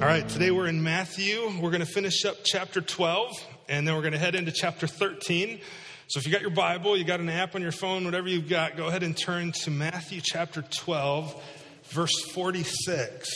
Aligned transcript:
All 0.00 0.06
right, 0.06 0.26
today 0.26 0.50
we're 0.50 0.66
in 0.66 0.82
Matthew. 0.82 1.52
We're 1.60 1.68
going 1.68 1.84
to 1.84 1.92
finish 1.92 2.24
up 2.24 2.38
chapter 2.42 2.80
12, 2.80 3.32
and 3.68 3.86
then 3.86 3.94
we're 3.94 4.00
going 4.00 4.14
to 4.14 4.18
head 4.18 4.34
into 4.34 4.50
chapter 4.50 4.86
13. 4.86 5.60
So 6.06 6.18
if 6.18 6.24
you 6.24 6.32
got 6.32 6.40
your 6.40 6.48
Bible, 6.48 6.96
you 6.96 7.04
got 7.04 7.20
an 7.20 7.28
app 7.28 7.54
on 7.54 7.60
your 7.60 7.70
phone, 7.70 8.06
whatever 8.06 8.26
you've 8.26 8.48
got, 8.48 8.78
go 8.78 8.86
ahead 8.86 9.02
and 9.02 9.14
turn 9.14 9.52
to 9.52 9.70
Matthew 9.70 10.22
chapter 10.24 10.62
12, 10.62 11.42
verse 11.90 12.18
46. 12.32 13.28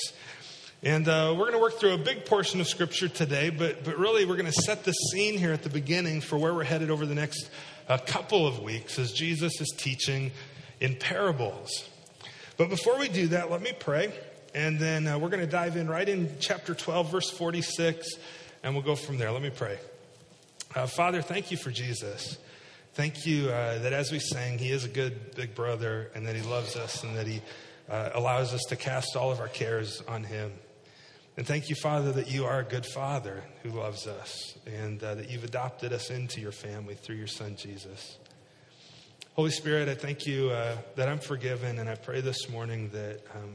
And 0.83 1.07
uh, 1.07 1.35
we're 1.37 1.51
going 1.51 1.53
to 1.53 1.59
work 1.59 1.79
through 1.79 1.93
a 1.93 1.99
big 1.99 2.25
portion 2.25 2.63
of 2.63 2.67
Scripture 2.67 3.09
today, 3.09 3.51
but, 3.51 3.85
but 3.85 3.99
really 3.99 4.25
we're 4.25 4.37
going 4.37 4.51
to 4.51 4.63
set 4.63 4.85
the 4.85 4.93
scene 4.93 5.37
here 5.37 5.53
at 5.53 5.65
the 5.65 5.69
beginning 5.69 6.23
for 6.23 6.39
where 6.39 6.55
we're 6.55 6.65
headed 6.65 6.91
over 6.91 7.05
the 7.05 7.15
next 7.15 7.51
uh, 7.91 7.99
couple 7.99 8.47
of 8.47 8.61
weeks 8.61 8.99
as 8.99 9.13
Jesus 9.13 9.61
is 9.61 9.71
teaching 9.77 10.33
in 10.81 10.97
parables. 10.97 11.87
But 12.57 12.71
before 12.71 12.99
we 12.99 13.09
do 13.09 13.29
that, 13.29 13.51
let 13.51 13.61
me 13.61 13.73
pray. 13.79 14.15
And 14.55 14.79
then 14.79 15.09
uh, 15.09 15.19
we're 15.19 15.31
going 15.31 15.45
to 15.45 15.51
dive 15.51 15.77
in 15.77 15.89
right 15.89 16.09
in 16.09 16.31
chapter 16.39 16.77
12, 16.77 17.11
verse 17.11 17.29
46, 17.29 18.09
and 18.63 18.73
we'll 18.73 18.85
go 18.85 18.95
from 18.95 19.19
there. 19.19 19.33
Let 19.33 19.43
me 19.43 19.51
pray. 19.51 19.79
Uh, 20.77 20.87
Father, 20.87 21.23
thank 21.23 21.51
you 21.51 21.57
for 21.57 21.73
Jesus. 21.73 22.39
Thank 22.93 23.27
you 23.27 23.49
uh, 23.51 23.81
that 23.81 23.93
as 23.93 24.13
we 24.13 24.21
sang, 24.21 24.59
He 24.59 24.71
is 24.71 24.85
a 24.85 24.89
good 24.89 25.35
big 25.35 25.57
brother 25.57 26.13
and 26.15 26.25
that 26.27 26.37
He 26.37 26.43
loves 26.43 26.77
us 26.77 27.03
and 27.03 27.17
that 27.17 27.27
He 27.27 27.43
uh, 27.91 28.11
allows 28.15 28.55
us 28.55 28.63
to 28.69 28.77
cast 28.77 29.17
all 29.17 29.33
of 29.33 29.41
our 29.41 29.49
cares 29.49 30.01
on 30.07 30.23
Him. 30.23 30.53
And 31.37 31.45
thank 31.45 31.69
you, 31.69 31.75
Father, 31.75 32.13
that 32.13 32.31
you 32.31 32.45
are 32.45 32.61
a 32.61 32.65
good 32.65 32.87
Father 32.87 33.43
who 33.65 33.71
loves 33.71 34.07
us 34.07 34.57
and 34.67 35.03
uh, 35.03 35.17
that 35.17 35.31
you've 35.31 35.43
adopted 35.43 35.93
us 35.93 36.11
into 36.11 36.41
your 36.41 36.53
family 36.53 36.95
through 36.95 37.17
your 37.17 37.27
Son, 37.27 37.57
Jesus. 37.57 38.19
Holy 39.33 39.51
Spirit, 39.51 39.89
I 39.89 39.97
thank 39.97 40.27
you 40.27 40.51
uh, 40.51 40.77
that 40.95 41.09
I'm 41.09 41.19
forgiven, 41.19 41.81
and 41.81 41.89
I 41.89 41.97
pray 41.97 42.21
this 42.21 42.49
morning 42.49 42.91
that 42.91 43.21
um, 43.35 43.51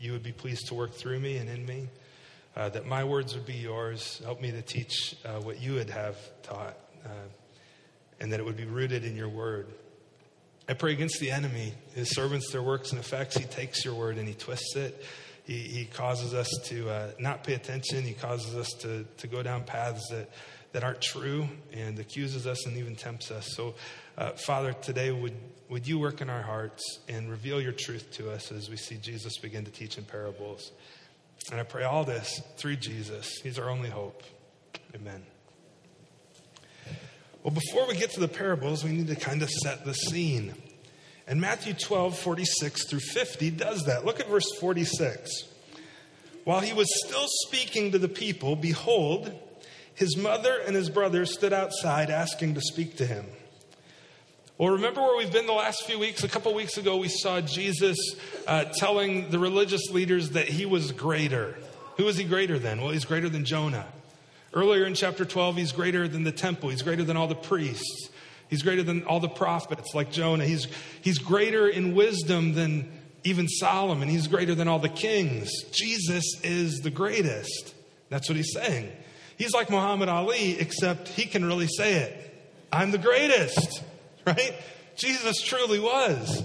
you 0.00 0.12
would 0.12 0.22
be 0.22 0.32
pleased 0.32 0.66
to 0.68 0.74
work 0.74 0.94
through 0.94 1.20
me 1.20 1.36
and 1.36 1.48
in 1.48 1.64
me, 1.66 1.88
uh, 2.56 2.68
that 2.70 2.86
my 2.86 3.04
words 3.04 3.34
would 3.34 3.46
be 3.46 3.54
yours. 3.54 4.20
Help 4.24 4.40
me 4.40 4.50
to 4.50 4.62
teach 4.62 5.14
uh, 5.24 5.40
what 5.40 5.60
you 5.60 5.74
would 5.74 5.90
have 5.90 6.16
taught, 6.42 6.76
uh, 7.04 7.08
and 8.18 8.32
that 8.32 8.40
it 8.40 8.46
would 8.46 8.56
be 8.56 8.64
rooted 8.64 9.04
in 9.04 9.16
your 9.16 9.28
word. 9.28 9.68
I 10.68 10.74
pray 10.74 10.92
against 10.92 11.20
the 11.20 11.30
enemy, 11.30 11.74
his 11.94 12.14
servants, 12.14 12.50
their 12.52 12.62
works 12.62 12.92
and 12.92 13.00
effects. 13.00 13.36
He 13.36 13.44
takes 13.44 13.84
your 13.84 13.94
word 13.94 14.18
and 14.18 14.28
he 14.28 14.34
twists 14.34 14.76
it. 14.76 15.04
He, 15.44 15.58
he 15.58 15.84
causes 15.84 16.32
us 16.32 16.48
to 16.66 16.88
uh, 16.88 17.10
not 17.18 17.42
pay 17.42 17.54
attention. 17.54 18.04
He 18.04 18.12
causes 18.12 18.54
us 18.54 18.68
to, 18.80 19.04
to 19.16 19.26
go 19.26 19.42
down 19.42 19.64
paths 19.64 20.08
that, 20.10 20.30
that 20.72 20.84
aren't 20.84 21.00
true 21.00 21.48
and 21.72 21.98
accuses 21.98 22.46
us 22.46 22.66
and 22.66 22.76
even 22.76 22.94
tempts 22.94 23.30
us. 23.30 23.48
So, 23.56 23.74
uh, 24.16 24.30
Father, 24.32 24.72
today 24.72 25.10
would, 25.10 25.34
would 25.68 25.86
you 25.86 25.98
work 25.98 26.20
in 26.20 26.30
our 26.30 26.42
hearts 26.42 27.00
and 27.08 27.30
reveal 27.30 27.60
your 27.60 27.72
truth 27.72 28.10
to 28.12 28.30
us 28.30 28.52
as 28.52 28.70
we 28.70 28.76
see 28.76 28.96
Jesus 28.96 29.38
begin 29.38 29.64
to 29.64 29.70
teach 29.70 29.98
in 29.98 30.04
parables? 30.04 30.70
And 31.50 31.58
I 31.58 31.64
pray 31.64 31.84
all 31.84 32.04
this 32.04 32.40
through 32.56 32.76
Jesus. 32.76 33.40
He's 33.42 33.58
our 33.58 33.70
only 33.70 33.90
hope. 33.90 34.22
Amen. 34.94 35.22
Well, 37.42 37.54
before 37.54 37.88
we 37.88 37.96
get 37.96 38.10
to 38.12 38.20
the 38.20 38.28
parables, 38.28 38.84
we 38.84 38.90
need 38.90 39.08
to 39.08 39.16
kind 39.16 39.42
of 39.42 39.48
set 39.48 39.84
the 39.84 39.94
scene. 39.94 40.54
And 41.26 41.40
Matthew 41.40 41.72
12, 41.72 42.18
46 42.18 42.86
through 42.88 43.00
50 43.00 43.50
does 43.52 43.84
that. 43.84 44.04
Look 44.04 44.20
at 44.20 44.28
verse 44.28 44.50
46. 44.60 45.44
While 46.44 46.60
he 46.60 46.72
was 46.72 46.86
still 47.06 47.26
speaking 47.46 47.92
to 47.92 47.98
the 47.98 48.08
people, 48.08 48.56
behold, 48.56 49.32
his 50.00 50.16
mother 50.16 50.58
and 50.66 50.74
his 50.74 50.88
brothers 50.88 51.30
stood 51.30 51.52
outside 51.52 52.08
asking 52.08 52.54
to 52.54 52.60
speak 52.62 52.96
to 52.96 53.04
him. 53.04 53.26
Well, 54.56 54.70
remember 54.70 55.02
where 55.02 55.18
we've 55.18 55.30
been 55.30 55.44
the 55.44 55.52
last 55.52 55.84
few 55.84 55.98
weeks? 55.98 56.24
A 56.24 56.28
couple 56.28 56.54
weeks 56.54 56.78
ago, 56.78 56.96
we 56.96 57.08
saw 57.08 57.42
Jesus 57.42 57.98
uh, 58.46 58.64
telling 58.78 59.28
the 59.28 59.38
religious 59.38 59.90
leaders 59.90 60.30
that 60.30 60.48
he 60.48 60.64
was 60.64 60.92
greater. 60.92 61.54
Who 61.98 62.08
is 62.08 62.16
he 62.16 62.24
greater 62.24 62.58
than? 62.58 62.80
Well, 62.80 62.92
he's 62.92 63.04
greater 63.04 63.28
than 63.28 63.44
Jonah. 63.44 63.86
Earlier 64.54 64.86
in 64.86 64.94
chapter 64.94 65.26
12, 65.26 65.56
he's 65.56 65.72
greater 65.72 66.08
than 66.08 66.24
the 66.24 66.32
temple, 66.32 66.70
he's 66.70 66.82
greater 66.82 67.04
than 67.04 67.18
all 67.18 67.28
the 67.28 67.34
priests, 67.34 68.08
he's 68.48 68.62
greater 68.62 68.82
than 68.82 69.04
all 69.04 69.20
the 69.20 69.28
prophets 69.28 69.94
like 69.94 70.10
Jonah. 70.10 70.46
He's, 70.46 70.66
he's 71.02 71.18
greater 71.18 71.68
in 71.68 71.94
wisdom 71.94 72.54
than 72.54 72.90
even 73.22 73.48
Solomon, 73.48 74.08
he's 74.08 74.28
greater 74.28 74.54
than 74.54 74.66
all 74.66 74.78
the 74.78 74.88
kings. 74.88 75.50
Jesus 75.72 76.24
is 76.42 76.78
the 76.78 76.90
greatest. 76.90 77.74
That's 78.08 78.30
what 78.30 78.36
he's 78.36 78.54
saying. 78.54 78.90
He's 79.40 79.54
like 79.54 79.70
Muhammad 79.70 80.10
Ali, 80.10 80.60
except 80.60 81.08
he 81.08 81.24
can 81.24 81.46
really 81.46 81.66
say 81.66 81.94
it 81.94 82.44
I'm 82.70 82.90
the 82.90 82.98
greatest 82.98 83.82
right? 84.26 84.54
Jesus 84.96 85.40
truly 85.40 85.80
was. 85.80 86.44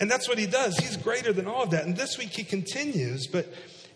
And 0.00 0.10
that's 0.10 0.28
what 0.28 0.38
he 0.38 0.46
does. 0.46 0.76
He's 0.76 0.96
greater 0.96 1.32
than 1.32 1.46
all 1.46 1.62
of 1.62 1.70
that. 1.70 1.84
And 1.84 1.96
this 1.96 2.18
week 2.18 2.30
he 2.30 2.42
continues, 2.42 3.28
but 3.28 3.46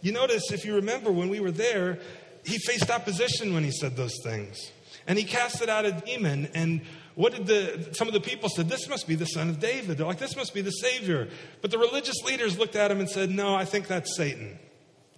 you 0.01 0.13
notice, 0.13 0.53
if 0.53 0.65
you 0.65 0.77
remember, 0.77 1.11
when 1.11 1.29
we 1.29 1.41
were 1.41 1.51
there, 1.51 1.99
he 2.45 2.59
faced 2.59 2.89
opposition 2.89 3.53
when 3.53 3.65
he 3.65 3.73
said 3.73 3.97
those 3.97 4.15
things. 4.23 4.71
And 5.09 5.19
he 5.19 5.25
casted 5.25 5.69
out 5.69 5.85
a 5.85 5.91
demon. 5.91 6.49
And 6.55 6.83
what 7.17 7.35
did 7.35 7.49
the 7.49 7.95
some 7.95 8.07
of 8.07 8.15
the 8.15 8.21
people 8.21 8.49
said? 8.49 8.69
This 8.69 8.89
must 8.89 9.09
be 9.09 9.17
the 9.17 9.27
son 9.27 9.49
of 9.49 9.59
David. 9.59 9.99
They're 9.99 10.07
like, 10.07 10.19
this 10.19 10.37
must 10.37 10.55
be 10.55 10.61
the 10.61 10.71
Savior. 10.71 11.29
But 11.63 11.73
the 11.73 11.79
religious 11.79 12.23
leaders 12.25 12.57
looked 12.57 12.77
at 12.77 12.93
him 12.93 13.01
and 13.01 13.11
said, 13.11 13.29
No, 13.29 13.57
I 13.57 13.65
think 13.65 13.89
that's 13.89 14.17
Satan. 14.17 14.57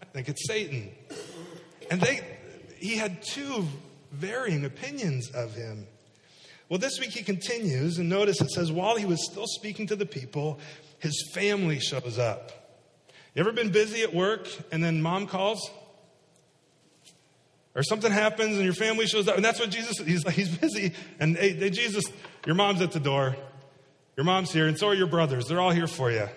I 0.01 0.06
think 0.06 0.31
it's 0.31 0.47
Satan. 0.49 0.91
And 1.91 2.01
they 2.01 2.21
he 2.82 2.97
had 2.97 3.22
two 3.22 3.66
varying 4.10 4.65
opinions 4.65 5.31
of 5.31 5.54
him. 5.54 5.87
Well, 6.69 6.78
this 6.78 6.98
week 6.98 7.10
he 7.10 7.22
continues, 7.22 7.98
and 7.98 8.09
notice 8.09 8.41
it 8.41 8.50
says, 8.50 8.72
while 8.72 8.97
he 8.97 9.04
was 9.04 9.25
still 9.31 9.47
speaking 9.47 9.87
to 9.87 9.97
the 9.97 10.06
people, 10.06 10.59
his 10.98 11.31
family 11.32 11.78
shows 11.78 12.19
up. 12.19 12.50
You 13.34 13.41
ever 13.41 13.53
been 13.53 13.71
busy 13.71 14.03
at 14.03 14.12
work 14.12 14.48
and 14.72 14.82
then 14.82 15.00
mom 15.00 15.26
calls? 15.26 15.71
Or 17.75 17.82
something 17.82 18.10
happens 18.10 18.56
and 18.56 18.65
your 18.65 18.75
family 18.75 19.06
shows 19.06 19.28
up, 19.28 19.37
and 19.37 19.44
that's 19.44 19.60
what 19.60 19.71
Jesus, 19.71 19.98
he's 19.98 20.25
like, 20.25 20.34
he's 20.34 20.54
busy. 20.54 20.92
And 21.21 21.37
hey, 21.37 21.54
hey, 21.54 21.71
Jesus, 21.71 22.04
your 22.44 22.54
mom's 22.54 22.82
at 22.82 22.92
the 22.92 23.00
door. 23.00 23.37
Your 24.16 24.25
mom's 24.25 24.53
here, 24.53 24.66
and 24.66 24.76
so 24.76 24.88
are 24.88 24.94
your 24.94 25.06
brothers. 25.06 25.47
They're 25.47 25.60
all 25.60 25.71
here 25.71 25.87
for 25.87 26.10
you. 26.10 26.28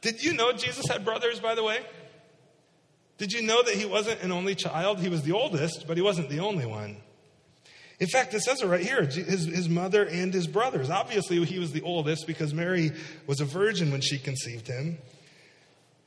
Did 0.00 0.22
you 0.22 0.32
know 0.32 0.52
Jesus 0.52 0.86
had 0.86 1.04
brothers, 1.04 1.40
by 1.40 1.54
the 1.54 1.62
way? 1.62 1.80
Did 3.18 3.32
you 3.32 3.42
know 3.42 3.62
that 3.62 3.74
he 3.74 3.84
wasn't 3.84 4.22
an 4.22 4.32
only 4.32 4.54
child? 4.54 5.00
He 5.00 5.08
was 5.08 5.22
the 5.22 5.32
oldest, 5.32 5.86
but 5.86 5.96
he 5.96 6.02
wasn't 6.02 6.30
the 6.30 6.40
only 6.40 6.66
one. 6.66 6.98
In 8.00 8.06
fact, 8.06 8.32
it 8.32 8.42
says 8.42 8.62
it 8.62 8.66
right 8.68 8.80
here 8.80 9.02
his, 9.02 9.46
his 9.46 9.68
mother 9.68 10.04
and 10.04 10.32
his 10.32 10.46
brothers. 10.46 10.88
Obviously, 10.88 11.44
he 11.44 11.58
was 11.58 11.72
the 11.72 11.82
oldest 11.82 12.28
because 12.28 12.54
Mary 12.54 12.92
was 13.26 13.40
a 13.40 13.44
virgin 13.44 13.90
when 13.90 14.00
she 14.00 14.18
conceived 14.18 14.68
him. 14.68 14.98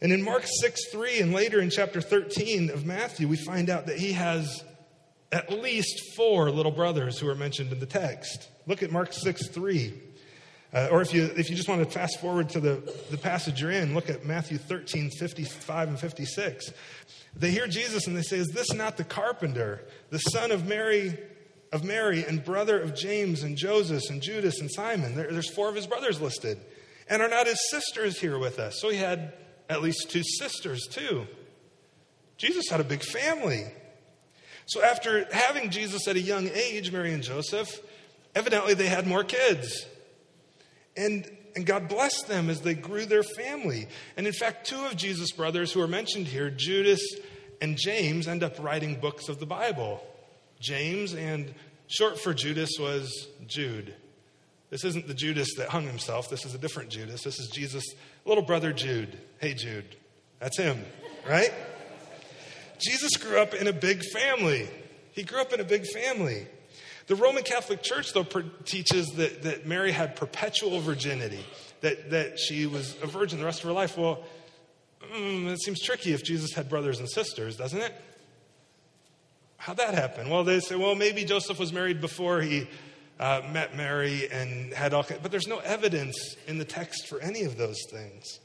And 0.01 0.11
in 0.13 0.23
Mark 0.23 0.43
6 0.45 0.89
3 0.89 1.19
and 1.19 1.33
later 1.33 1.59
in 1.59 1.69
chapter 1.69 2.01
13 2.01 2.69
of 2.69 2.85
Matthew, 2.85 3.27
we 3.27 3.35
find 3.35 3.69
out 3.69 3.87
that 3.87 3.99
he 3.99 4.13
has 4.13 4.63
at 5.33 5.51
least 5.51 6.15
four 6.15 6.49
little 6.49 6.71
brothers 6.71 7.19
who 7.19 7.27
are 7.29 7.35
mentioned 7.35 7.71
in 7.71 7.79
the 7.79 7.85
text. 7.85 8.47
Look 8.67 8.83
at 8.83 8.91
Mark 8.91 9.11
6 9.11 9.49
3. 9.49 9.93
Uh, 10.73 10.87
or 10.89 11.01
if 11.01 11.13
you, 11.13 11.25
if 11.35 11.49
you 11.49 11.55
just 11.55 11.67
want 11.67 11.83
to 11.83 11.89
fast 11.89 12.19
forward 12.21 12.49
to 12.49 12.59
the, 12.59 12.81
the 13.09 13.17
passage 13.17 13.61
you're 13.61 13.71
in, 13.71 13.93
look 13.93 14.09
at 14.09 14.25
Matthew 14.25 14.57
13, 14.57 15.09
55 15.09 15.89
and 15.89 15.99
56. 15.99 16.71
They 17.35 17.51
hear 17.51 17.67
Jesus 17.67 18.07
and 18.07 18.15
they 18.15 18.21
say, 18.21 18.37
Is 18.37 18.49
this 18.49 18.73
not 18.73 18.97
the 18.97 19.03
carpenter, 19.03 19.85
the 20.09 20.19
son 20.19 20.51
of 20.51 20.65
Mary 20.65 21.17
of 21.71 21.83
Mary 21.83 22.25
and 22.25 22.43
brother 22.43 22.79
of 22.79 22.95
James 22.95 23.43
and 23.43 23.55
Joseph 23.55 24.03
and 24.09 24.21
Judas 24.21 24.59
and 24.59 24.69
Simon. 24.71 25.15
There, 25.15 25.31
there's 25.31 25.53
four 25.53 25.69
of 25.69 25.75
his 25.75 25.87
brothers 25.87 26.19
listed. 26.19 26.59
And 27.09 27.21
are 27.21 27.29
not 27.29 27.47
his 27.47 27.69
sisters 27.69 28.19
here 28.19 28.37
with 28.37 28.59
us? 28.59 28.79
So 28.79 28.89
he 28.89 28.97
had 28.97 29.33
at 29.69 29.81
least 29.81 30.09
two 30.09 30.23
sisters, 30.23 30.85
too. 30.89 31.27
Jesus 32.37 32.69
had 32.69 32.81
a 32.81 32.83
big 32.83 33.03
family. 33.03 33.65
So 34.65 34.83
after 34.83 35.25
having 35.33 35.69
Jesus 35.69 36.07
at 36.07 36.15
a 36.15 36.21
young 36.21 36.49
age, 36.49 36.91
Mary 36.91 37.13
and 37.13 37.23
Joseph, 37.23 37.79
evidently 38.35 38.73
they 38.73 38.87
had 38.87 39.07
more 39.07 39.23
kids. 39.23 39.85
And, 40.95 41.29
and 41.55 41.65
God 41.65 41.87
blessed 41.87 42.27
them 42.27 42.49
as 42.49 42.61
they 42.61 42.73
grew 42.73 43.05
their 43.05 43.23
family. 43.23 43.87
And 44.17 44.27
in 44.27 44.33
fact, 44.33 44.67
two 44.67 44.85
of 44.85 44.95
Jesus' 44.95 45.31
brothers 45.31 45.71
who 45.71 45.81
are 45.81 45.87
mentioned 45.87 46.27
here, 46.27 46.49
Judas 46.49 47.01
and 47.61 47.77
James, 47.77 48.27
end 48.27 48.43
up 48.43 48.61
writing 48.61 48.99
books 48.99 49.29
of 49.29 49.39
the 49.39 49.45
Bible. 49.45 50.03
James, 50.59 51.13
and 51.13 51.53
short 51.87 52.19
for 52.19 52.33
Judas 52.33 52.71
was 52.79 53.27
Jude. 53.47 53.93
This 54.69 54.85
isn't 54.85 55.07
the 55.07 55.13
Judas 55.13 55.49
that 55.57 55.69
hung 55.69 55.85
himself. 55.85 56.29
This 56.29 56.45
is 56.45 56.55
a 56.55 56.57
different 56.57 56.89
Judas. 56.89 57.23
This 57.23 57.39
is 57.39 57.49
Jesus' 57.49 57.85
little 58.25 58.43
brother 58.43 58.71
Jude. 58.71 59.17
Hey, 59.39 59.53
Jude. 59.53 59.97
That's 60.39 60.57
him, 60.57 60.83
right? 61.27 61.53
Jesus 62.79 63.11
grew 63.17 63.39
up 63.39 63.53
in 63.53 63.67
a 63.67 63.73
big 63.73 64.01
family. 64.03 64.67
He 65.11 65.23
grew 65.23 65.41
up 65.41 65.53
in 65.53 65.59
a 65.59 65.63
big 65.65 65.85
family. 65.85 66.47
The 67.11 67.17
Roman 67.17 67.43
Catholic 67.43 67.83
Church, 67.83 68.13
though, 68.13 68.23
teaches 68.63 69.05
that, 69.17 69.41
that 69.41 69.65
Mary 69.67 69.91
had 69.91 70.15
perpetual 70.15 70.79
virginity, 70.79 71.43
that, 71.81 72.09
that 72.11 72.39
she 72.39 72.65
was 72.65 72.95
a 73.03 73.05
virgin 73.05 73.37
the 73.37 73.43
rest 73.43 73.59
of 73.59 73.65
her 73.65 73.73
life. 73.73 73.97
Well, 73.97 74.23
mm, 75.13 75.51
it 75.51 75.61
seems 75.61 75.81
tricky 75.81 76.13
if 76.13 76.23
Jesus 76.23 76.53
had 76.53 76.69
brothers 76.69 76.99
and 76.99 77.09
sisters, 77.09 77.57
doesn't 77.57 77.81
it? 77.81 77.93
How'd 79.57 79.75
that 79.75 79.93
happen? 79.93 80.29
Well, 80.29 80.45
they 80.45 80.61
say, 80.61 80.77
well, 80.77 80.95
maybe 80.95 81.25
Joseph 81.25 81.59
was 81.59 81.73
married 81.73 81.99
before 81.99 82.39
he 82.39 82.69
uh, 83.19 83.41
met 83.51 83.75
Mary 83.75 84.31
and 84.31 84.73
had 84.73 84.93
all, 84.93 85.03
kinds, 85.03 85.19
but 85.21 85.31
there's 85.31 85.47
no 85.49 85.59
evidence 85.59 86.37
in 86.47 86.59
the 86.59 86.65
text 86.65 87.09
for 87.09 87.19
any 87.19 87.43
of 87.43 87.57
those 87.57 87.79
things. 87.91 88.39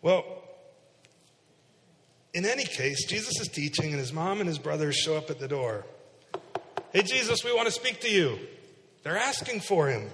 Well, 0.00 0.24
In 2.34 2.44
any 2.44 2.64
case, 2.64 3.06
Jesus 3.06 3.40
is 3.40 3.48
teaching, 3.48 3.90
and 3.90 3.98
his 3.98 4.12
mom 4.12 4.40
and 4.40 4.48
his 4.48 4.58
brothers 4.58 4.96
show 4.96 5.16
up 5.16 5.30
at 5.30 5.38
the 5.38 5.48
door. 5.48 5.86
Hey, 6.92 7.02
Jesus, 7.02 7.44
we 7.44 7.54
want 7.54 7.66
to 7.66 7.72
speak 7.72 8.00
to 8.00 8.10
you. 8.10 8.38
They're 9.02 9.16
asking 9.16 9.60
for 9.60 9.88
him. 9.88 10.08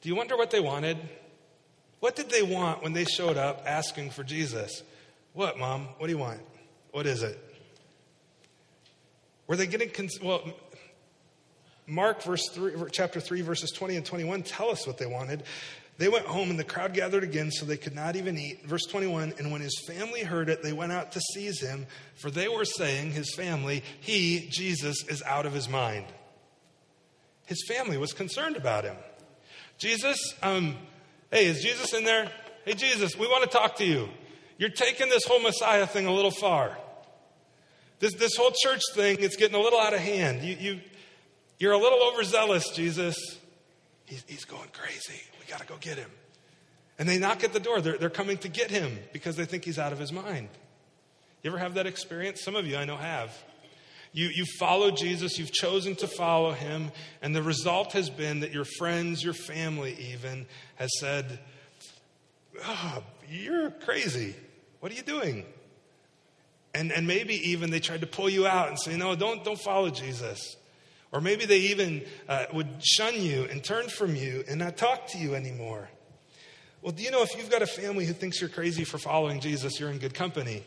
Do 0.00 0.08
you 0.08 0.14
wonder 0.14 0.36
what 0.36 0.50
they 0.50 0.60
wanted? 0.60 0.98
What 2.00 2.16
did 2.16 2.30
they 2.30 2.42
want 2.42 2.82
when 2.82 2.92
they 2.92 3.04
showed 3.04 3.36
up 3.36 3.64
asking 3.66 4.10
for 4.10 4.22
Jesus? 4.22 4.82
What, 5.32 5.58
mom? 5.58 5.88
What 5.98 6.06
do 6.06 6.12
you 6.12 6.18
want? 6.18 6.40
What 6.92 7.06
is 7.06 7.22
it? 7.22 7.38
Were 9.46 9.56
they 9.56 9.66
getting, 9.66 9.90
cons- 9.90 10.20
well, 10.22 10.42
Mark 11.86 12.22
verse 12.22 12.48
three, 12.50 12.72
chapter 12.92 13.18
3, 13.18 13.40
verses 13.40 13.70
20 13.70 13.96
and 13.96 14.04
21 14.04 14.42
tell 14.42 14.70
us 14.70 14.86
what 14.86 14.98
they 14.98 15.06
wanted. 15.06 15.42
They 15.98 16.08
went 16.08 16.26
home 16.26 16.48
and 16.50 16.58
the 16.58 16.64
crowd 16.64 16.94
gathered 16.94 17.24
again 17.24 17.50
so 17.50 17.66
they 17.66 17.76
could 17.76 17.94
not 17.94 18.14
even 18.14 18.38
eat. 18.38 18.64
Verse 18.64 18.86
21 18.86 19.34
And 19.38 19.50
when 19.50 19.60
his 19.60 19.82
family 19.86 20.22
heard 20.22 20.48
it, 20.48 20.62
they 20.62 20.72
went 20.72 20.92
out 20.92 21.12
to 21.12 21.20
seize 21.34 21.60
him, 21.60 21.86
for 22.14 22.30
they 22.30 22.48
were 22.48 22.64
saying, 22.64 23.10
His 23.10 23.34
family, 23.34 23.82
he, 24.00 24.46
Jesus, 24.48 25.04
is 25.08 25.22
out 25.24 25.44
of 25.44 25.52
his 25.52 25.68
mind. 25.68 26.06
His 27.46 27.64
family 27.66 27.98
was 27.98 28.12
concerned 28.12 28.56
about 28.56 28.84
him. 28.84 28.96
Jesus, 29.76 30.34
um, 30.42 30.76
hey, 31.32 31.46
is 31.46 31.62
Jesus 31.62 31.92
in 31.92 32.04
there? 32.04 32.30
Hey, 32.64 32.74
Jesus, 32.74 33.16
we 33.16 33.26
want 33.26 33.50
to 33.50 33.50
talk 33.50 33.76
to 33.76 33.84
you. 33.84 34.08
You're 34.56 34.70
taking 34.70 35.08
this 35.08 35.24
whole 35.24 35.40
Messiah 35.40 35.86
thing 35.86 36.06
a 36.06 36.12
little 36.12 36.30
far. 36.30 36.76
This, 37.98 38.14
this 38.14 38.36
whole 38.36 38.52
church 38.62 38.82
thing, 38.94 39.16
it's 39.20 39.36
getting 39.36 39.56
a 39.56 39.60
little 39.60 39.80
out 39.80 39.94
of 39.94 40.00
hand. 40.00 40.42
You, 40.42 40.56
you, 40.60 40.80
you're 41.58 41.72
a 41.72 41.78
little 41.78 42.02
overzealous, 42.12 42.70
Jesus. 42.70 43.16
He's, 44.04 44.24
he's 44.28 44.44
going 44.44 44.68
crazy. 44.72 45.20
Got 45.48 45.60
to 45.60 45.66
go 45.66 45.76
get 45.80 45.98
him. 45.98 46.10
And 46.98 47.08
they 47.08 47.18
knock 47.18 47.44
at 47.44 47.52
the 47.52 47.60
door. 47.60 47.80
They're, 47.80 47.96
they're 47.96 48.10
coming 48.10 48.38
to 48.38 48.48
get 48.48 48.70
him 48.70 48.98
because 49.12 49.36
they 49.36 49.44
think 49.44 49.64
he's 49.64 49.78
out 49.78 49.92
of 49.92 49.98
his 49.98 50.12
mind. 50.12 50.48
You 51.42 51.50
ever 51.50 51.58
have 51.58 51.74
that 51.74 51.86
experience? 51.86 52.42
Some 52.42 52.56
of 52.56 52.66
you 52.66 52.76
I 52.76 52.84
know 52.84 52.96
have. 52.96 53.32
You, 54.12 54.28
you 54.28 54.44
follow 54.58 54.90
Jesus, 54.90 55.38
you've 55.38 55.52
chosen 55.52 55.94
to 55.96 56.08
follow 56.08 56.52
him, 56.52 56.90
and 57.22 57.36
the 57.36 57.42
result 57.42 57.92
has 57.92 58.08
been 58.08 58.40
that 58.40 58.52
your 58.52 58.64
friends, 58.64 59.22
your 59.22 59.34
family 59.34 59.96
even, 60.12 60.46
has 60.76 60.90
said, 60.98 61.38
oh, 62.64 63.02
You're 63.30 63.70
crazy. 63.70 64.34
What 64.80 64.90
are 64.92 64.94
you 64.94 65.02
doing? 65.02 65.44
And, 66.74 66.92
and 66.92 67.06
maybe 67.06 67.34
even 67.50 67.70
they 67.70 67.80
tried 67.80 68.00
to 68.00 68.06
pull 68.06 68.28
you 68.28 68.46
out 68.46 68.68
and 68.68 68.78
say, 68.78 68.96
No, 68.96 69.14
don't, 69.14 69.44
don't 69.44 69.60
follow 69.60 69.90
Jesus. 69.90 70.56
Or 71.10 71.20
maybe 71.20 71.46
they 71.46 71.58
even 71.58 72.04
uh, 72.28 72.46
would 72.52 72.68
shun 72.84 73.20
you 73.20 73.44
and 73.50 73.64
turn 73.64 73.88
from 73.88 74.14
you 74.14 74.44
and 74.48 74.58
not 74.58 74.76
talk 74.76 75.06
to 75.08 75.18
you 75.18 75.34
anymore. 75.34 75.88
Well, 76.82 76.92
do 76.92 77.02
you 77.02 77.10
know 77.10 77.22
if 77.22 77.36
you've 77.36 77.50
got 77.50 77.62
a 77.62 77.66
family 77.66 78.04
who 78.04 78.12
thinks 78.12 78.40
you're 78.40 78.50
crazy 78.50 78.84
for 78.84 78.98
following 78.98 79.40
Jesus, 79.40 79.80
you're 79.80 79.90
in 79.90 79.98
good 79.98 80.14
company? 80.14 80.64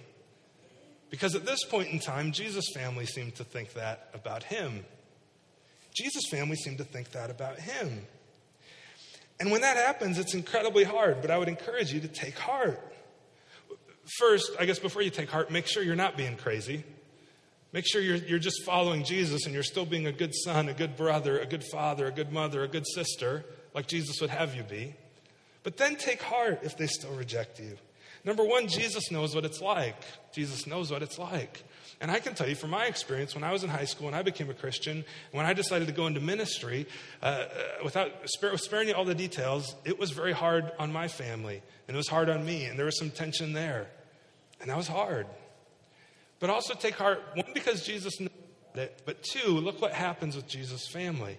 Because 1.10 1.36
at 1.36 1.46
this 1.46 1.64
point 1.64 1.90
in 1.90 2.00
time, 2.00 2.32
Jesus' 2.32 2.70
family 2.74 3.06
seemed 3.06 3.36
to 3.36 3.44
think 3.44 3.74
that 3.74 4.10
about 4.14 4.44
him. 4.44 4.86
Jesus' 5.94 6.28
family 6.30 6.56
seemed 6.56 6.80
to 6.80 6.84
think 6.84 7.12
that 7.12 7.30
about 7.30 7.60
him. 7.60 8.06
And 9.40 9.52
when 9.52 9.62
that 9.62 9.76
happens, 9.78 10.18
it's 10.18 10.34
incredibly 10.34 10.84
hard, 10.84 11.22
but 11.22 11.32
I 11.32 11.38
would 11.38 11.48
encourage 11.48 11.92
you 11.94 12.00
to 12.02 12.08
take 12.08 12.38
heart. 12.38 12.80
First, 14.18 14.52
I 14.60 14.66
guess 14.66 14.80
before 14.80 15.02
you 15.02 15.10
take 15.10 15.30
heart, 15.30 15.52
make 15.52 15.68
sure 15.68 15.84
you're 15.84 15.96
not 15.96 16.18
being 16.18 16.36
crazy. 16.36 16.84
Make 17.74 17.86
sure 17.88 18.02
you're, 18.02 18.18
you're 18.18 18.40
just 18.40 18.64
following 18.66 19.04
Jesus 19.04 19.46
and 19.46 19.54
you're 19.54 19.64
still 19.64 19.86
being 19.86 20.06
a 20.06 20.12
good 20.12 20.36
son, 20.36 20.68
a 20.68 20.74
good 20.74 20.98
brother, 20.98 21.40
a 21.40 21.46
good 21.46 21.64
father, 21.64 22.08
a 22.08 22.12
good 22.12 22.32
mother, 22.32 22.64
a 22.64 22.68
good 22.68 22.86
sister, 22.86 23.46
like 23.74 23.88
Jesus 23.88 24.20
would 24.20 24.30
have 24.30 24.56
you 24.56 24.64
be. 24.64 24.96
But 25.64 25.78
then 25.78 25.96
take 25.96 26.22
heart 26.22 26.60
if 26.64 26.78
they 26.78 26.88
still 26.88 27.14
reject 27.16 27.60
you. 27.60 27.78
Number 28.24 28.44
one, 28.44 28.68
Jesus 28.68 29.10
knows 29.10 29.34
what 29.34 29.46
it's 29.46 29.62
like. 29.62 29.96
Jesus 30.34 30.68
knows 30.68 30.92
what 30.92 31.02
it's 31.02 31.18
like. 31.18 31.64
And 32.02 32.12
I 32.12 32.20
can 32.20 32.34
tell 32.34 32.48
you 32.48 32.56
from 32.56 32.72
my 32.72 32.86
experience, 32.86 33.36
when 33.36 33.44
I 33.44 33.52
was 33.52 33.64
in 33.64 33.70
high 33.70 33.86
school 33.86 34.08
and 34.08 34.16
I 34.16 34.22
became 34.22 34.50
a 34.50 34.54
Christian, 34.54 35.06
when 35.32 35.46
I 35.46 35.54
decided 35.54 35.88
to 35.88 35.94
go 35.94 36.08
into 36.08 36.20
ministry, 36.20 36.88
uh, 37.22 37.26
uh 37.26 37.48
without 37.84 38.12
sparing 38.28 38.90
you 38.90 38.96
all 38.96 39.06
the 39.06 39.16
details, 39.16 39.76
it 39.86 39.98
was 39.98 40.12
very 40.12 40.34
hard 40.34 40.72
on 40.78 40.92
my 40.92 41.08
family, 41.08 41.62
and 41.88 41.96
it 41.96 41.98
was 41.98 42.08
hard 42.08 42.30
on 42.30 42.46
me, 42.46 42.66
and 42.66 42.78
there 42.78 42.86
was 42.86 42.98
some 42.98 43.12
tension 43.12 43.54
there. 43.54 43.88
And 44.60 44.70
that 44.70 44.78
was 44.78 44.88
hard. 44.88 45.28
But 46.42 46.50
also 46.50 46.74
take 46.74 46.96
heart, 46.96 47.24
one, 47.36 47.52
because 47.54 47.86
Jesus 47.86 48.20
knows 48.20 48.30
it, 48.76 49.02
but 49.06 49.24
two, 49.24 49.52
look 49.52 49.82
what 49.82 49.94
happens 49.94 50.36
with 50.36 50.48
Jesus' 50.48 50.90
family. 50.90 51.38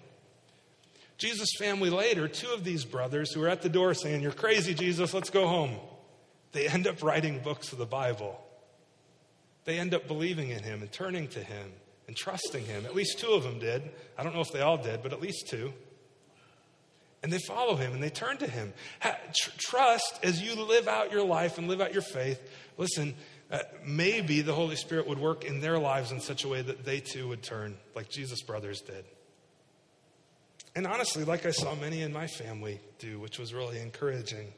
Jesus' 1.17 1.49
family 1.59 1.91
later, 1.91 2.27
two 2.27 2.51
of 2.51 2.63
these 2.63 2.85
brothers 2.85 3.31
who 3.31 3.43
are 3.43 3.49
at 3.49 3.61
the 3.61 3.69
door 3.69 3.93
saying, 3.93 4.21
You're 4.21 4.31
crazy, 4.31 4.73
Jesus, 4.73 5.13
let's 5.13 5.29
go 5.29 5.45
home. 5.47 5.75
They 6.53 6.67
end 6.67 6.87
up 6.87 7.03
writing 7.03 7.39
books 7.39 7.71
of 7.71 7.77
the 7.77 7.85
Bible. 7.85 8.39
They 9.65 9.77
end 9.77 9.93
up 9.93 10.07
believing 10.07 10.49
in 10.49 10.63
him 10.63 10.81
and 10.81 10.91
turning 10.91 11.27
to 11.29 11.43
him 11.43 11.71
and 12.07 12.15
trusting 12.15 12.65
him. 12.65 12.85
At 12.85 12.95
least 12.95 13.19
two 13.19 13.31
of 13.31 13.43
them 13.43 13.59
did. 13.59 13.83
I 14.17 14.23
don't 14.23 14.33
know 14.33 14.41
if 14.41 14.51
they 14.51 14.61
all 14.61 14.77
did, 14.77 15.03
but 15.03 15.13
at 15.13 15.21
least 15.21 15.47
two. 15.49 15.73
And 17.23 17.31
they 17.31 17.39
follow 17.47 17.75
him 17.75 17.93
and 17.93 18.03
they 18.03 18.09
turn 18.09 18.37
to 18.37 18.47
him. 18.47 18.73
trust 19.57 20.19
as 20.23 20.41
you 20.41 20.55
live 20.55 20.87
out 20.89 21.11
your 21.11 21.25
life 21.25 21.57
and 21.57 21.69
live 21.69 21.79
out 21.79 21.93
your 21.93 22.01
faith. 22.01 22.41
Listen, 22.77 23.15
uh, 23.53 23.59
maybe 23.85 24.41
the 24.41 24.53
Holy 24.53 24.75
Spirit 24.75 25.07
would 25.07 25.19
work 25.19 25.45
in 25.45 25.61
their 25.61 25.77
lives 25.77 26.11
in 26.11 26.19
such 26.19 26.43
a 26.43 26.47
way 26.47 26.63
that 26.63 26.83
they 26.83 26.99
too 26.99 27.27
would 27.27 27.43
turn 27.43 27.77
like 27.95 28.09
Jesus' 28.09 28.41
brothers 28.41 28.81
did. 28.81 29.05
And 30.75 30.87
honestly, 30.87 31.23
like 31.23 31.45
I 31.45 31.51
saw 31.51 31.75
many 31.75 32.01
in 32.01 32.11
my 32.11 32.25
family 32.25 32.79
do, 32.97 33.19
which 33.19 33.37
was 33.37 33.53
really 33.53 33.79
encouraging. 33.79 34.51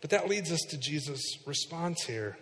But 0.00 0.10
that 0.10 0.28
leads 0.28 0.50
us 0.50 0.60
to 0.70 0.78
Jesus' 0.78 1.38
response 1.46 2.04
here. 2.04 2.38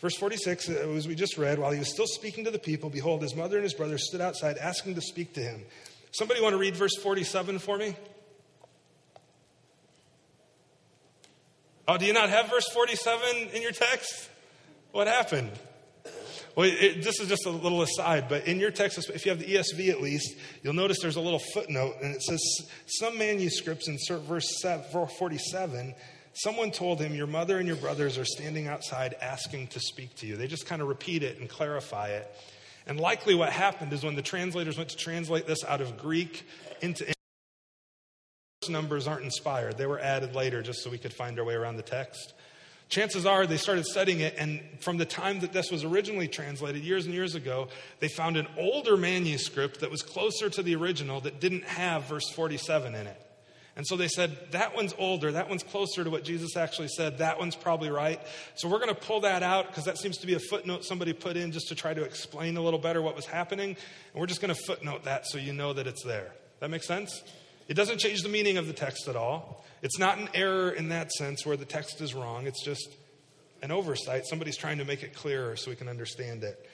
Verse 0.00 0.16
46, 0.16 0.68
uh, 0.68 0.72
as 0.96 1.06
we 1.06 1.14
just 1.14 1.38
read, 1.38 1.60
while 1.60 1.70
he 1.70 1.78
was 1.78 1.92
still 1.92 2.08
speaking 2.08 2.44
to 2.46 2.50
the 2.50 2.58
people, 2.58 2.90
behold, 2.90 3.22
his 3.22 3.36
mother 3.36 3.56
and 3.56 3.62
his 3.62 3.74
brothers 3.74 4.04
stood 4.08 4.20
outside 4.20 4.58
asking 4.58 4.96
to 4.96 5.00
speak 5.00 5.34
to 5.34 5.40
him. 5.40 5.62
Somebody 6.10 6.40
want 6.40 6.54
to 6.54 6.58
read 6.58 6.74
verse 6.74 6.96
47 6.96 7.60
for 7.60 7.78
me? 7.78 7.94
Oh, 11.90 11.96
do 11.96 12.06
you 12.06 12.12
not 12.12 12.30
have 12.30 12.48
verse 12.48 12.68
47 12.68 13.48
in 13.52 13.62
your 13.62 13.72
text? 13.72 14.30
What 14.92 15.08
happened? 15.08 15.50
Well, 16.54 16.70
it, 16.70 17.02
this 17.02 17.18
is 17.18 17.28
just 17.28 17.46
a 17.46 17.50
little 17.50 17.82
aside, 17.82 18.28
but 18.28 18.46
in 18.46 18.60
your 18.60 18.70
text, 18.70 18.96
if 19.12 19.26
you 19.26 19.32
have 19.32 19.40
the 19.40 19.56
ESV 19.56 19.88
at 19.90 20.00
least, 20.00 20.36
you'll 20.62 20.72
notice 20.72 20.98
there's 21.02 21.16
a 21.16 21.20
little 21.20 21.42
footnote, 21.52 21.96
and 22.00 22.14
it 22.14 22.22
says 22.22 22.40
some 22.86 23.18
manuscripts 23.18 23.88
insert 23.88 24.20
verse 24.20 24.46
47. 24.62 25.94
Someone 26.34 26.70
told 26.70 27.00
him, 27.00 27.12
Your 27.12 27.26
mother 27.26 27.58
and 27.58 27.66
your 27.66 27.76
brothers 27.76 28.18
are 28.18 28.24
standing 28.24 28.68
outside 28.68 29.16
asking 29.20 29.66
to 29.68 29.80
speak 29.80 30.14
to 30.18 30.28
you. 30.28 30.36
They 30.36 30.46
just 30.46 30.66
kind 30.66 30.80
of 30.80 30.86
repeat 30.86 31.24
it 31.24 31.40
and 31.40 31.48
clarify 31.48 32.10
it. 32.10 32.32
And 32.86 33.00
likely 33.00 33.34
what 33.34 33.50
happened 33.50 33.92
is 33.92 34.04
when 34.04 34.14
the 34.14 34.22
translators 34.22 34.76
went 34.78 34.90
to 34.90 34.96
translate 34.96 35.48
this 35.48 35.64
out 35.64 35.80
of 35.80 35.98
Greek 35.98 36.46
into 36.82 37.12
numbers 38.68 39.08
aren't 39.08 39.24
inspired. 39.24 39.78
They 39.78 39.86
were 39.86 39.98
added 39.98 40.34
later 40.34 40.60
just 40.60 40.82
so 40.82 40.90
we 40.90 40.98
could 40.98 41.14
find 41.14 41.38
our 41.38 41.44
way 41.46 41.54
around 41.54 41.76
the 41.76 41.82
text. 41.82 42.34
Chances 42.90 43.24
are 43.24 43.46
they 43.46 43.56
started 43.56 43.86
studying 43.86 44.20
it, 44.20 44.34
and 44.36 44.60
from 44.80 44.98
the 44.98 45.06
time 45.06 45.40
that 45.40 45.54
this 45.54 45.70
was 45.70 45.82
originally 45.82 46.28
translated, 46.28 46.82
years 46.82 47.06
and 47.06 47.14
years 47.14 47.34
ago, 47.34 47.68
they 48.00 48.08
found 48.08 48.36
an 48.36 48.46
older 48.58 48.98
manuscript 48.98 49.80
that 49.80 49.90
was 49.90 50.02
closer 50.02 50.50
to 50.50 50.62
the 50.62 50.74
original 50.74 51.22
that 51.22 51.40
didn't 51.40 51.64
have 51.64 52.04
verse 52.04 52.28
47 52.28 52.94
in 52.94 53.06
it. 53.06 53.26
And 53.76 53.86
so 53.86 53.96
they 53.96 54.08
said, 54.08 54.36
that 54.50 54.74
one's 54.74 54.94
older, 54.98 55.32
that 55.32 55.48
one's 55.48 55.62
closer 55.62 56.04
to 56.04 56.10
what 56.10 56.22
Jesus 56.22 56.54
actually 56.54 56.88
said, 56.88 57.16
that 57.16 57.38
one's 57.38 57.56
probably 57.56 57.88
right. 57.88 58.20
So 58.56 58.68
we're 58.68 58.80
going 58.80 58.94
to 58.94 59.00
pull 59.00 59.20
that 59.20 59.42
out 59.42 59.68
because 59.68 59.84
that 59.84 59.96
seems 59.96 60.18
to 60.18 60.26
be 60.26 60.34
a 60.34 60.38
footnote 60.38 60.84
somebody 60.84 61.14
put 61.14 61.38
in 61.38 61.50
just 61.50 61.68
to 61.68 61.74
try 61.74 61.94
to 61.94 62.02
explain 62.02 62.58
a 62.58 62.60
little 62.60 62.80
better 62.80 63.00
what 63.00 63.16
was 63.16 63.24
happening. 63.24 63.70
And 63.70 64.20
we're 64.20 64.26
just 64.26 64.42
going 64.42 64.54
to 64.54 64.60
footnote 64.66 65.04
that 65.04 65.26
so 65.26 65.38
you 65.38 65.54
know 65.54 65.72
that 65.72 65.86
it's 65.86 66.04
there. 66.04 66.32
That 66.58 66.68
makes 66.68 66.86
sense? 66.86 67.22
It 67.70 67.74
doesn't 67.74 67.98
change 67.98 68.22
the 68.22 68.28
meaning 68.28 68.56
of 68.56 68.66
the 68.66 68.72
text 68.72 69.06
at 69.06 69.14
all. 69.14 69.64
It's 69.80 69.96
not 69.96 70.18
an 70.18 70.28
error 70.34 70.70
in 70.70 70.88
that 70.88 71.12
sense 71.12 71.46
where 71.46 71.56
the 71.56 71.64
text 71.64 72.00
is 72.00 72.14
wrong. 72.14 72.48
It's 72.48 72.64
just 72.64 72.88
an 73.62 73.70
oversight. 73.70 74.26
Somebody's 74.26 74.56
trying 74.56 74.78
to 74.78 74.84
make 74.84 75.04
it 75.04 75.14
clearer 75.14 75.54
so 75.54 75.70
we 75.70 75.76
can 75.76 75.86
understand 75.86 76.42
it. 76.42 76.68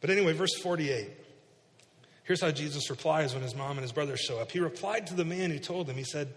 But 0.00 0.10
anyway, 0.10 0.32
verse 0.32 0.58
48. 0.60 1.08
Here's 2.24 2.40
how 2.40 2.50
Jesus 2.50 2.90
replies 2.90 3.32
when 3.32 3.44
his 3.44 3.54
mom 3.54 3.72
and 3.72 3.82
his 3.82 3.92
brothers 3.92 4.18
show 4.18 4.40
up. 4.40 4.50
He 4.50 4.58
replied 4.58 5.06
to 5.06 5.14
the 5.14 5.24
man 5.24 5.52
who 5.52 5.60
told 5.60 5.88
him, 5.88 5.94
He 5.94 6.02
said, 6.02 6.34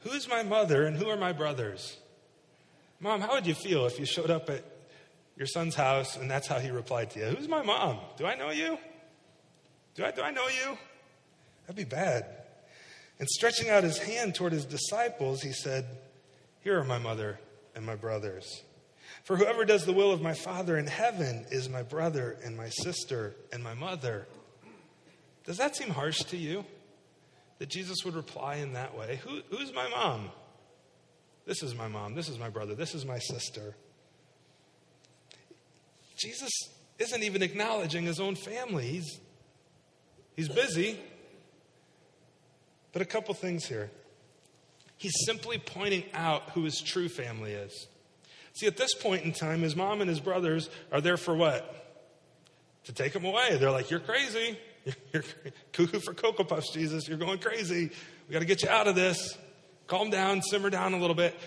Who's 0.00 0.28
my 0.28 0.42
mother 0.42 0.84
and 0.84 0.96
who 0.96 1.08
are 1.08 1.16
my 1.16 1.32
brothers? 1.32 1.96
Mom, 2.98 3.20
how 3.20 3.34
would 3.34 3.46
you 3.46 3.54
feel 3.54 3.86
if 3.86 4.00
you 4.00 4.04
showed 4.04 4.30
up 4.30 4.50
at 4.50 4.64
your 5.36 5.46
son's 5.46 5.76
house 5.76 6.16
and 6.16 6.28
that's 6.28 6.48
how 6.48 6.58
he 6.58 6.70
replied 6.70 7.10
to 7.12 7.20
you? 7.20 7.26
Who's 7.26 7.46
my 7.46 7.62
mom? 7.62 7.98
Do 8.16 8.26
I 8.26 8.34
know 8.34 8.50
you? 8.50 8.78
Do 9.94 10.04
I, 10.04 10.10
do 10.10 10.22
I 10.22 10.32
know 10.32 10.48
you? 10.48 10.76
That'd 11.68 11.76
be 11.76 11.84
bad. 11.84 12.37
And 13.18 13.28
stretching 13.28 13.68
out 13.68 13.84
his 13.84 13.98
hand 13.98 14.34
toward 14.34 14.52
his 14.52 14.64
disciples, 14.64 15.42
he 15.42 15.52
said, 15.52 15.86
Here 16.60 16.78
are 16.78 16.84
my 16.84 16.98
mother 16.98 17.40
and 17.74 17.84
my 17.84 17.96
brothers. 17.96 18.62
For 19.24 19.36
whoever 19.36 19.64
does 19.64 19.84
the 19.84 19.92
will 19.92 20.12
of 20.12 20.22
my 20.22 20.34
Father 20.34 20.78
in 20.78 20.86
heaven 20.86 21.46
is 21.50 21.68
my 21.68 21.82
brother 21.82 22.38
and 22.44 22.56
my 22.56 22.68
sister 22.68 23.34
and 23.52 23.62
my 23.62 23.74
mother. 23.74 24.26
Does 25.44 25.56
that 25.56 25.76
seem 25.76 25.90
harsh 25.90 26.18
to 26.24 26.36
you? 26.36 26.64
That 27.58 27.68
Jesus 27.68 28.04
would 28.04 28.14
reply 28.14 28.56
in 28.56 28.74
that 28.74 28.96
way? 28.96 29.18
Who, 29.24 29.40
who's 29.50 29.72
my 29.74 29.88
mom? 29.88 30.30
This 31.44 31.62
is 31.62 31.74
my 31.74 31.88
mom. 31.88 32.14
This 32.14 32.28
is 32.28 32.38
my 32.38 32.50
brother. 32.50 32.74
This 32.74 32.94
is 32.94 33.04
my 33.04 33.18
sister. 33.18 33.74
Jesus 36.16 36.50
isn't 36.98 37.22
even 37.22 37.42
acknowledging 37.42 38.04
his 38.04 38.20
own 38.20 38.34
family. 38.34 38.86
He's, 38.86 39.20
he's 40.36 40.48
busy. 40.48 40.98
But 42.92 43.02
a 43.02 43.04
couple 43.04 43.34
things 43.34 43.66
here. 43.66 43.90
He's 44.96 45.14
simply 45.24 45.58
pointing 45.58 46.04
out 46.12 46.50
who 46.50 46.64
his 46.64 46.80
true 46.80 47.08
family 47.08 47.52
is. 47.52 47.86
See, 48.54 48.66
at 48.66 48.76
this 48.76 48.94
point 48.94 49.24
in 49.24 49.32
time, 49.32 49.62
his 49.62 49.76
mom 49.76 50.00
and 50.00 50.10
his 50.10 50.18
brothers 50.18 50.68
are 50.90 51.00
there 51.00 51.16
for 51.16 51.36
what? 51.36 51.74
To 52.84 52.92
take 52.92 53.14
him 53.14 53.24
away. 53.24 53.56
They're 53.56 53.70
like, 53.70 53.90
You're 53.90 54.00
crazy. 54.00 54.58
You're, 55.12 55.22
cuckoo 55.72 56.00
for 56.00 56.14
Cocoa 56.14 56.44
Puffs, 56.44 56.72
Jesus. 56.72 57.06
You're 57.06 57.18
going 57.18 57.38
crazy. 57.38 57.90
We 58.28 58.32
got 58.32 58.40
to 58.40 58.44
get 58.44 58.62
you 58.62 58.68
out 58.68 58.88
of 58.88 58.94
this. 58.94 59.36
Calm 59.86 60.10
down, 60.10 60.42
simmer 60.42 60.70
down 60.70 60.94
a 60.94 60.98
little 60.98 61.14
bit. 61.14 61.38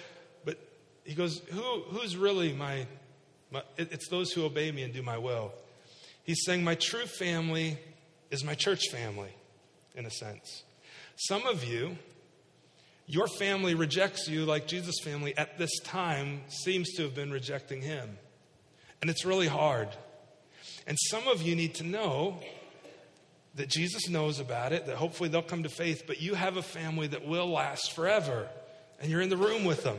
But 0.45 0.57
he 1.03 1.13
goes, 1.13 1.39
Who, 1.51 1.81
Who's 1.89 2.15
really 2.15 2.53
my, 2.53 2.87
my. 3.51 3.63
It's 3.77 4.07
those 4.07 4.31
who 4.31 4.45
obey 4.45 4.71
me 4.71 4.83
and 4.83 4.93
do 4.93 5.01
my 5.01 5.17
will. 5.17 5.51
He's 6.23 6.43
saying, 6.45 6.63
My 6.63 6.75
true 6.75 7.05
family 7.05 7.77
is 8.29 8.43
my 8.43 8.53
church 8.53 8.89
family, 8.89 9.33
in 9.95 10.05
a 10.05 10.11
sense. 10.11 10.63
Some 11.15 11.45
of 11.45 11.63
you, 11.63 11.97
your 13.07 13.27
family 13.27 13.75
rejects 13.75 14.27
you 14.27 14.45
like 14.45 14.67
Jesus' 14.67 14.99
family 15.03 15.37
at 15.37 15.57
this 15.57 15.79
time 15.79 16.41
seems 16.47 16.93
to 16.93 17.03
have 17.03 17.13
been 17.13 17.31
rejecting 17.31 17.81
him. 17.81 18.17
And 19.01 19.09
it's 19.09 19.25
really 19.25 19.47
hard. 19.47 19.89
And 20.87 20.97
some 21.09 21.27
of 21.27 21.41
you 21.41 21.55
need 21.55 21.75
to 21.75 21.83
know 21.83 22.39
that 23.55 23.67
Jesus 23.67 24.07
knows 24.07 24.39
about 24.39 24.71
it, 24.71 24.85
that 24.85 24.95
hopefully 24.95 25.29
they'll 25.29 25.41
come 25.41 25.63
to 25.63 25.69
faith, 25.69 26.03
but 26.07 26.21
you 26.21 26.35
have 26.35 26.57
a 26.57 26.61
family 26.61 27.07
that 27.07 27.27
will 27.27 27.49
last 27.49 27.93
forever. 27.93 28.47
And 29.01 29.11
you're 29.11 29.21
in 29.21 29.29
the 29.29 29.37
room 29.37 29.65
with 29.65 29.83
them. 29.83 29.97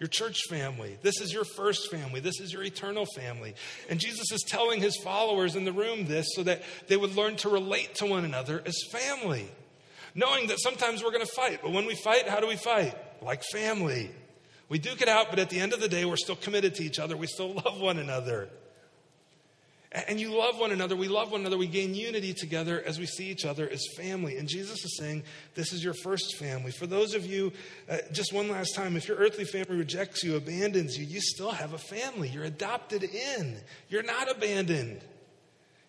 Your 0.00 0.08
church 0.08 0.40
family. 0.48 0.98
This 1.00 1.20
is 1.20 1.32
your 1.32 1.44
first 1.44 1.92
family. 1.92 2.18
This 2.18 2.40
is 2.40 2.52
your 2.52 2.64
eternal 2.64 3.06
family. 3.14 3.54
And 3.88 4.00
Jesus 4.00 4.32
is 4.32 4.42
telling 4.42 4.80
his 4.80 4.96
followers 4.96 5.54
in 5.54 5.64
the 5.64 5.72
room 5.72 6.06
this 6.06 6.26
so 6.34 6.42
that 6.42 6.62
they 6.88 6.96
would 6.96 7.14
learn 7.14 7.36
to 7.36 7.48
relate 7.48 7.94
to 7.96 8.06
one 8.06 8.24
another 8.24 8.60
as 8.66 8.74
family 8.90 9.48
knowing 10.14 10.48
that 10.48 10.60
sometimes 10.60 11.02
we're 11.02 11.10
going 11.10 11.26
to 11.26 11.32
fight. 11.32 11.60
But 11.62 11.72
when 11.72 11.86
we 11.86 11.94
fight, 11.94 12.28
how 12.28 12.40
do 12.40 12.46
we 12.46 12.56
fight? 12.56 12.96
Like 13.22 13.42
family. 13.52 14.10
We 14.68 14.78
duke 14.78 15.02
it 15.02 15.08
out, 15.08 15.26
but 15.30 15.38
at 15.38 15.50
the 15.50 15.60
end 15.60 15.72
of 15.72 15.80
the 15.80 15.88
day, 15.88 16.04
we're 16.04 16.16
still 16.16 16.36
committed 16.36 16.74
to 16.76 16.82
each 16.82 16.98
other. 16.98 17.16
We 17.16 17.26
still 17.26 17.52
love 17.64 17.80
one 17.80 17.98
another. 17.98 18.48
And 20.08 20.18
you 20.18 20.34
love 20.34 20.58
one 20.58 20.72
another. 20.72 20.96
We 20.96 21.08
love 21.08 21.30
one 21.30 21.42
another. 21.42 21.58
We 21.58 21.66
gain 21.66 21.94
unity 21.94 22.32
together 22.32 22.82
as 22.86 22.98
we 22.98 23.04
see 23.04 23.26
each 23.26 23.44
other 23.44 23.68
as 23.68 23.84
family. 23.94 24.38
And 24.38 24.48
Jesus 24.48 24.82
is 24.86 24.96
saying, 24.96 25.24
This 25.54 25.74
is 25.74 25.84
your 25.84 25.92
first 25.92 26.36
family. 26.38 26.70
For 26.70 26.86
those 26.86 27.14
of 27.14 27.26
you, 27.26 27.52
uh, 27.90 27.98
just 28.10 28.32
one 28.32 28.48
last 28.50 28.74
time, 28.74 28.96
if 28.96 29.06
your 29.06 29.18
earthly 29.18 29.44
family 29.44 29.76
rejects 29.76 30.24
you, 30.24 30.36
abandons 30.36 30.96
you, 30.96 31.04
you 31.04 31.20
still 31.20 31.50
have 31.50 31.74
a 31.74 31.78
family. 31.78 32.28
You're 32.28 32.44
adopted 32.44 33.04
in. 33.04 33.60
You're 33.90 34.02
not 34.02 34.30
abandoned. 34.30 35.02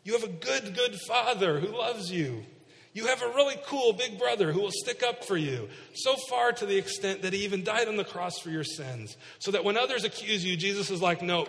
You 0.04 0.14
have 0.14 0.24
a 0.24 0.28
good, 0.28 0.76
good 0.76 1.00
father 1.08 1.62
who 1.62 1.78
loves 1.78 2.12
you. 2.12 2.44
You 2.94 3.08
have 3.08 3.22
a 3.24 3.28
really 3.28 3.56
cool 3.66 3.94
big 3.94 4.20
brother 4.20 4.52
who 4.52 4.62
will 4.62 4.72
stick 4.72 5.02
up 5.02 5.24
for 5.24 5.36
you, 5.36 5.68
so 5.96 6.16
far 6.30 6.52
to 6.52 6.66
the 6.66 6.78
extent 6.78 7.24
that 7.24 7.34
he 7.34 7.44
even 7.44 7.64
died 7.64 7.88
on 7.88 7.98
the 7.98 8.04
cross 8.04 8.38
for 8.38 8.52
your 8.52 8.64
sins. 8.64 9.18
So 9.40 9.52
that 9.52 9.64
when 9.64 9.78
others 9.78 10.04
accuse 10.04 10.46
you, 10.46 10.56
Jesus 10.56 10.92
is 10.92 11.02
like, 11.02 11.22
no, 11.22 11.44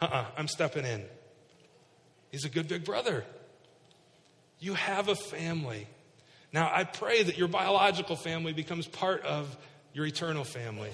uh 0.00 0.04
uh-uh, 0.04 0.14
uh, 0.14 0.24
I'm 0.36 0.48
stepping 0.48 0.84
in. 0.84 1.04
He's 2.30 2.44
a 2.44 2.50
good 2.50 2.68
big 2.68 2.84
brother. 2.84 3.24
You 4.58 4.74
have 4.74 5.08
a 5.08 5.14
family. 5.14 5.86
Now, 6.52 6.70
I 6.72 6.84
pray 6.84 7.22
that 7.22 7.38
your 7.38 7.48
biological 7.48 8.16
family 8.16 8.52
becomes 8.52 8.86
part 8.86 9.22
of 9.24 9.56
your 9.94 10.04
eternal 10.06 10.44
family. 10.44 10.90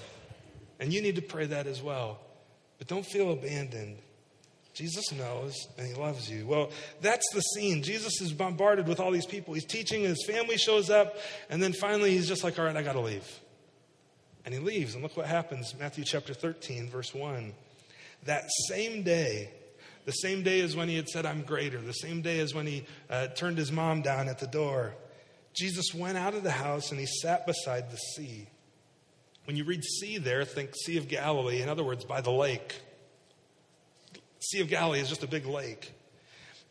And 0.79 0.93
you 0.93 1.01
need 1.01 1.15
to 1.15 1.21
pray 1.21 1.47
that 1.47 1.67
as 1.67 1.81
well. 1.81 2.19
But 2.77 2.87
don't 2.87 3.05
feel 3.05 3.31
abandoned. 3.31 3.97
Jesus 4.73 5.11
knows 5.11 5.55
and 5.77 5.87
he 5.87 5.93
loves 5.93 6.29
you. 6.29 6.45
Well, 6.45 6.69
that's 7.01 7.25
the 7.33 7.41
scene. 7.41 7.83
Jesus 7.83 8.21
is 8.21 8.31
bombarded 8.31 8.87
with 8.87 8.99
all 8.99 9.11
these 9.11 9.25
people. 9.25 9.53
He's 9.53 9.65
teaching, 9.65 10.03
his 10.03 10.23
family 10.25 10.57
shows 10.57 10.89
up, 10.89 11.15
and 11.49 11.61
then 11.61 11.73
finally 11.73 12.11
he's 12.11 12.27
just 12.27 12.43
like, 12.43 12.57
all 12.59 12.65
right, 12.65 12.75
I 12.75 12.81
got 12.81 12.93
to 12.93 13.01
leave. 13.01 13.27
And 14.45 14.53
he 14.53 14.59
leaves. 14.59 14.93
And 14.93 15.03
look 15.03 15.17
what 15.17 15.25
happens 15.25 15.75
Matthew 15.79 16.03
chapter 16.03 16.33
13, 16.33 16.89
verse 16.89 17.13
1. 17.13 17.53
That 18.25 18.43
same 18.67 19.03
day, 19.03 19.49
the 20.05 20.11
same 20.11 20.43
day 20.43 20.61
as 20.61 20.75
when 20.75 20.87
he 20.87 20.95
had 20.95 21.07
said, 21.07 21.25
I'm 21.25 21.41
greater, 21.41 21.79
the 21.79 21.93
same 21.93 22.21
day 22.21 22.39
as 22.39 22.53
when 22.53 22.65
he 22.65 22.85
uh, 23.09 23.27
turned 23.27 23.57
his 23.57 23.71
mom 23.71 24.01
down 24.01 24.27
at 24.27 24.39
the 24.39 24.47
door, 24.47 24.93
Jesus 25.53 25.93
went 25.93 26.17
out 26.17 26.33
of 26.33 26.43
the 26.43 26.51
house 26.51 26.91
and 26.91 26.99
he 26.99 27.05
sat 27.05 27.45
beside 27.45 27.91
the 27.91 27.97
sea. 27.97 28.47
When 29.45 29.55
you 29.55 29.63
read 29.63 29.83
sea 29.83 30.19
there, 30.19 30.45
think 30.45 30.71
Sea 30.85 30.97
of 30.97 31.07
Galilee. 31.07 31.61
In 31.61 31.69
other 31.69 31.83
words, 31.83 32.05
by 32.05 32.21
the 32.21 32.31
lake. 32.31 32.75
Sea 34.39 34.61
of 34.61 34.69
Galilee 34.69 34.99
is 34.99 35.09
just 35.09 35.23
a 35.23 35.27
big 35.27 35.45
lake. 35.45 35.93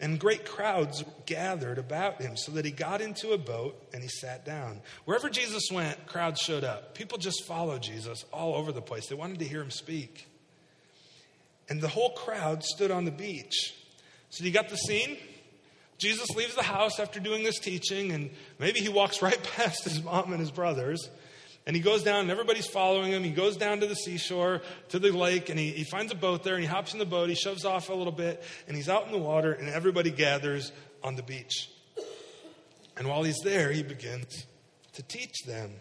And 0.01 0.21
great 0.21 0.45
crowds 0.45 1.05
gathered 1.27 1.79
about 1.79 2.23
him 2.23 2.37
so 2.37 2.53
that 2.53 2.65
he 2.65 2.71
got 2.71 3.01
into 3.01 3.33
a 3.33 3.39
boat 3.39 3.83
and 3.93 4.01
he 4.01 4.09
sat 4.09 4.45
down. 4.45 4.81
Wherever 5.05 5.29
Jesus 5.29 5.65
went, 5.73 6.07
crowds 6.07 6.41
showed 6.41 6.63
up. 6.63 6.95
People 6.95 7.19
just 7.19 7.45
followed 7.45 7.83
Jesus 7.83 8.25
all 8.33 8.55
over 8.55 8.71
the 8.71 8.81
place. 8.81 9.09
They 9.09 9.17
wanted 9.17 9.41
to 9.41 9.45
hear 9.45 9.61
him 9.61 9.73
speak. 9.73 10.29
And 11.69 11.81
the 11.81 11.89
whole 11.89 12.11
crowd 12.11 12.63
stood 12.63 12.93
on 12.93 13.05
the 13.05 13.11
beach. 13.11 13.75
So 14.31 14.45
you 14.45 14.53
got 14.53 14.69
the 14.69 14.77
scene? 14.77 15.19
Jesus 15.99 16.31
leaves 16.31 16.55
the 16.55 16.63
house 16.63 17.01
after 17.01 17.19
doing 17.19 17.43
this 17.43 17.59
teaching, 17.59 18.13
and 18.13 18.31
maybe 18.61 18.79
he 18.79 18.89
walks 18.89 19.21
right 19.21 19.43
past 19.57 19.85
his 19.85 20.03
mom 20.03 20.31
and 20.31 20.41
his 20.41 20.53
brothers. 20.53 21.11
And 21.69 21.77
he 21.77 21.83
goes 21.83 22.03
down, 22.03 22.23
and 22.23 22.31
everybody's 22.31 22.67
following 22.67 23.13
him. 23.13 23.23
He 23.23 23.31
goes 23.31 23.59
down 23.59 23.81
to 23.81 23.87
the 23.87 23.95
seashore, 23.95 24.63
to 24.89 24.99
the 24.99 25.11
lake, 25.11 25.51
and 25.51 25.59
he, 25.59 25.71
he 25.71 25.85
finds 25.85 26.11
a 26.11 26.15
boat 26.15 26.43
there, 26.43 26.55
and 26.55 26.63
he 26.63 26.67
hops 26.67 26.95
in 26.95 26.99
the 26.99 27.05
boat. 27.05 27.29
He 27.29 27.35
shoves 27.35 27.67
off 27.67 27.91
a 27.91 27.95
little 27.95 28.11
bit, 28.11 28.43
and 28.67 28.75
he's 28.75 28.89
out 28.89 29.05
in 29.05 29.13
the 29.13 29.19
water, 29.19 29.53
and 29.53 29.69
everybody 29.69 30.11
gathers 30.11 30.73
on 31.05 31.15
the 31.15 31.23
beach. 31.23 31.69
And 32.97 33.07
while 33.07 33.23
he's 33.23 33.39
there, 33.45 33.71
he 33.71 33.83
begins 33.83 34.47
to 34.95 35.03
teach 35.03 35.43
them. 35.47 35.73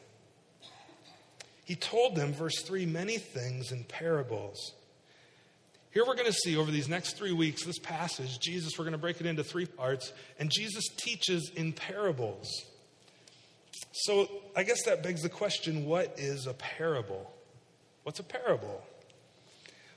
He 1.63 1.75
told 1.75 2.15
them, 2.15 2.33
verse 2.33 2.61
3, 2.63 2.85
many 2.85 3.17
things 3.17 3.71
in 3.71 3.85
parables. 3.85 4.73
Here 5.91 6.03
we're 6.05 6.15
going 6.15 6.27
to 6.27 6.33
see 6.33 6.57
over 6.57 6.69
these 6.69 6.89
next 6.89 7.15
three 7.15 7.31
weeks, 7.31 7.63
this 7.63 7.79
passage, 7.79 8.39
Jesus, 8.39 8.73
we're 8.77 8.83
going 8.83 8.91
to 8.91 8.97
break 8.97 9.21
it 9.21 9.25
into 9.25 9.43
three 9.45 9.65
parts, 9.65 10.11
and 10.37 10.51
Jesus 10.51 10.83
teaches 10.97 11.49
in 11.55 11.71
parables. 11.71 12.65
So 14.01 14.29
I 14.55 14.63
guess 14.63 14.83
that 14.83 15.01
begs 15.01 15.23
the 15.23 15.29
question 15.29 15.85
what 15.85 16.19
is 16.19 16.45
a 16.45 16.53
parable? 16.53 17.31
What's 18.03 18.19
a 18.19 18.23
parable? 18.23 18.83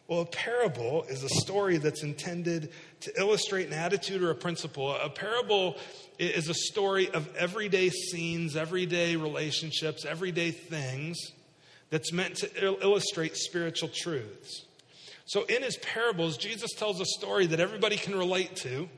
Well, 0.09 0.23
a 0.23 0.26
parable 0.26 1.04
is 1.04 1.23
a 1.23 1.28
story 1.28 1.76
that's 1.76 2.02
intended 2.02 2.73
to 3.02 3.12
illustrate 3.21 3.69
an 3.69 3.75
attitude 3.75 4.23
or 4.23 4.30
a 4.30 4.35
principle. 4.35 4.90
A 4.90 5.11
parable 5.11 5.76
is 6.19 6.49
a 6.49 6.54
story 6.54 7.11
of 7.11 7.28
everyday 7.37 7.90
scenes, 7.90 8.57
everyday 8.57 9.16
relationships, 9.16 10.04
everyday 10.04 10.50
things 10.50 11.16
that's 11.90 12.12
meant 12.12 12.37
to 12.37 12.83
illustrate 12.83 13.37
spiritual 13.37 13.90
truths. 13.90 14.64
So, 15.26 15.45
in 15.45 15.62
his 15.62 15.76
parables, 15.76 16.38
Jesus 16.38 16.73
tells 16.73 17.00
a 17.00 17.07
story 17.07 17.47
that 17.47 17.61
everybody 17.61 17.97
can 17.97 18.19
relate 18.19 18.57
to 18.57 18.88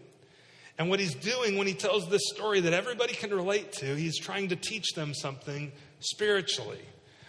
and 0.78 0.88
what 0.88 1.00
he's 1.00 1.14
doing 1.14 1.56
when 1.56 1.66
he 1.66 1.74
tells 1.74 2.08
this 2.08 2.22
story 2.34 2.60
that 2.60 2.72
everybody 2.72 3.14
can 3.14 3.30
relate 3.30 3.72
to, 3.74 3.94
he's 3.94 4.18
trying 4.18 4.48
to 4.48 4.56
teach 4.56 4.94
them 4.94 5.14
something 5.14 5.72
spiritually. 6.00 6.80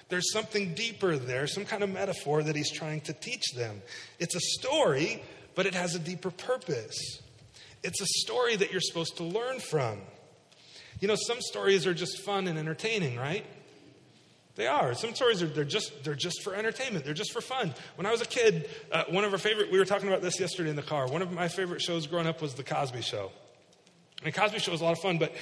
There's 0.09 0.31
something 0.31 0.73
deeper 0.73 1.17
there, 1.17 1.47
some 1.47 1.65
kind 1.65 1.83
of 1.83 1.89
metaphor 1.89 2.43
that 2.43 2.55
he's 2.55 2.71
trying 2.71 3.01
to 3.01 3.13
teach 3.13 3.53
them. 3.55 3.81
It's 4.19 4.35
a 4.35 4.39
story, 4.39 5.23
but 5.55 5.65
it 5.65 5.73
has 5.73 5.95
a 5.95 5.99
deeper 5.99 6.31
purpose. 6.31 7.21
It's 7.83 7.99
a 7.99 8.05
story 8.05 8.55
that 8.55 8.71
you're 8.71 8.81
supposed 8.81 9.17
to 9.17 9.23
learn 9.23 9.59
from. 9.59 9.99
You 10.99 11.07
know, 11.07 11.15
some 11.27 11.41
stories 11.41 11.85
are 11.85 11.93
just 11.93 12.21
fun 12.21 12.47
and 12.47 12.57
entertaining, 12.57 13.17
right? 13.17 13.45
They 14.55 14.67
are. 14.67 14.93
Some 14.93 15.15
stories 15.15 15.41
are 15.41 15.47
they're 15.47 15.63
just 15.63 16.03
they're 16.03 16.13
just 16.13 16.43
for 16.43 16.53
entertainment. 16.53 17.05
They're 17.05 17.15
just 17.15 17.31
for 17.31 17.41
fun. 17.41 17.73
When 17.95 18.05
I 18.05 18.11
was 18.11 18.21
a 18.21 18.25
kid, 18.25 18.69
uh, 18.91 19.05
one 19.09 19.23
of 19.23 19.31
our 19.31 19.39
favorite 19.39 19.71
we 19.71 19.79
were 19.79 19.85
talking 19.85 20.07
about 20.07 20.21
this 20.21 20.39
yesterday 20.39 20.69
in 20.69 20.75
the 20.75 20.83
car. 20.83 21.07
One 21.07 21.23
of 21.23 21.31
my 21.31 21.47
favorite 21.47 21.81
shows 21.81 22.05
growing 22.05 22.27
up 22.27 22.41
was 22.41 22.53
the 22.53 22.63
Cosby 22.63 23.01
Show. 23.01 23.31
And 24.23 24.31
the 24.31 24.39
Cosby 24.39 24.59
Show 24.59 24.71
was 24.71 24.81
a 24.81 24.83
lot 24.83 24.93
of 24.93 24.99
fun, 24.99 25.17
but 25.17 25.33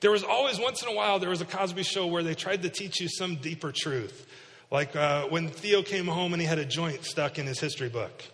there 0.00 0.10
was 0.10 0.24
always 0.24 0.58
once 0.58 0.82
in 0.82 0.88
a 0.88 0.94
while 0.94 1.18
there 1.18 1.30
was 1.30 1.40
a 1.40 1.46
Cosby 1.46 1.82
Show 1.82 2.06
where 2.06 2.22
they 2.22 2.34
tried 2.34 2.62
to 2.62 2.68
teach 2.68 3.00
you 3.00 3.08
some 3.08 3.36
deeper 3.36 3.70
truth, 3.70 4.26
like 4.70 4.96
uh, 4.96 5.26
when 5.28 5.48
Theo 5.48 5.82
came 5.82 6.06
home 6.06 6.32
and 6.32 6.42
he 6.42 6.48
had 6.48 6.58
a 6.58 6.64
joint 6.64 7.04
stuck 7.04 7.38
in 7.38 7.46
his 7.46 7.60
history 7.60 7.88
book, 7.88 8.24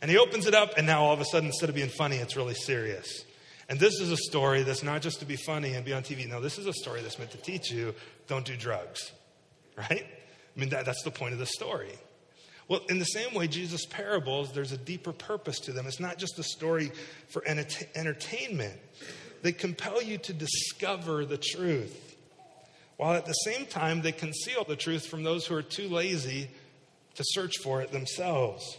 and 0.00 0.10
he 0.10 0.18
opens 0.18 0.46
it 0.46 0.54
up, 0.54 0.74
and 0.76 0.86
now 0.86 1.04
all 1.04 1.12
of 1.12 1.20
a 1.20 1.24
sudden 1.24 1.48
instead 1.48 1.68
of 1.68 1.74
being 1.74 1.88
funny, 1.88 2.16
it's 2.16 2.36
really 2.36 2.54
serious. 2.54 3.25
And 3.68 3.80
this 3.80 4.00
is 4.00 4.12
a 4.12 4.16
story 4.16 4.62
that's 4.62 4.82
not 4.82 5.02
just 5.02 5.18
to 5.20 5.26
be 5.26 5.36
funny 5.36 5.74
and 5.74 5.84
be 5.84 5.92
on 5.92 6.02
TV. 6.02 6.28
No, 6.28 6.40
this 6.40 6.58
is 6.58 6.66
a 6.66 6.72
story 6.72 7.00
that's 7.02 7.18
meant 7.18 7.32
to 7.32 7.38
teach 7.38 7.70
you 7.70 7.94
don't 8.28 8.44
do 8.44 8.56
drugs, 8.56 9.12
right? 9.76 10.04
I 10.04 10.60
mean, 10.60 10.70
that, 10.70 10.86
that's 10.86 11.02
the 11.02 11.10
point 11.10 11.32
of 11.32 11.38
the 11.38 11.46
story. 11.46 11.92
Well, 12.68 12.80
in 12.88 12.98
the 12.98 13.04
same 13.04 13.34
way, 13.34 13.46
Jesus' 13.46 13.86
parables, 13.86 14.52
there's 14.52 14.72
a 14.72 14.78
deeper 14.78 15.12
purpose 15.12 15.60
to 15.60 15.72
them. 15.72 15.86
It's 15.86 16.00
not 16.00 16.18
just 16.18 16.38
a 16.38 16.42
story 16.42 16.90
for 17.28 17.44
ent- 17.44 17.86
entertainment, 17.94 18.74
they 19.42 19.52
compel 19.52 20.02
you 20.02 20.18
to 20.18 20.32
discover 20.32 21.24
the 21.24 21.36
truth, 21.36 22.16
while 22.96 23.14
at 23.14 23.26
the 23.26 23.32
same 23.32 23.66
time, 23.66 24.00
they 24.00 24.10
conceal 24.10 24.64
the 24.64 24.74
truth 24.74 25.06
from 25.06 25.22
those 25.22 25.46
who 25.46 25.54
are 25.54 25.62
too 25.62 25.88
lazy 25.88 26.48
to 27.14 27.22
search 27.26 27.58
for 27.62 27.82
it 27.82 27.92
themselves. 27.92 28.78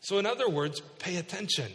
So, 0.00 0.18
in 0.18 0.26
other 0.26 0.48
words, 0.48 0.80
pay 0.98 1.16
attention. 1.16 1.72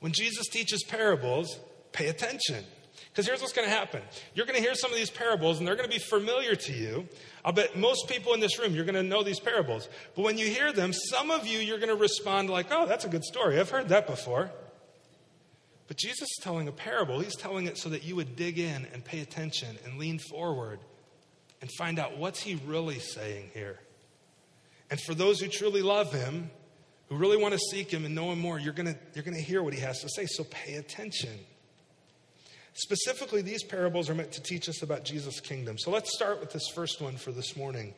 When 0.00 0.12
Jesus 0.12 0.48
teaches 0.48 0.82
parables, 0.82 1.58
pay 1.92 2.08
attention. 2.08 2.64
Because 3.10 3.26
here's 3.26 3.40
what's 3.40 3.52
going 3.52 3.68
to 3.68 3.74
happen 3.74 4.02
you're 4.34 4.46
going 4.46 4.56
to 4.56 4.62
hear 4.62 4.74
some 4.74 4.90
of 4.90 4.96
these 4.96 5.10
parables, 5.10 5.58
and 5.58 5.66
they're 5.66 5.76
going 5.76 5.88
to 5.88 5.94
be 5.94 6.02
familiar 6.02 6.54
to 6.54 6.72
you. 6.72 7.08
I'll 7.44 7.52
bet 7.52 7.76
most 7.76 8.08
people 8.08 8.34
in 8.34 8.40
this 8.40 8.58
room, 8.58 8.74
you're 8.74 8.84
going 8.84 8.94
to 8.94 9.02
know 9.02 9.22
these 9.22 9.40
parables. 9.40 9.88
But 10.14 10.22
when 10.22 10.38
you 10.38 10.46
hear 10.46 10.72
them, 10.72 10.92
some 10.92 11.30
of 11.30 11.46
you, 11.46 11.58
you're 11.58 11.78
going 11.78 11.88
to 11.88 12.00
respond 12.00 12.50
like, 12.50 12.66
oh, 12.70 12.86
that's 12.86 13.04
a 13.04 13.08
good 13.08 13.24
story. 13.24 13.58
I've 13.58 13.70
heard 13.70 13.88
that 13.88 14.06
before. 14.06 14.50
But 15.88 15.96
Jesus 15.96 16.22
is 16.22 16.38
telling 16.40 16.68
a 16.68 16.72
parable. 16.72 17.18
He's 17.18 17.34
telling 17.34 17.66
it 17.66 17.76
so 17.76 17.88
that 17.88 18.04
you 18.04 18.14
would 18.14 18.36
dig 18.36 18.58
in 18.58 18.86
and 18.92 19.04
pay 19.04 19.20
attention 19.20 19.76
and 19.84 19.98
lean 19.98 20.18
forward 20.18 20.78
and 21.60 21.70
find 21.72 21.98
out 21.98 22.16
what's 22.16 22.40
he 22.40 22.60
really 22.66 23.00
saying 23.00 23.50
here. 23.52 23.80
And 24.90 25.00
for 25.00 25.14
those 25.14 25.40
who 25.40 25.48
truly 25.48 25.82
love 25.82 26.12
him, 26.12 26.50
who 27.10 27.16
really 27.16 27.36
want 27.36 27.52
to 27.52 27.58
seek 27.58 27.90
him 27.90 28.04
and 28.04 28.14
know 28.14 28.30
him 28.30 28.38
more, 28.38 28.58
you're 28.58 28.72
going 28.72 28.86
to, 28.86 28.98
you're 29.14 29.24
going 29.24 29.36
to 29.36 29.42
hear 29.42 29.62
what 29.62 29.74
he 29.74 29.80
has 29.80 30.00
to 30.00 30.08
say. 30.08 30.26
So 30.26 30.44
pay 30.44 30.76
attention. 30.76 31.38
Specifically, 32.72 33.42
these 33.42 33.64
parables 33.64 34.08
are 34.08 34.14
meant 34.14 34.32
to 34.32 34.42
teach 34.42 34.68
us 34.68 34.82
about 34.82 35.04
Jesus' 35.04 35.40
kingdom. 35.40 35.76
So 35.76 35.90
let's 35.90 36.14
start 36.14 36.40
with 36.40 36.52
this 36.52 36.68
first 36.72 37.00
one 37.00 37.16
for 37.16 37.32
this 37.32 37.56
morning. 37.56 37.94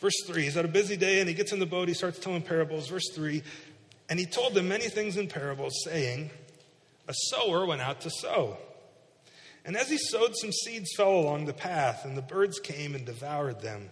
Verse 0.00 0.20
3, 0.26 0.42
he's 0.42 0.54
had 0.54 0.64
a 0.64 0.68
busy 0.68 0.96
day 0.96 1.20
and 1.20 1.28
he 1.28 1.34
gets 1.34 1.52
in 1.52 1.60
the 1.60 1.66
boat, 1.66 1.88
he 1.88 1.94
starts 1.94 2.18
telling 2.18 2.42
parables. 2.42 2.88
Verse 2.88 3.08
3, 3.14 3.42
and 4.08 4.18
he 4.18 4.26
told 4.26 4.54
them 4.54 4.68
many 4.68 4.88
things 4.88 5.16
in 5.16 5.28
parables, 5.28 5.74
saying, 5.84 6.30
A 7.06 7.14
sower 7.14 7.66
went 7.66 7.82
out 7.82 8.00
to 8.02 8.10
sow. 8.10 8.56
And 9.64 9.76
as 9.76 9.88
he 9.88 9.98
sowed, 9.98 10.34
some 10.36 10.52
seeds 10.52 10.90
fell 10.96 11.14
along 11.14 11.44
the 11.44 11.52
path, 11.52 12.04
and 12.04 12.16
the 12.16 12.22
birds 12.22 12.58
came 12.58 12.94
and 12.94 13.04
devoured 13.04 13.60
them. 13.60 13.90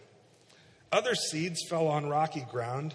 Other 0.91 1.15
seeds 1.15 1.61
fell 1.69 1.87
on 1.89 2.09
rocky 2.09 2.47
ground 2.51 2.95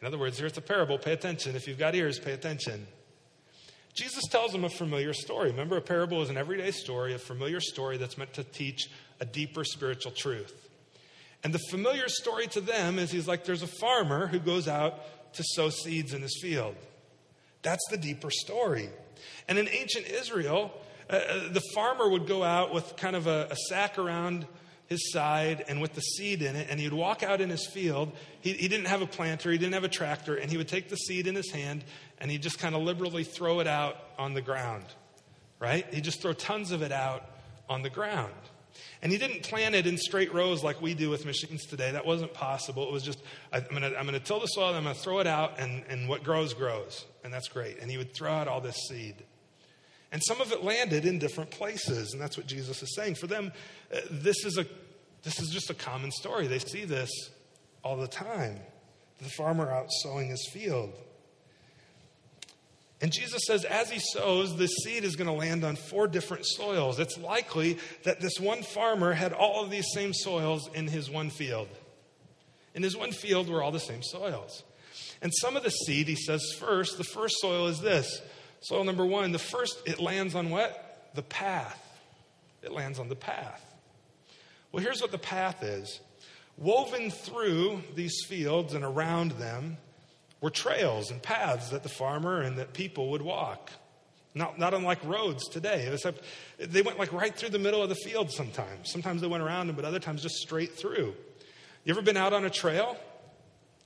In 0.00 0.06
other 0.06 0.18
words, 0.18 0.38
here's 0.38 0.52
the 0.52 0.60
parable. 0.60 0.98
Pay 0.98 1.12
attention. 1.12 1.56
If 1.56 1.68
you've 1.68 1.78
got 1.78 1.94
ears, 1.94 2.18
pay 2.18 2.32
attention. 2.32 2.86
Jesus 3.94 4.22
tells 4.30 4.52
them 4.52 4.64
a 4.64 4.70
familiar 4.70 5.12
story. 5.12 5.50
Remember, 5.50 5.76
a 5.76 5.82
parable 5.82 6.22
is 6.22 6.30
an 6.30 6.36
everyday 6.36 6.70
story, 6.70 7.14
a 7.14 7.18
familiar 7.18 7.60
story 7.60 7.96
that's 7.96 8.16
meant 8.16 8.32
to 8.34 8.44
teach 8.44 8.88
a 9.20 9.24
deeper 9.24 9.64
spiritual 9.64 10.12
truth. 10.12 10.68
And 11.42 11.52
the 11.52 11.60
familiar 11.70 12.08
story 12.08 12.46
to 12.48 12.60
them 12.60 12.98
is 12.98 13.10
he's 13.10 13.28
like, 13.28 13.44
there's 13.44 13.62
a 13.62 13.66
farmer 13.66 14.26
who 14.26 14.38
goes 14.38 14.68
out 14.68 15.34
to 15.34 15.42
sow 15.54 15.70
seeds 15.70 16.12
in 16.12 16.22
his 16.22 16.38
field. 16.40 16.76
That's 17.62 17.84
the 17.90 17.96
deeper 17.96 18.30
story. 18.30 18.88
And 19.48 19.58
in 19.58 19.68
ancient 19.68 20.06
Israel, 20.06 20.72
uh, 21.08 21.16
uh, 21.16 21.52
the 21.52 21.62
farmer 21.74 22.08
would 22.08 22.26
go 22.26 22.42
out 22.42 22.72
with 22.72 22.96
kind 22.96 23.16
of 23.16 23.26
a, 23.26 23.48
a, 23.50 23.56
sack 23.68 23.98
around 23.98 24.46
his 24.90 25.12
side 25.12 25.64
and 25.68 25.80
with 25.80 25.94
the 25.94 26.00
seed 26.00 26.42
in 26.42 26.56
it, 26.56 26.66
and 26.68 26.80
he'd 26.80 26.92
walk 26.92 27.22
out 27.22 27.40
in 27.40 27.48
his 27.48 27.64
field. 27.66 28.10
He, 28.40 28.52
he 28.52 28.66
didn't 28.66 28.88
have 28.88 29.00
a 29.00 29.06
planter, 29.06 29.52
he 29.52 29.56
didn't 29.56 29.74
have 29.74 29.84
a 29.84 29.88
tractor, 29.88 30.34
and 30.34 30.50
he 30.50 30.56
would 30.56 30.68
take 30.68 30.88
the 30.88 30.96
seed 30.96 31.28
in 31.28 31.36
his 31.36 31.50
hand 31.52 31.84
and 32.18 32.30
he'd 32.30 32.42
just 32.42 32.58
kind 32.58 32.74
of 32.74 32.82
liberally 32.82 33.24
throw 33.24 33.60
it 33.60 33.66
out 33.66 33.96
on 34.18 34.34
the 34.34 34.42
ground, 34.42 34.84
right? 35.58 35.86
He'd 35.94 36.04
just 36.04 36.20
throw 36.20 36.32
tons 36.32 36.72
of 36.72 36.82
it 36.82 36.92
out 36.92 37.24
on 37.68 37.82
the 37.82 37.88
ground. 37.88 38.32
And 39.00 39.10
he 39.10 39.16
didn't 39.16 39.42
plant 39.42 39.74
it 39.74 39.86
in 39.86 39.96
straight 39.96 40.34
rows 40.34 40.62
like 40.62 40.82
we 40.82 40.94
do 40.94 41.08
with 41.08 41.24
machines 41.24 41.64
today. 41.66 41.92
That 41.92 42.04
wasn't 42.04 42.34
possible. 42.34 42.86
It 42.86 42.92
was 42.92 43.02
just, 43.02 43.20
I'm 43.52 43.64
going 43.70 43.82
to 43.82 43.98
I'm 43.98 44.06
going 44.06 44.18
to 44.18 44.20
till 44.20 44.40
the 44.40 44.46
soil, 44.46 44.74
I'm 44.74 44.82
going 44.82 44.94
to 44.94 45.00
throw 45.00 45.20
it 45.20 45.26
out, 45.26 45.58
and, 45.58 45.84
and 45.88 46.08
what 46.08 46.22
grows, 46.22 46.52
grows. 46.52 47.06
And 47.24 47.32
that's 47.32 47.48
great. 47.48 47.78
And 47.80 47.90
he 47.90 47.96
would 47.96 48.12
throw 48.12 48.32
out 48.32 48.48
all 48.48 48.60
this 48.60 48.76
seed. 48.88 49.14
And 50.12 50.22
some 50.24 50.40
of 50.40 50.52
it 50.52 50.64
landed 50.64 51.04
in 51.04 51.18
different 51.18 51.50
places. 51.50 52.12
And 52.12 52.20
that's 52.20 52.36
what 52.36 52.46
Jesus 52.46 52.82
is 52.82 52.94
saying. 52.94 53.14
For 53.14 53.26
them, 53.26 53.52
uh, 53.94 54.00
this, 54.10 54.44
is 54.44 54.58
a, 54.58 54.66
this 55.22 55.40
is 55.40 55.50
just 55.50 55.70
a 55.70 55.74
common 55.74 56.10
story. 56.10 56.46
They 56.46 56.58
see 56.58 56.84
this 56.84 57.10
all 57.84 57.96
the 57.96 58.08
time. 58.08 58.58
The 59.18 59.28
farmer 59.28 59.70
out 59.70 59.86
sowing 60.02 60.28
his 60.28 60.48
field. 60.52 60.92
And 63.02 63.12
Jesus 63.12 63.42
says, 63.46 63.64
as 63.64 63.90
he 63.90 63.98
sows, 63.98 64.56
this 64.56 64.72
seed 64.84 65.04
is 65.04 65.16
going 65.16 65.28
to 65.28 65.32
land 65.32 65.64
on 65.64 65.76
four 65.76 66.06
different 66.06 66.44
soils. 66.44 66.98
It's 66.98 67.16
likely 67.16 67.78
that 68.02 68.20
this 68.20 68.38
one 68.38 68.62
farmer 68.62 69.12
had 69.12 69.32
all 69.32 69.64
of 69.64 69.70
these 69.70 69.86
same 69.94 70.12
soils 70.12 70.68
in 70.74 70.86
his 70.86 71.10
one 71.10 71.30
field. 71.30 71.68
In 72.74 72.82
his 72.82 72.96
one 72.96 73.12
field 73.12 73.48
were 73.48 73.62
all 73.62 73.72
the 73.72 73.80
same 73.80 74.02
soils. 74.02 74.64
And 75.22 75.32
some 75.40 75.56
of 75.56 75.62
the 75.62 75.70
seed, 75.70 76.08
he 76.08 76.14
says, 76.14 76.42
first, 76.58 76.98
the 76.98 77.04
first 77.04 77.36
soil 77.40 77.68
is 77.68 77.80
this. 77.80 78.20
Soil 78.60 78.84
number 78.84 79.06
one, 79.06 79.32
the 79.32 79.38
first, 79.38 79.80
it 79.86 80.00
lands 80.00 80.34
on 80.34 80.50
what? 80.50 81.10
The 81.14 81.22
path. 81.22 81.86
It 82.62 82.72
lands 82.72 82.98
on 82.98 83.08
the 83.08 83.16
path. 83.16 83.64
Well, 84.70 84.82
here's 84.82 85.00
what 85.00 85.10
the 85.10 85.18
path 85.18 85.62
is 85.62 86.00
woven 86.56 87.10
through 87.10 87.82
these 87.94 88.24
fields 88.28 88.74
and 88.74 88.84
around 88.84 89.32
them 89.32 89.78
were 90.40 90.50
trails 90.50 91.10
and 91.10 91.22
paths 91.22 91.70
that 91.70 91.82
the 91.82 91.88
farmer 91.88 92.42
and 92.42 92.58
that 92.58 92.72
people 92.74 93.10
would 93.10 93.22
walk. 93.22 93.70
Not, 94.34 94.58
not 94.58 94.74
unlike 94.74 95.02
roads 95.04 95.48
today, 95.48 95.88
except 95.92 96.22
they 96.58 96.82
went 96.82 96.98
like 96.98 97.12
right 97.12 97.34
through 97.34 97.48
the 97.48 97.58
middle 97.58 97.82
of 97.82 97.88
the 97.88 97.96
field 97.96 98.30
sometimes. 98.30 98.90
Sometimes 98.92 99.22
they 99.22 99.26
went 99.26 99.42
around 99.42 99.66
them, 99.66 99.76
but 99.76 99.84
other 99.84 99.98
times 99.98 100.22
just 100.22 100.36
straight 100.36 100.74
through. 100.74 101.14
You 101.84 101.94
ever 101.94 102.02
been 102.02 102.16
out 102.16 102.32
on 102.32 102.44
a 102.44 102.50
trail? 102.50 102.96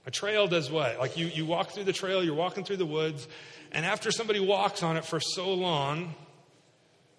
A 0.06 0.10
trail 0.10 0.46
does 0.46 0.70
what? 0.70 0.98
Like 0.98 1.16
you, 1.16 1.26
you 1.26 1.46
walk 1.46 1.70
through 1.70 1.84
the 1.84 1.92
trail, 1.92 2.22
you're 2.22 2.34
walking 2.34 2.64
through 2.64 2.76
the 2.76 2.86
woods, 2.86 3.26
and 3.72 3.86
after 3.86 4.10
somebody 4.10 4.40
walks 4.40 4.82
on 4.82 4.96
it 4.96 5.04
for 5.04 5.20
so 5.20 5.52
long, 5.52 6.14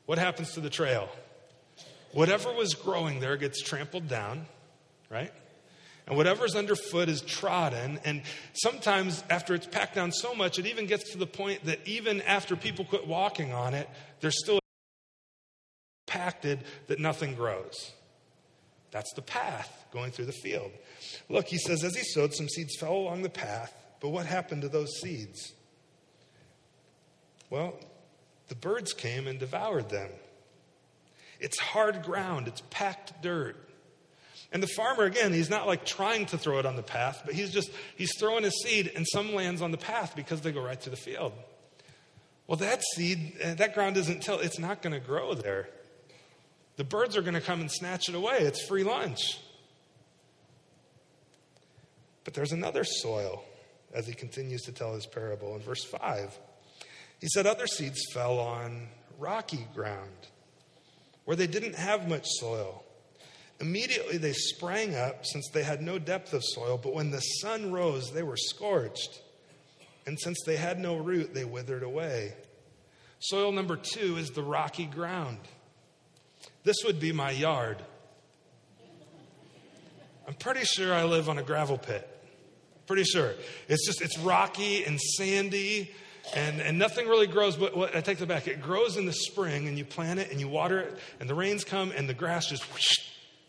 what 0.06 0.18
happens 0.18 0.54
to 0.54 0.60
the 0.60 0.70
trail? 0.70 1.10
Whatever 2.14 2.54
was 2.54 2.76
growing 2.76 3.20
there 3.20 3.38
gets 3.38 3.62
trampled 3.62 4.08
down, 4.08 4.46
right? 5.10 5.34
And 6.08 6.16
whatever's 6.16 6.56
underfoot 6.56 7.10
is 7.10 7.22
trodden. 7.22 8.00
And 8.06 8.22
sometimes, 8.54 9.24
after 9.30 9.56
it's 9.56 9.66
packed 9.66 9.96
down 9.96 10.12
so 10.12 10.36
much, 10.36 10.60
it 10.60 10.68
even 10.68 10.86
gets 10.86 11.12
to 11.12 11.18
the 11.18 11.26
point 11.26 11.66
that 11.66 11.80
even 11.86 12.22
after 12.22 12.56
people 12.56 12.86
quit 12.86 13.08
walking 13.08 13.52
on 13.52 13.74
it, 13.74 13.90
there's 14.22 14.40
still 14.40 14.60
compacted 16.06 16.60
that 16.88 17.00
nothing 17.00 17.34
grows. 17.34 17.92
That's 18.96 19.12
the 19.12 19.22
path 19.22 19.88
going 19.92 20.12
through 20.12 20.28
the 20.28 20.32
field. 20.32 20.72
Look, 21.28 21.48
he 21.48 21.58
says, 21.58 21.84
as 21.84 21.98
he 21.98 22.04
sowed, 22.04 22.34
some 22.34 22.48
seeds 22.48 22.78
fell 22.78 22.94
along 22.94 23.24
the 23.24 23.30
path, 23.30 23.76
but 24.00 24.08
what 24.08 24.26
happened 24.26 24.62
to 24.62 24.70
those 24.70 24.90
seeds? 25.02 25.52
Well, 27.50 27.78
the 28.48 28.56
birds 28.56 28.94
came 28.94 29.28
and 29.28 29.38
devoured 29.38 29.90
them. 29.90 30.10
It's 31.42 31.60
hard 31.60 32.04
ground, 32.04 32.48
it's 32.48 32.62
packed 32.70 33.22
dirt. 33.22 33.58
And 34.54 34.64
the 34.64 34.68
farmer, 34.68 35.04
again, 35.04 35.34
he's 35.34 35.50
not 35.50 35.68
like 35.68 35.86
trying 35.86 36.28
to 36.28 36.38
throw 36.38 36.60
it 36.60 36.66
on 36.66 36.78
the 36.78 36.82
path, 36.82 37.24
but 37.26 37.36
he's 37.36 37.52
just, 37.52 37.72
he's 37.98 38.18
throwing 38.18 38.46
his 38.46 38.64
seed 38.64 38.94
and 38.96 39.06
some 39.12 39.36
lands 39.36 39.62
on 39.62 39.72
the 39.72 39.78
path 39.78 40.16
because 40.16 40.40
they 40.40 40.54
go 40.54 40.62
right 40.62 40.80
through 40.80 40.92
the 40.92 40.96
field. 40.96 41.34
Well, 42.48 42.56
that 42.60 42.82
seed, 42.94 43.34
that 43.44 43.74
ground 43.74 43.98
isn't 43.98 44.24
till, 44.24 44.40
it's 44.40 44.58
not 44.58 44.82
going 44.82 44.94
to 44.94 45.06
grow 45.06 45.34
there. 45.34 45.68
The 46.78 46.84
birds 46.84 47.16
are 47.16 47.22
going 47.22 47.36
to 47.36 47.42
come 47.42 47.62
and 47.62 47.72
snatch 47.72 48.10
it 48.10 48.16
away. 48.16 48.38
It's 48.40 48.66
free 48.66 48.84
lunch. 48.84 49.40
But 52.24 52.34
there's 52.34 52.52
another 52.52 52.84
soil 52.84 53.44
as 53.94 54.08
he 54.08 54.14
continues 54.14 54.64
to 54.64 54.72
tell 54.72 54.94
his 54.94 55.06
parable 55.06 55.56
in 55.56 55.62
verse 55.62 55.84
5. 55.84 56.38
He 57.22 57.28
said, 57.28 57.48
Other 57.48 57.68
seeds 57.68 58.02
fell 58.14 58.40
on 58.40 58.88
rocky 59.18 59.68
ground 59.74 60.28
where 61.24 61.38
they 61.38 61.48
didn't 61.48 61.76
have 61.76 62.08
much 62.08 62.26
soil. 62.40 62.84
Immediately 63.60 64.18
they 64.18 64.34
sprang 64.34 64.96
up, 64.96 65.26
since 65.26 65.50
they 65.50 65.64
had 65.64 65.82
no 65.82 65.98
depth 65.98 66.34
of 66.34 66.44
soil, 66.44 66.78
but 66.82 66.94
when 66.94 67.12
the 67.12 67.20
sun 67.20 67.72
rose, 67.72 68.12
they 68.12 68.24
were 68.24 68.38
scorched. 68.38 69.22
And 70.06 70.20
since 70.20 70.38
they 70.46 70.58
had 70.58 70.78
no 70.78 70.98
root, 70.98 71.34
they 71.34 71.46
withered 71.46 71.84
away. 71.84 72.34
Soil 73.20 73.52
number 73.52 73.76
two 73.76 74.18
is 74.18 74.30
the 74.32 74.44
rocky 74.44 74.86
ground. 74.86 75.40
This 76.66 76.78
would 76.84 77.00
be 77.00 77.14
my 77.14 77.32
yard. 77.32 77.78
I'm 80.28 80.34
pretty 80.34 80.66
sure 80.66 80.94
I 80.94 81.04
live 81.04 81.30
on 81.30 81.38
a 81.38 81.44
gravel 81.44 81.78
pit. 81.78 82.10
Pretty 82.88 83.04
sure. 83.04 83.34
It's 83.68 83.86
just, 83.86 84.02
it's 84.02 84.18
rocky 84.18 84.84
and 84.84 85.00
sandy 85.00 85.92
and, 86.36 86.60
and 86.60 86.80
nothing 86.80 87.08
really 87.08 87.28
grows. 87.28 87.56
But 87.56 87.78
what, 87.78 87.96
I 87.96 88.02
take 88.02 88.18
that 88.18 88.28
back. 88.28 88.48
It 88.48 88.62
grows 88.62 88.98
in 88.98 89.06
the 89.06 89.14
spring 89.14 89.68
and 89.68 89.78
you 89.78 89.86
plant 89.86 90.20
it 90.20 90.32
and 90.32 90.40
you 90.40 90.48
water 90.48 90.80
it 90.80 90.98
and 91.20 91.30
the 91.30 91.36
rains 91.36 91.64
come 91.64 91.92
and 91.96 92.10
the 92.10 92.16
grass 92.16 92.48
just 92.48 92.64
whoosh, 92.74 92.98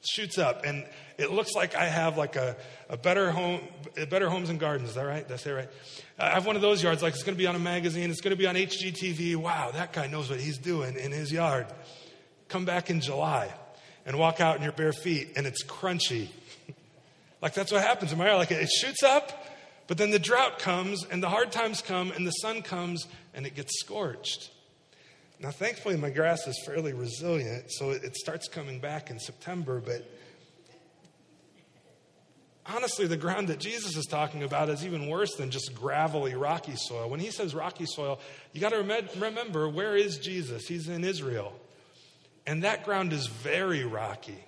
shoots 0.07 0.37
up 0.37 0.67
and 0.67 0.87
it 1.17 1.33
looks 1.33 1.55
like 1.55 1.75
I 1.75 1.87
have 1.87 2.19
like 2.19 2.37
a, 2.37 2.55
a 2.91 2.99
better 2.99 3.31
home, 3.31 3.63
better 4.11 4.29
homes 4.29 4.51
and 4.51 4.61
gardens. 4.61 4.91
Is 4.91 4.95
that 4.97 5.05
right? 5.07 5.31
I 5.31 5.37
say 5.37 5.53
right? 5.53 5.69
I 6.19 6.31
have 6.31 6.45
one 6.45 6.57
of 6.57 6.63
those 6.63 6.83
yards, 6.83 7.03
like 7.03 7.15
it's 7.15 7.23
going 7.23 7.35
to 7.35 7.39
be 7.39 7.47
on 7.47 7.57
a 7.57 7.59
magazine. 7.59 8.11
It's 8.11 8.21
going 8.21 8.37
to 8.37 8.39
be 8.39 8.47
on 8.47 8.57
HGTV. 8.57 9.37
Wow, 9.37 9.71
that 9.71 9.95
guy 9.95 10.07
knows 10.07 10.29
what 10.29 10.39
he's 10.39 10.59
doing 10.59 10.97
in 10.97 11.13
his 11.13 11.33
yard. 11.33 11.67
Come 12.49 12.65
back 12.65 12.91
in 12.91 13.01
July 13.01 13.53
and 14.05 14.19
walk 14.19 14.41
out 14.41 14.57
in 14.57 14.63
your 14.63 14.73
bare 14.73 14.93
feet 14.93 15.33
and 15.37 15.47
it's 15.47 15.65
crunchy. 15.65 16.29
like 17.43 17.55
that's 17.55 17.73
what 17.73 17.83
happens 17.83 18.13
in 18.13 18.19
my 18.19 18.27
yard. 18.27 18.39
Like 18.39 18.51
it 18.51 18.69
shoots 18.69 19.03
up, 19.03 19.47
but 19.87 19.99
then 19.99 20.11
the 20.11 20.19
drought 20.19 20.59
comes 20.59 21.05
and 21.05 21.23
the 21.23 21.29
hard 21.29 21.53
times 21.53 21.83
come 21.83 22.13
and 22.13 22.27
the 22.27 22.33
sun 22.33 22.63
comes 22.63 23.07
and 23.35 23.47
it 23.47 23.55
gets 23.55 23.79
scorched. 23.81 24.51
Now, 25.39 25.51
thankfully, 25.51 25.97
my 25.97 26.09
grass 26.09 26.47
is 26.47 26.59
fairly 26.65 26.95
resilient, 26.95 27.71
so 27.71 27.91
it 27.91 28.17
starts 28.17 28.49
coming 28.49 28.81
back 28.81 29.11
in 29.11 29.19
September. 29.19 29.83
But 29.85 30.11
honestly, 32.65 33.07
the 33.07 33.19
ground 33.19 33.49
that 33.49 33.61
Jesus 33.61 33.97
is 33.97 34.07
talking 34.07 34.43
about 34.43 34.71
is 34.71 34.85
even 34.87 35.09
worse 35.09 35.35
than 35.35 35.51
just 35.51 35.75
gravelly, 35.75 36.35
rocky 36.35 36.75
soil. 36.77 37.11
When 37.11 37.21
he 37.21 37.31
says 37.31 37.55
rocky 37.55 37.85
soil, 37.85 38.19
you 38.55 38.63
got 38.63 38.71
to 38.71 39.09
remember 39.19 39.69
where 39.69 39.95
is 39.95 40.17
Jesus? 40.19 40.67
He's 40.67 40.89
in 40.89 41.05
Israel. 41.05 41.53
And 42.47 42.63
that 42.63 42.85
ground 42.85 43.13
is 43.13 43.27
very 43.27 43.85
rocky. 43.85 44.39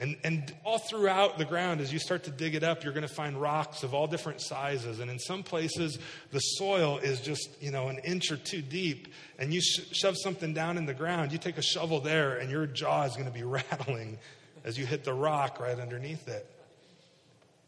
And, 0.00 0.16
and 0.22 0.54
all 0.64 0.78
throughout 0.78 1.38
the 1.38 1.44
ground, 1.44 1.80
as 1.80 1.92
you 1.92 1.98
start 1.98 2.24
to 2.24 2.30
dig 2.30 2.54
it 2.54 2.62
up, 2.62 2.84
you're 2.84 2.92
going 2.92 3.06
to 3.06 3.12
find 3.12 3.40
rocks 3.40 3.82
of 3.82 3.94
all 3.94 4.06
different 4.06 4.40
sizes. 4.40 5.00
And 5.00 5.10
in 5.10 5.18
some 5.18 5.42
places, 5.42 5.98
the 6.30 6.38
soil 6.38 6.98
is 6.98 7.20
just, 7.20 7.48
you 7.60 7.72
know, 7.72 7.88
an 7.88 7.98
inch 7.98 8.30
or 8.30 8.36
two 8.36 8.62
deep. 8.62 9.08
And 9.40 9.52
you 9.52 9.60
sh- 9.60 9.80
shove 9.92 10.14
something 10.16 10.54
down 10.54 10.78
in 10.78 10.86
the 10.86 10.94
ground, 10.94 11.32
you 11.32 11.38
take 11.38 11.58
a 11.58 11.62
shovel 11.62 12.00
there, 12.00 12.38
and 12.38 12.48
your 12.48 12.64
jaw 12.66 13.04
is 13.04 13.14
going 13.14 13.26
to 13.26 13.32
be 13.32 13.42
rattling 13.42 14.18
as 14.64 14.78
you 14.78 14.86
hit 14.86 15.02
the 15.02 15.12
rock 15.12 15.58
right 15.58 15.78
underneath 15.80 16.28
it. 16.28 16.48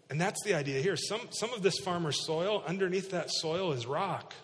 And 0.09 0.21
that's 0.21 0.43
the 0.45 0.55
idea 0.55 0.81
here. 0.83 0.97
Some, 0.97 1.21
some 1.31 1.53
of 1.53 1.63
this 1.63 1.79
farmer's 1.79 2.25
soil, 2.25 2.63
underneath 2.67 3.11
that 3.11 3.31
soil 3.31 3.73
is 3.73 3.87
rock. 3.87 4.35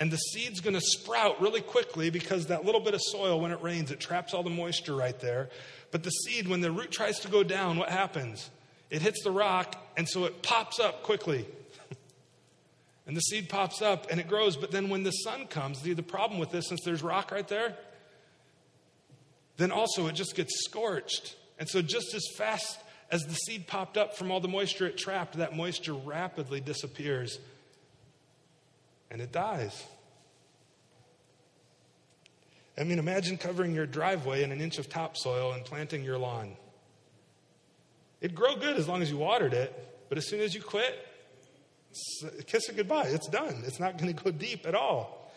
And 0.00 0.10
the 0.10 0.16
seed's 0.16 0.60
going 0.60 0.74
to 0.74 0.80
sprout 0.80 1.40
really 1.40 1.60
quickly 1.60 2.10
because 2.10 2.46
that 2.46 2.64
little 2.64 2.80
bit 2.80 2.94
of 2.94 3.00
soil, 3.02 3.40
when 3.40 3.52
it 3.52 3.62
rains, 3.62 3.90
it 3.90 4.00
traps 4.00 4.34
all 4.34 4.42
the 4.42 4.50
moisture 4.50 4.96
right 4.96 5.18
there. 5.20 5.48
But 5.90 6.02
the 6.02 6.10
seed, 6.10 6.48
when 6.48 6.60
the 6.60 6.72
root 6.72 6.90
tries 6.90 7.20
to 7.20 7.28
go 7.28 7.42
down, 7.42 7.78
what 7.78 7.88
happens? 7.88 8.50
It 8.90 9.00
hits 9.00 9.22
the 9.22 9.30
rock, 9.30 9.76
and 9.96 10.08
so 10.08 10.24
it 10.24 10.42
pops 10.42 10.80
up 10.80 11.02
quickly. 11.02 11.46
and 13.06 13.16
the 13.16 13.20
seed 13.20 13.48
pops 13.48 13.80
up 13.80 14.08
and 14.10 14.18
it 14.18 14.28
grows. 14.28 14.56
But 14.56 14.70
then 14.70 14.88
when 14.88 15.02
the 15.02 15.10
sun 15.10 15.46
comes, 15.46 15.82
the, 15.82 15.92
the 15.92 16.02
problem 16.02 16.40
with 16.40 16.50
this, 16.50 16.68
since 16.68 16.80
there's 16.84 17.02
rock 17.02 17.30
right 17.30 17.46
there, 17.46 17.76
then 19.56 19.70
also 19.70 20.08
it 20.08 20.14
just 20.14 20.34
gets 20.34 20.64
scorched. 20.64 21.36
And 21.58 21.68
so 21.68 21.80
just 21.80 22.14
as 22.14 22.26
fast 22.36 22.80
as 23.10 23.22
the 23.22 23.34
seed 23.34 23.66
popped 23.66 23.96
up 23.96 24.16
from 24.16 24.32
all 24.32 24.40
the 24.40 24.48
moisture 24.48 24.86
it 24.86 24.96
trapped, 24.96 25.36
that 25.36 25.54
moisture 25.54 25.94
rapidly 25.94 26.60
disappears 26.60 27.38
and 29.12 29.20
it 29.20 29.30
dies. 29.30 29.84
I 32.78 32.84
mean, 32.84 32.98
imagine 32.98 33.36
covering 33.36 33.74
your 33.74 33.86
driveway 33.86 34.42
in 34.42 34.50
an 34.50 34.60
inch 34.60 34.78
of 34.78 34.88
topsoil 34.88 35.52
and 35.52 35.64
planting 35.64 36.02
your 36.02 36.16
lawn. 36.16 36.56
It'd 38.22 38.34
grow 38.34 38.56
good 38.56 38.76
as 38.76 38.88
long 38.88 39.02
as 39.02 39.10
you 39.10 39.18
watered 39.18 39.52
it, 39.52 40.06
but 40.08 40.16
as 40.16 40.26
soon 40.26 40.40
as 40.40 40.54
you 40.54 40.62
quit, 40.62 41.06
kiss 42.46 42.70
it 42.70 42.76
goodbye. 42.76 43.08
It's 43.08 43.28
done. 43.28 43.62
It's 43.66 43.78
not 43.78 43.98
going 43.98 44.14
to 44.14 44.24
go 44.24 44.30
deep 44.30 44.66
at 44.66 44.74
all. 44.74 45.30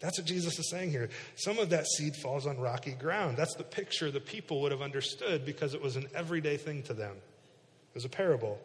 That's 0.00 0.18
what 0.18 0.26
Jesus 0.26 0.58
is 0.58 0.68
saying 0.68 0.90
here. 0.90 1.08
Some 1.36 1.58
of 1.58 1.70
that 1.70 1.86
seed 1.86 2.14
falls 2.16 2.46
on 2.46 2.58
rocky 2.58 2.92
ground. 2.92 3.38
That's 3.38 3.54
the 3.54 3.64
picture 3.64 4.10
the 4.10 4.20
people 4.20 4.60
would 4.60 4.72
have 4.72 4.82
understood 4.82 5.46
because 5.46 5.72
it 5.72 5.80
was 5.80 5.96
an 5.96 6.08
everyday 6.14 6.58
thing 6.58 6.82
to 6.84 6.92
them. 6.92 7.16
It 7.16 7.94
was 7.94 8.04
a 8.04 8.10
parable. 8.10 8.60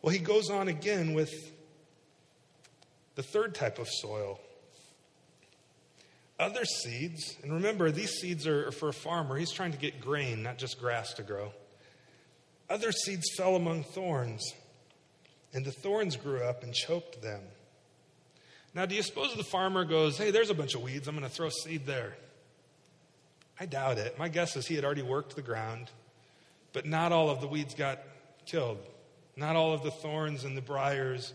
Well, 0.00 0.14
he 0.14 0.18
goes 0.18 0.48
on 0.48 0.68
again 0.68 1.12
with 1.12 1.30
the 3.20 3.26
third 3.26 3.54
type 3.54 3.78
of 3.78 3.86
soil 3.86 4.40
other 6.38 6.64
seeds, 6.64 7.36
and 7.42 7.52
remember, 7.52 7.90
these 7.90 8.12
seeds 8.12 8.46
are 8.46 8.72
for 8.72 8.88
a 8.88 8.94
farmer. 8.94 9.36
He's 9.36 9.52
trying 9.52 9.72
to 9.72 9.78
get 9.78 10.00
grain, 10.00 10.42
not 10.42 10.56
just 10.56 10.80
grass 10.80 11.12
to 11.14 11.22
grow. 11.22 11.52
Other 12.70 12.92
seeds 12.92 13.28
fell 13.36 13.56
among 13.56 13.84
thorns, 13.84 14.54
and 15.52 15.66
the 15.66 15.70
thorns 15.70 16.16
grew 16.16 16.42
up 16.42 16.62
and 16.62 16.72
choked 16.72 17.20
them. 17.20 17.42
Now, 18.72 18.86
do 18.86 18.94
you 18.94 19.02
suppose 19.02 19.34
the 19.34 19.44
farmer 19.44 19.84
goes, 19.84 20.16
Hey, 20.16 20.30
there's 20.30 20.48
a 20.48 20.54
bunch 20.54 20.74
of 20.74 20.80
weeds. 20.80 21.06
I'm 21.06 21.14
going 21.14 21.28
to 21.28 21.34
throw 21.34 21.50
seed 21.50 21.84
there? 21.84 22.16
I 23.60 23.66
doubt 23.66 23.98
it. 23.98 24.18
My 24.18 24.30
guess 24.30 24.56
is 24.56 24.66
he 24.66 24.76
had 24.76 24.84
already 24.86 25.02
worked 25.02 25.36
the 25.36 25.42
ground, 25.42 25.90
but 26.72 26.86
not 26.86 27.12
all 27.12 27.28
of 27.28 27.42
the 27.42 27.48
weeds 27.48 27.74
got 27.74 27.98
killed. 28.46 28.78
Not 29.36 29.56
all 29.56 29.74
of 29.74 29.82
the 29.82 29.90
thorns 29.90 30.44
and 30.44 30.56
the 30.56 30.62
briars 30.62 31.34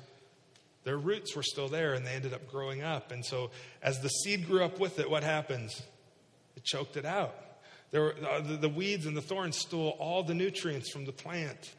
their 0.85 0.97
roots 0.97 1.35
were 1.35 1.43
still 1.43 1.67
there 1.67 1.95
and 1.95 2.05
they 2.05 2.11
ended 2.11 2.33
up 2.33 2.49
growing 2.49 2.83
up. 2.83 3.11
And 3.11 3.25
so, 3.25 3.49
as 3.81 3.99
the 3.99 4.07
seed 4.07 4.47
grew 4.47 4.63
up 4.63 4.79
with 4.79 4.99
it, 4.99 5.09
what 5.09 5.23
happens? 5.23 5.81
It 6.55 6.63
choked 6.63 6.95
it 6.95 7.05
out. 7.05 7.35
Were, 7.91 8.15
uh, 8.29 8.41
the, 8.41 8.55
the 8.55 8.69
weeds 8.69 9.05
and 9.05 9.17
the 9.17 9.21
thorns 9.21 9.57
stole 9.57 9.97
all 9.99 10.23
the 10.23 10.35
nutrients 10.35 10.91
from 10.91 11.05
the 11.05 11.11
plant. 11.11 11.73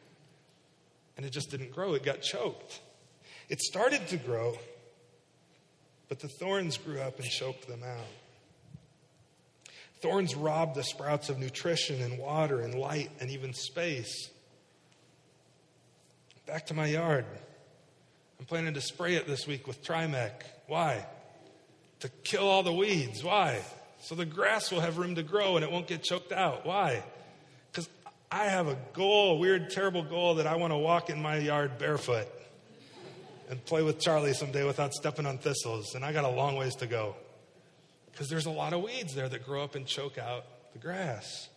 And 1.15 1.25
it 1.25 1.29
just 1.31 1.49
didn't 1.49 1.71
grow, 1.71 1.93
it 1.93 2.03
got 2.03 2.21
choked. 2.21 2.81
It 3.49 3.61
started 3.61 4.07
to 4.09 4.17
grow, 4.17 4.57
but 6.09 6.19
the 6.19 6.27
thorns 6.27 6.77
grew 6.77 6.99
up 6.99 7.17
and 7.17 7.27
choked 7.29 7.67
them 7.67 7.83
out. 7.83 8.05
Thorns 10.01 10.35
robbed 10.35 10.75
the 10.75 10.83
sprouts 10.83 11.29
of 11.29 11.39
nutrition 11.39 12.01
and 12.01 12.19
water 12.19 12.59
and 12.59 12.75
light 12.75 13.09
and 13.19 13.31
even 13.31 13.53
space. 13.53 14.29
Back 16.45 16.67
to 16.67 16.73
my 16.73 16.87
yard. 16.87 17.25
I'm 18.39 18.45
planning 18.45 18.73
to 18.75 18.81
spray 18.81 19.15
it 19.15 19.27
this 19.27 19.47
week 19.47 19.67
with 19.67 19.83
Trimec. 19.83 20.31
Why? 20.67 21.05
To 22.01 22.09
kill 22.23 22.47
all 22.47 22.63
the 22.63 22.73
weeds. 22.73 23.23
Why? 23.23 23.61
So 24.01 24.15
the 24.15 24.25
grass 24.25 24.71
will 24.71 24.81
have 24.81 24.97
room 24.97 25.15
to 25.15 25.23
grow 25.23 25.55
and 25.55 25.65
it 25.65 25.71
won't 25.71 25.87
get 25.87 26.03
choked 26.03 26.31
out. 26.31 26.65
Why? 26.65 27.03
Because 27.71 27.89
I 28.31 28.45
have 28.45 28.67
a 28.67 28.77
goal, 28.93 29.35
a 29.35 29.39
weird, 29.39 29.69
terrible 29.69 30.03
goal 30.03 30.35
that 30.35 30.47
I 30.47 30.55
want 30.55 30.71
to 30.71 30.77
walk 30.77 31.09
in 31.09 31.21
my 31.21 31.37
yard 31.37 31.77
barefoot 31.77 32.27
and 33.49 33.63
play 33.65 33.81
with 33.81 33.99
Charlie 33.99 34.33
someday 34.33 34.65
without 34.65 34.93
stepping 34.93 35.25
on 35.25 35.37
thistles. 35.37 35.95
And 35.95 36.05
I 36.05 36.11
got 36.13 36.25
a 36.25 36.29
long 36.29 36.55
ways 36.55 36.75
to 36.75 36.87
go. 36.87 37.15
Because 38.11 38.29
there's 38.29 38.45
a 38.45 38.51
lot 38.51 38.73
of 38.73 38.81
weeds 38.81 39.13
there 39.15 39.29
that 39.29 39.45
grow 39.45 39.63
up 39.63 39.75
and 39.75 39.85
choke 39.85 40.17
out 40.17 40.45
the 40.73 40.79
grass. 40.79 41.49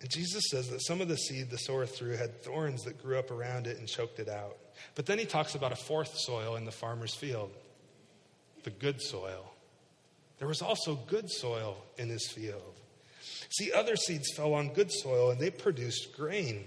And 0.00 0.10
Jesus 0.10 0.44
says 0.50 0.68
that 0.68 0.84
some 0.84 1.00
of 1.00 1.08
the 1.08 1.16
seed 1.16 1.50
the 1.50 1.56
sower 1.56 1.86
threw 1.86 2.16
had 2.16 2.42
thorns 2.42 2.82
that 2.82 3.02
grew 3.02 3.18
up 3.18 3.30
around 3.30 3.66
it 3.66 3.78
and 3.78 3.88
choked 3.88 4.18
it 4.18 4.28
out. 4.28 4.56
But 4.94 5.06
then 5.06 5.18
he 5.18 5.24
talks 5.24 5.54
about 5.54 5.72
a 5.72 5.76
fourth 5.76 6.16
soil 6.16 6.56
in 6.56 6.64
the 6.64 6.72
farmer's 6.72 7.14
field 7.14 7.50
the 8.64 8.70
good 8.70 9.00
soil. 9.00 9.52
There 10.38 10.48
was 10.48 10.62
also 10.62 10.96
good 10.96 11.30
soil 11.30 11.76
in 11.96 12.08
his 12.08 12.26
field. 12.28 12.74
See, 13.50 13.72
other 13.72 13.94
seeds 13.94 14.32
fell 14.34 14.54
on 14.54 14.72
good 14.72 14.90
soil 14.90 15.30
and 15.30 15.40
they 15.40 15.50
produced 15.50 16.16
grain. 16.16 16.64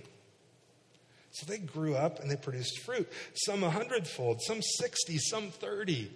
So 1.31 1.45
they 1.45 1.57
grew 1.57 1.95
up 1.95 2.19
and 2.19 2.31
they 2.31 2.35
produced 2.35 2.79
fruit. 2.79 3.11
Some 3.33 3.63
a 3.63 3.69
hundredfold, 3.69 4.41
some 4.41 4.61
60, 4.61 5.17
some 5.17 5.49
30. 5.49 6.11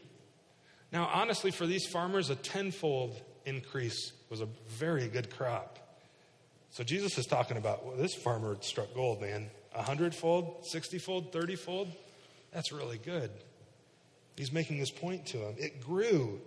Now, 0.92 1.10
honestly, 1.14 1.52
for 1.52 1.68
these 1.68 1.86
farmers, 1.88 2.30
a 2.30 2.36
tenfold 2.36 3.20
increase 3.46 4.14
was 4.30 4.42
a 4.42 4.48
very 4.68 5.08
good 5.08 5.30
crop. 5.36 5.78
So 6.70 6.84
Jesus 6.84 7.18
is 7.18 7.26
talking 7.26 7.58
about 7.58 7.86
well, 7.86 7.98
this 7.98 8.16
farmer 8.16 8.58
struck 8.62 8.94
gold, 8.94 9.22
man 9.22 9.50
a 9.74 9.82
hundredfold, 9.82 10.66
sixtyfold, 10.66 11.32
thirtyfold. 11.32 11.88
That's 12.52 12.72
really 12.72 12.98
good. 12.98 13.32
He's 14.38 14.52
making 14.52 14.80
this 14.80 14.92
point 14.92 15.26
to 15.28 15.38
him. 15.38 15.56
It 15.58 15.82
grew. 15.82 16.40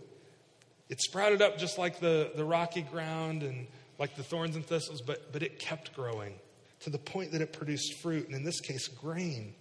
It 0.89 1.01
sprouted 1.01 1.43
up 1.43 1.59
just 1.59 1.79
like 1.79 2.01
the, 2.01 2.33
the 2.35 2.45
rocky 2.45 2.83
ground 2.83 3.43
and 3.43 3.67
like 3.99 4.17
the 4.17 4.23
thorns 4.23 4.57
and 4.57 4.67
thistles, 4.67 5.01
but, 5.01 5.33
but 5.33 5.43
it 5.43 5.59
kept 5.59 5.95
growing 5.95 6.35
to 6.81 6.91
the 6.91 6.99
point 6.99 7.33
that 7.33 7.41
it 7.41 7.53
produced 7.53 7.95
fruit, 8.03 8.27
and 8.27 8.35
in 8.35 8.45
this 8.45 8.61
case, 8.61 8.89
grain. 8.89 9.55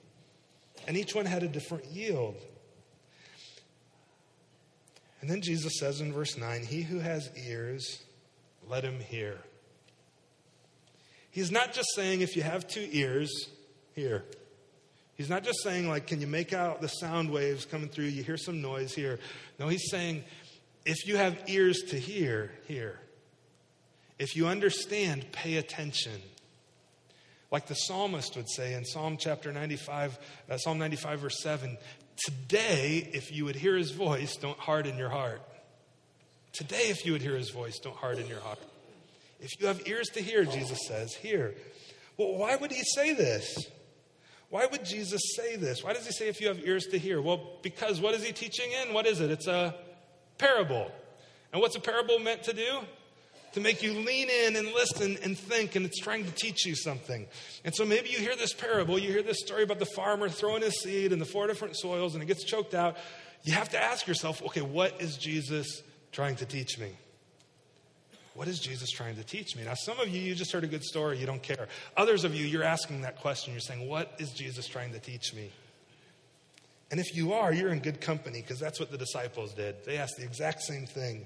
And 0.88 0.98
each 0.98 1.16
one 1.16 1.26
had 1.26 1.44
a 1.44 1.48
different 1.48 1.86
yield. 1.86 2.36
And 5.22 5.30
then 5.30 5.42
Jesus 5.42 5.80
says 5.80 6.02
in 6.02 6.12
verse 6.12 6.38
9, 6.38 6.66
He 6.66 6.82
who 6.82 7.00
has 7.00 7.30
ears, 7.48 8.04
let 8.68 8.84
him 8.84 9.00
hear. 9.00 9.38
He's 11.34 11.52
not 11.52 11.74
just 11.74 11.90
saying 11.96 12.22
if 12.22 12.38
you 12.38 12.44
have 12.44 12.68
two 12.68 12.88
ears, 12.92 13.50
here. 13.96 14.24
He's 15.16 15.30
not 15.30 15.44
just 15.44 15.64
saying, 15.64 15.88
like, 15.88 16.08
can 16.08 16.22
you 16.22 16.28
make 16.28 16.54
out 16.54 16.80
the 16.80 16.88
sound 16.88 17.32
waves 17.32 17.66
coming 17.66 17.90
through? 17.90 18.06
You 18.06 18.24
hear 18.24 18.38
some 18.38 18.62
noise 18.62 18.94
here. 18.94 19.20
No, 19.60 19.68
he's 19.68 19.90
saying, 19.90 20.24
if 20.86 21.08
you 21.08 21.18
have 21.18 21.38
ears 21.48 21.82
to 21.90 22.00
hear, 22.00 22.52
hear. 22.68 23.00
If 24.20 24.36
you 24.36 24.48
understand, 24.48 25.32
pay 25.32 25.58
attention. 25.58 26.22
Like 27.52 27.68
the 27.68 27.76
psalmist 27.76 28.36
would 28.36 28.50
say 28.50 28.74
in 28.74 28.86
Psalm 28.86 29.18
chapter 29.18 29.52
95, 29.52 30.18
uh, 30.50 30.58
Psalm 30.58 30.80
95, 30.80 31.20
verse 31.20 31.42
7 31.42 31.78
Today, 32.16 33.10
if 33.12 33.32
you 33.32 33.46
would 33.46 33.56
hear 33.56 33.76
his 33.76 33.92
voice, 33.92 34.36
don't 34.36 34.58
harden 34.58 34.98
your 35.00 35.10
heart. 35.10 35.42
Today, 36.52 36.90
if 36.90 37.06
you 37.06 37.12
would 37.12 37.24
hear 37.24 37.36
his 37.36 37.50
voice, 37.50 37.80
don't 37.80 37.96
harden 37.96 38.28
your 38.28 38.40
heart. 38.40 38.60
If 39.44 39.60
you 39.60 39.68
have 39.68 39.86
ears 39.88 40.08
to 40.14 40.22
hear, 40.22 40.46
Jesus 40.46 40.80
says, 40.88 41.14
hear. 41.14 41.54
Well, 42.18 42.38
why 42.38 42.56
would 42.56 42.72
he 42.72 42.82
say 42.96 43.14
this? 43.14 43.68
Why 44.50 44.66
would 44.68 44.86
Jesus 44.86 45.20
say 45.36 45.58
this? 45.58 45.84
Why 45.84 45.92
does 45.94 46.06
he 46.06 46.14
say 46.14 46.30
if 46.30 46.40
you 46.40 46.48
have 46.48 46.66
ears 46.66 46.86
to 46.92 46.98
hear? 46.98 47.22
Well, 47.22 47.58
because 47.62 48.00
what 48.00 48.14
is 48.14 48.24
he 48.24 48.32
teaching 48.32 48.68
in? 48.72 48.94
What 48.94 49.06
is 49.06 49.20
it? 49.20 49.32
It's 49.32 49.48
a 49.48 49.76
parable. 50.38 50.90
And 51.52 51.62
what's 51.62 51.76
a 51.76 51.82
parable 51.82 52.20
meant 52.20 52.44
to 52.44 52.54
do? 52.54 52.80
To 53.54 53.60
make 53.60 53.84
you 53.84 53.94
lean 53.94 54.30
in 54.30 54.56
and 54.56 54.68
listen 54.68 55.18
and 55.24 55.38
think, 55.38 55.76
and 55.76 55.86
it's 55.86 56.00
trying 56.00 56.24
to 56.24 56.32
teach 56.32 56.66
you 56.66 56.76
something. 56.76 57.28
And 57.66 57.76
so 57.76 57.84
maybe 57.84 58.10
you 58.10 58.20
hear 58.20 58.36
this 58.38 58.54
parable, 58.54 58.98
you 58.98 59.12
hear 59.12 59.24
this 59.24 59.42
story 59.42 59.64
about 59.64 59.80
the 59.80 59.86
farmer 59.86 60.30
throwing 60.30 60.62
his 60.62 60.82
seed 60.82 61.12
in 61.12 61.20
the 61.20 61.26
four 61.26 61.48
different 61.48 61.76
soils 61.76 62.14
and 62.14 62.24
it 62.24 62.28
gets 62.28 62.46
choked 62.46 62.74
out. 62.74 62.96
You 63.44 63.54
have 63.54 63.70
to 63.70 63.84
ask 63.84 64.08
yourself, 64.08 64.42
okay, 64.44 64.62
what 64.62 65.02
is 65.02 65.18
Jesus 65.18 65.82
trying 66.14 66.38
to 66.38 66.46
teach 66.46 66.80
me? 66.80 66.94
What 68.36 68.48
is 68.48 68.60
Jesus 68.60 68.90
trying 68.90 69.16
to 69.16 69.24
teach 69.24 69.56
me? 69.56 69.64
Now, 69.64 69.76
some 69.76 70.00
of 70.00 70.08
you, 70.08 70.20
you 70.20 70.34
just 70.34 70.52
heard 70.52 70.64
a 70.64 70.68
good 70.68 70.84
story, 70.84 71.20
you 71.20 71.26
don't 71.26 71.44
care. 71.44 71.68
Others 71.98 72.24
of 72.24 72.34
you, 72.34 72.46
you're 72.46 72.64
asking 72.64 73.02
that 73.02 73.18
question. 73.18 73.54
You're 73.54 73.62
saying, 73.62 73.88
What 73.88 74.14
is 74.20 74.32
Jesus 74.32 74.68
trying 74.68 74.92
to 74.94 75.00
teach 75.00 75.34
me? 75.34 75.52
And 76.90 77.00
if 77.00 77.16
you 77.16 77.34
are, 77.34 77.54
you're 77.54 77.72
in 77.72 77.80
good 77.80 78.02
company 78.02 78.42
because 78.42 78.60
that's 78.60 78.80
what 78.80 78.92
the 78.92 78.98
disciples 78.98 79.54
did. 79.54 79.84
They 79.86 79.98
asked 79.98 80.18
the 80.18 80.24
exact 80.24 80.62
same 80.62 80.86
thing. 80.86 81.26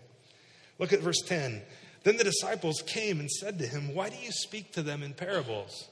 Look 0.79 0.93
at 0.93 0.99
verse 0.99 1.21
10. 1.25 1.61
Then 2.03 2.17
the 2.17 2.23
disciples 2.23 2.81
came 2.85 3.19
and 3.19 3.29
said 3.29 3.59
to 3.59 3.67
him, 3.67 3.93
Why 3.93 4.09
do 4.09 4.15
you 4.17 4.31
speak 4.31 4.71
to 4.73 4.81
them 4.81 5.03
in 5.03 5.13
parables? 5.13 5.89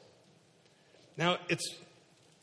Now, 1.17 1.39
it's 1.49 1.75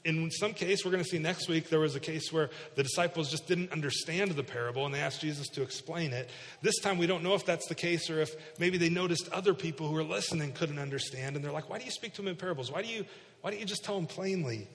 in 0.04 0.30
some 0.32 0.52
case, 0.52 0.84
we're 0.84 0.90
going 0.90 1.02
to 1.02 1.08
see 1.08 1.18
next 1.18 1.48
week, 1.48 1.68
there 1.68 1.78
was 1.78 1.94
a 1.94 2.00
case 2.00 2.32
where 2.32 2.50
the 2.74 2.82
disciples 2.82 3.30
just 3.30 3.46
didn't 3.46 3.70
understand 3.70 4.32
the 4.32 4.42
parable 4.42 4.84
and 4.84 4.92
they 4.92 4.98
asked 4.98 5.20
Jesus 5.20 5.48
to 5.50 5.62
explain 5.62 6.12
it. 6.12 6.28
This 6.60 6.80
time, 6.80 6.98
we 6.98 7.06
don't 7.06 7.22
know 7.22 7.34
if 7.34 7.46
that's 7.46 7.68
the 7.68 7.76
case 7.76 8.10
or 8.10 8.20
if 8.20 8.34
maybe 8.58 8.78
they 8.78 8.88
noticed 8.88 9.28
other 9.30 9.54
people 9.54 9.86
who 9.86 9.94
were 9.94 10.02
listening 10.02 10.52
couldn't 10.52 10.80
understand 10.80 11.36
and 11.36 11.44
they're 11.44 11.52
like, 11.52 11.70
why 11.70 11.78
do 11.78 11.84
you 11.84 11.90
speak 11.92 12.14
to 12.14 12.22
them 12.22 12.28
in 12.28 12.36
parables? 12.36 12.72
Why, 12.72 12.82
do 12.82 12.88
you, 12.88 13.04
why 13.42 13.50
don't 13.50 13.60
you 13.60 13.66
just 13.66 13.84
tell 13.84 13.94
them 13.94 14.06
plainly? 14.06 14.66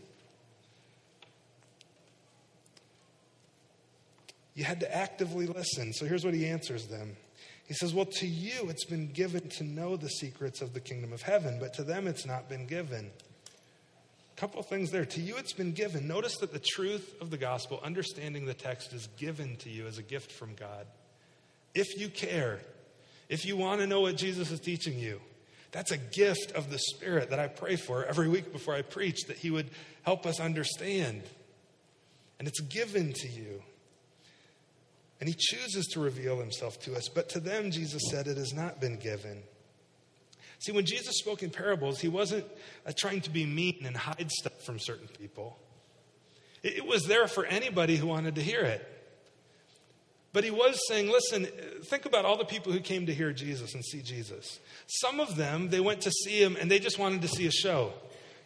You 4.55 4.63
had 4.63 4.79
to 4.79 4.95
actively 4.95 5.45
listen. 5.45 5.93
So 5.93 6.05
here's 6.05 6.23
what 6.23 6.33
he 6.33 6.47
answers 6.47 6.87
them. 6.87 7.17
He 7.67 7.73
says, 7.73 7.93
Well, 7.93 8.05
to 8.05 8.25
you 8.25 8.69
it's 8.69 8.85
been 8.85 9.11
given 9.11 9.49
to 9.49 9.63
know 9.63 9.97
the 9.97 10.07
secrets 10.07 10.61
of 10.61 10.73
the 10.73 10.79
kingdom 10.79 11.11
of 11.11 11.21
heaven, 11.21 11.57
but 11.59 11.73
to 11.75 11.83
them 11.83 12.07
it's 12.07 12.25
not 12.25 12.47
been 12.49 12.65
given 12.65 13.11
couple 14.37 14.61
things 14.61 14.91
there. 14.91 15.05
To 15.05 15.19
you, 15.19 15.35
it's 15.37 15.53
been 15.53 15.73
given. 15.73 16.07
Notice 16.07 16.37
that 16.37 16.53
the 16.53 16.63
truth 16.63 17.15
of 17.19 17.31
the 17.31 17.37
gospel, 17.37 17.81
understanding 17.83 18.45
the 18.45 18.53
text, 18.53 18.93
is 18.93 19.07
given 19.17 19.57
to 19.57 19.69
you 19.69 19.87
as 19.87 19.97
a 19.97 20.03
gift 20.03 20.31
from 20.31 20.53
God. 20.53 20.85
If 21.73 21.99
you 21.99 22.07
care, 22.07 22.59
if 23.29 23.45
you 23.45 23.57
want 23.57 23.81
to 23.81 23.87
know 23.87 24.01
what 24.01 24.15
Jesus 24.15 24.51
is 24.51 24.59
teaching 24.59 24.97
you, 24.97 25.19
that's 25.71 25.91
a 25.91 25.97
gift 25.97 26.51
of 26.53 26.69
the 26.69 26.77
Spirit 26.77 27.31
that 27.31 27.39
I 27.39 27.47
pray 27.47 27.75
for 27.75 28.05
every 28.05 28.29
week 28.29 28.53
before 28.53 28.75
I 28.75 28.83
preach, 28.83 29.25
that 29.27 29.37
He 29.37 29.51
would 29.51 29.69
help 30.03 30.25
us 30.25 30.39
understand. 30.39 31.23
And 32.39 32.47
it's 32.47 32.61
given 32.61 33.13
to 33.13 33.27
you. 33.27 33.63
And 35.19 35.27
He 35.27 35.35
chooses 35.37 35.87
to 35.93 35.99
reveal 35.99 36.39
Himself 36.39 36.79
to 36.81 36.95
us. 36.95 37.09
But 37.09 37.29
to 37.29 37.39
them, 37.39 37.71
Jesus 37.71 38.03
said, 38.11 38.27
it 38.27 38.37
has 38.37 38.53
not 38.53 38.79
been 38.79 38.97
given. 38.97 39.41
See, 40.59 40.71
when 40.71 40.85
Jesus 40.85 41.17
spoke 41.17 41.43
in 41.43 41.49
parables, 41.49 41.99
he 41.99 42.07
wasn't 42.07 42.45
uh, 42.85 42.91
trying 42.97 43.21
to 43.21 43.29
be 43.29 43.45
mean 43.45 43.83
and 43.85 43.95
hide 43.95 44.31
stuff 44.31 44.61
from 44.63 44.79
certain 44.79 45.07
people. 45.07 45.57
It, 46.63 46.77
it 46.77 46.85
was 46.85 47.05
there 47.05 47.27
for 47.27 47.45
anybody 47.45 47.95
who 47.95 48.07
wanted 48.07 48.35
to 48.35 48.41
hear 48.41 48.61
it. 48.61 48.93
But 50.33 50.43
he 50.43 50.51
was 50.51 50.79
saying, 50.87 51.09
listen, 51.09 51.47
think 51.85 52.05
about 52.05 52.25
all 52.25 52.37
the 52.37 52.45
people 52.45 52.71
who 52.71 52.79
came 52.79 53.05
to 53.07 53.13
hear 53.13 53.31
Jesus 53.31 53.73
and 53.73 53.83
see 53.83 54.01
Jesus. 54.01 54.59
Some 54.85 55.19
of 55.19 55.35
them, 55.35 55.69
they 55.69 55.79
went 55.79 56.01
to 56.01 56.11
see 56.11 56.41
him 56.41 56.57
and 56.59 56.69
they 56.69 56.79
just 56.79 56.99
wanted 56.99 57.21
to 57.21 57.27
see 57.27 57.47
a 57.47 57.51
show. 57.51 57.93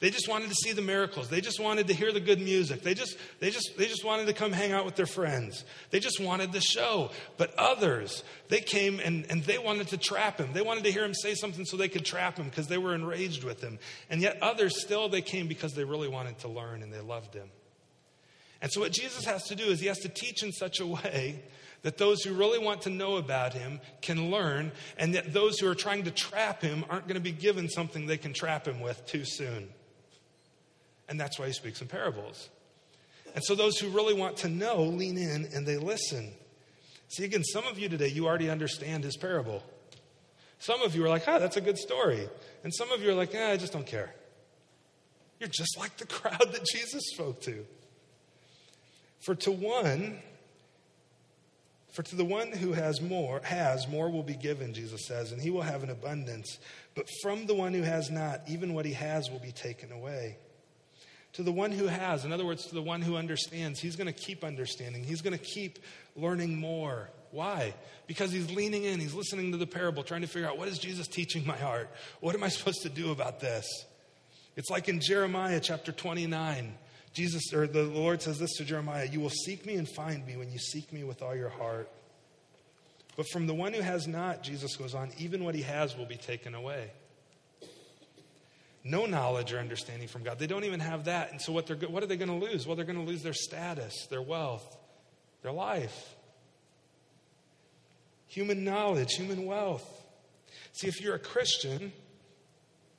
They 0.01 0.09
just 0.09 0.27
wanted 0.27 0.49
to 0.49 0.55
see 0.55 0.73
the 0.73 0.81
miracles. 0.81 1.29
They 1.29 1.41
just 1.41 1.59
wanted 1.59 1.87
to 1.87 1.93
hear 1.93 2.11
the 2.11 2.19
good 2.19 2.41
music. 2.41 2.81
They 2.81 2.95
just, 2.95 3.17
they 3.39 3.51
just, 3.51 3.77
they 3.77 3.85
just 3.85 4.03
wanted 4.03 4.25
to 4.25 4.33
come 4.33 4.51
hang 4.51 4.71
out 4.71 4.83
with 4.83 4.95
their 4.95 5.05
friends. 5.05 5.63
They 5.91 5.99
just 5.99 6.19
wanted 6.19 6.51
the 6.51 6.59
show. 6.59 7.11
But 7.37 7.53
others, 7.55 8.23
they 8.49 8.61
came 8.61 8.99
and, 8.99 9.27
and 9.29 9.43
they 9.43 9.59
wanted 9.59 9.89
to 9.89 9.97
trap 9.97 10.39
him. 10.39 10.53
They 10.53 10.63
wanted 10.63 10.85
to 10.85 10.91
hear 10.91 11.05
him 11.05 11.13
say 11.13 11.35
something 11.35 11.65
so 11.65 11.77
they 11.77 11.87
could 11.87 12.03
trap 12.03 12.37
him 12.37 12.49
because 12.49 12.65
they 12.67 12.79
were 12.79 12.95
enraged 12.95 13.43
with 13.43 13.61
him. 13.61 13.77
And 14.09 14.23
yet 14.23 14.39
others 14.41 14.81
still, 14.81 15.07
they 15.07 15.21
came 15.21 15.47
because 15.47 15.73
they 15.73 15.83
really 15.83 16.07
wanted 16.07 16.39
to 16.39 16.47
learn 16.47 16.81
and 16.81 16.91
they 16.91 16.99
loved 16.99 17.35
him. 17.35 17.49
And 18.59 18.71
so 18.71 18.81
what 18.81 18.93
Jesus 18.93 19.23
has 19.25 19.43
to 19.49 19.55
do 19.55 19.65
is 19.65 19.79
he 19.79 19.87
has 19.87 19.99
to 19.99 20.09
teach 20.09 20.41
in 20.41 20.51
such 20.51 20.79
a 20.79 20.87
way 20.87 21.43
that 21.83 21.99
those 21.99 22.23
who 22.23 22.33
really 22.33 22.59
want 22.59 22.81
to 22.83 22.89
know 22.89 23.17
about 23.17 23.53
him 23.53 23.79
can 24.01 24.29
learn, 24.29 24.71
and 24.97 25.15
that 25.15 25.33
those 25.33 25.59
who 25.59 25.67
are 25.67 25.75
trying 25.75 26.03
to 26.03 26.11
trap 26.11 26.61
him 26.61 26.85
aren't 26.89 27.07
going 27.07 27.15
to 27.15 27.21
be 27.21 27.31
given 27.31 27.69
something 27.69 28.05
they 28.05 28.17
can 28.17 28.33
trap 28.33 28.67
him 28.67 28.81
with 28.81 29.05
too 29.05 29.25
soon. 29.25 29.67
And 31.11 31.19
that's 31.19 31.37
why 31.37 31.47
he 31.47 31.51
speaks 31.51 31.81
in 31.81 31.89
parables. 31.89 32.47
And 33.35 33.43
so 33.43 33.53
those 33.53 33.77
who 33.77 33.89
really 33.89 34.13
want 34.13 34.37
to 34.37 34.49
know 34.49 34.81
lean 34.81 35.17
in 35.17 35.49
and 35.53 35.67
they 35.67 35.75
listen. 35.75 36.31
See, 37.09 37.25
again, 37.25 37.43
some 37.43 37.67
of 37.67 37.77
you 37.77 37.89
today, 37.89 38.07
you 38.07 38.25
already 38.25 38.49
understand 38.49 39.03
his 39.03 39.17
parable. 39.17 39.61
Some 40.59 40.81
of 40.81 40.95
you 40.95 41.03
are 41.03 41.09
like, 41.09 41.27
ah, 41.27 41.37
that's 41.37 41.57
a 41.57 41.61
good 41.61 41.77
story. 41.77 42.29
And 42.63 42.73
some 42.73 42.93
of 42.93 43.03
you 43.03 43.11
are 43.11 43.13
like, 43.13 43.33
ah, 43.35 43.49
I 43.51 43.57
just 43.57 43.73
don't 43.73 43.85
care. 43.85 44.15
You're 45.37 45.49
just 45.49 45.77
like 45.77 45.97
the 45.97 46.05
crowd 46.07 46.53
that 46.53 46.65
Jesus 46.65 47.01
spoke 47.07 47.41
to. 47.41 47.65
For 49.19 49.35
to 49.35 49.51
one, 49.51 50.17
for 51.91 52.03
to 52.03 52.15
the 52.15 52.23
one 52.23 52.53
who 52.53 52.71
has 52.71 53.01
more, 53.01 53.41
has, 53.43 53.85
more 53.89 54.09
will 54.09 54.23
be 54.23 54.35
given, 54.35 54.73
Jesus 54.73 55.07
says, 55.07 55.33
and 55.33 55.41
he 55.41 55.49
will 55.49 55.61
have 55.61 55.83
an 55.83 55.89
abundance. 55.89 56.57
But 56.95 57.09
from 57.21 57.47
the 57.47 57.53
one 57.53 57.73
who 57.73 57.81
has 57.81 58.09
not, 58.09 58.43
even 58.47 58.73
what 58.73 58.85
he 58.85 58.93
has 58.93 59.29
will 59.29 59.39
be 59.39 59.51
taken 59.51 59.91
away. 59.91 60.37
To 61.33 61.43
the 61.43 61.51
one 61.51 61.71
who 61.71 61.87
has, 61.87 62.25
in 62.25 62.33
other 62.33 62.45
words, 62.45 62.65
to 62.67 62.75
the 62.75 62.81
one 62.81 63.01
who 63.01 63.15
understands, 63.15 63.79
he's 63.79 63.95
going 63.95 64.07
to 64.07 64.19
keep 64.19 64.43
understanding. 64.43 65.03
He's 65.03 65.21
going 65.21 65.37
to 65.37 65.43
keep 65.43 65.79
learning 66.15 66.57
more. 66.57 67.09
Why? 67.31 67.73
Because 68.07 68.33
he's 68.33 68.51
leaning 68.51 68.83
in, 68.83 68.99
he's 68.99 69.13
listening 69.13 69.51
to 69.53 69.57
the 69.57 69.67
parable, 69.67 70.03
trying 70.03 70.21
to 70.21 70.27
figure 70.27 70.49
out 70.49 70.57
what 70.57 70.67
is 70.67 70.77
Jesus 70.77 71.07
teaching 71.07 71.45
my 71.47 71.55
heart? 71.55 71.89
What 72.19 72.35
am 72.35 72.43
I 72.43 72.47
supposed 72.49 72.81
to 72.81 72.89
do 72.89 73.11
about 73.11 73.39
this? 73.39 73.65
It's 74.57 74.69
like 74.69 74.89
in 74.89 74.99
Jeremiah 74.99 75.61
chapter 75.61 75.91
29. 75.91 76.73
Jesus 77.13 77.53
or 77.53 77.67
the 77.67 77.83
Lord 77.83 78.21
says 78.21 78.39
this 78.39 78.55
to 78.57 78.63
Jeremiah, 78.63 79.05
you 79.05 79.19
will 79.19 79.29
seek 79.29 79.65
me 79.65 79.75
and 79.75 79.87
find 79.87 80.25
me 80.25 80.37
when 80.37 80.49
you 80.49 80.57
seek 80.59 80.93
me 80.93 81.03
with 81.03 81.21
all 81.21 81.35
your 81.35 81.49
heart. 81.49 81.89
But 83.17 83.27
from 83.29 83.47
the 83.47 83.53
one 83.53 83.73
who 83.73 83.81
has 83.81 84.07
not, 84.07 84.43
Jesus 84.43 84.77
goes 84.77 84.95
on, 84.95 85.11
even 85.17 85.43
what 85.43 85.53
he 85.53 85.61
has 85.63 85.97
will 85.97 86.05
be 86.05 86.15
taken 86.15 86.55
away 86.55 86.91
no 88.83 89.05
knowledge 89.05 89.53
or 89.53 89.59
understanding 89.59 90.07
from 90.07 90.23
God. 90.23 90.39
They 90.39 90.47
don't 90.47 90.63
even 90.63 90.79
have 90.79 91.05
that. 91.05 91.31
And 91.31 91.41
so, 91.41 91.51
what, 91.51 91.67
they're, 91.67 91.77
what 91.77 92.03
are 92.03 92.07
they 92.07 92.17
going 92.17 92.39
to 92.39 92.45
lose? 92.45 92.65
Well, 92.65 92.75
they're 92.75 92.85
going 92.85 93.03
to 93.03 93.09
lose 93.09 93.23
their 93.23 93.33
status, 93.33 94.07
their 94.09 94.21
wealth, 94.21 94.77
their 95.43 95.51
life. 95.51 96.15
Human 98.27 98.63
knowledge, 98.63 99.13
human 99.13 99.45
wealth. 99.45 99.85
See, 100.73 100.87
if 100.87 101.01
you're 101.01 101.15
a 101.15 101.19
Christian, 101.19 101.91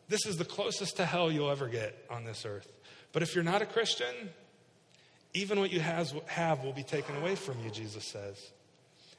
this 0.09 0.27
is 0.27 0.37
the 0.37 0.45
closest 0.45 0.99
to 0.99 1.07
hell 1.07 1.33
you'll 1.33 1.51
ever 1.51 1.69
get 1.69 2.05
on 2.11 2.25
this 2.25 2.45
earth. 2.45 2.71
But 3.13 3.23
if 3.23 3.35
you're 3.35 3.45
not 3.45 3.63
a 3.63 3.67
Christian, 3.67 4.31
even 5.35 5.59
what 5.59 5.73
you 5.73 5.81
has, 5.81 6.15
have 6.27 6.63
will 6.63 6.73
be 6.73 6.83
taken 6.83 7.17
away 7.17 7.35
from 7.35 7.63
you, 7.65 7.71
Jesus 7.71 8.05
says. 8.05 8.39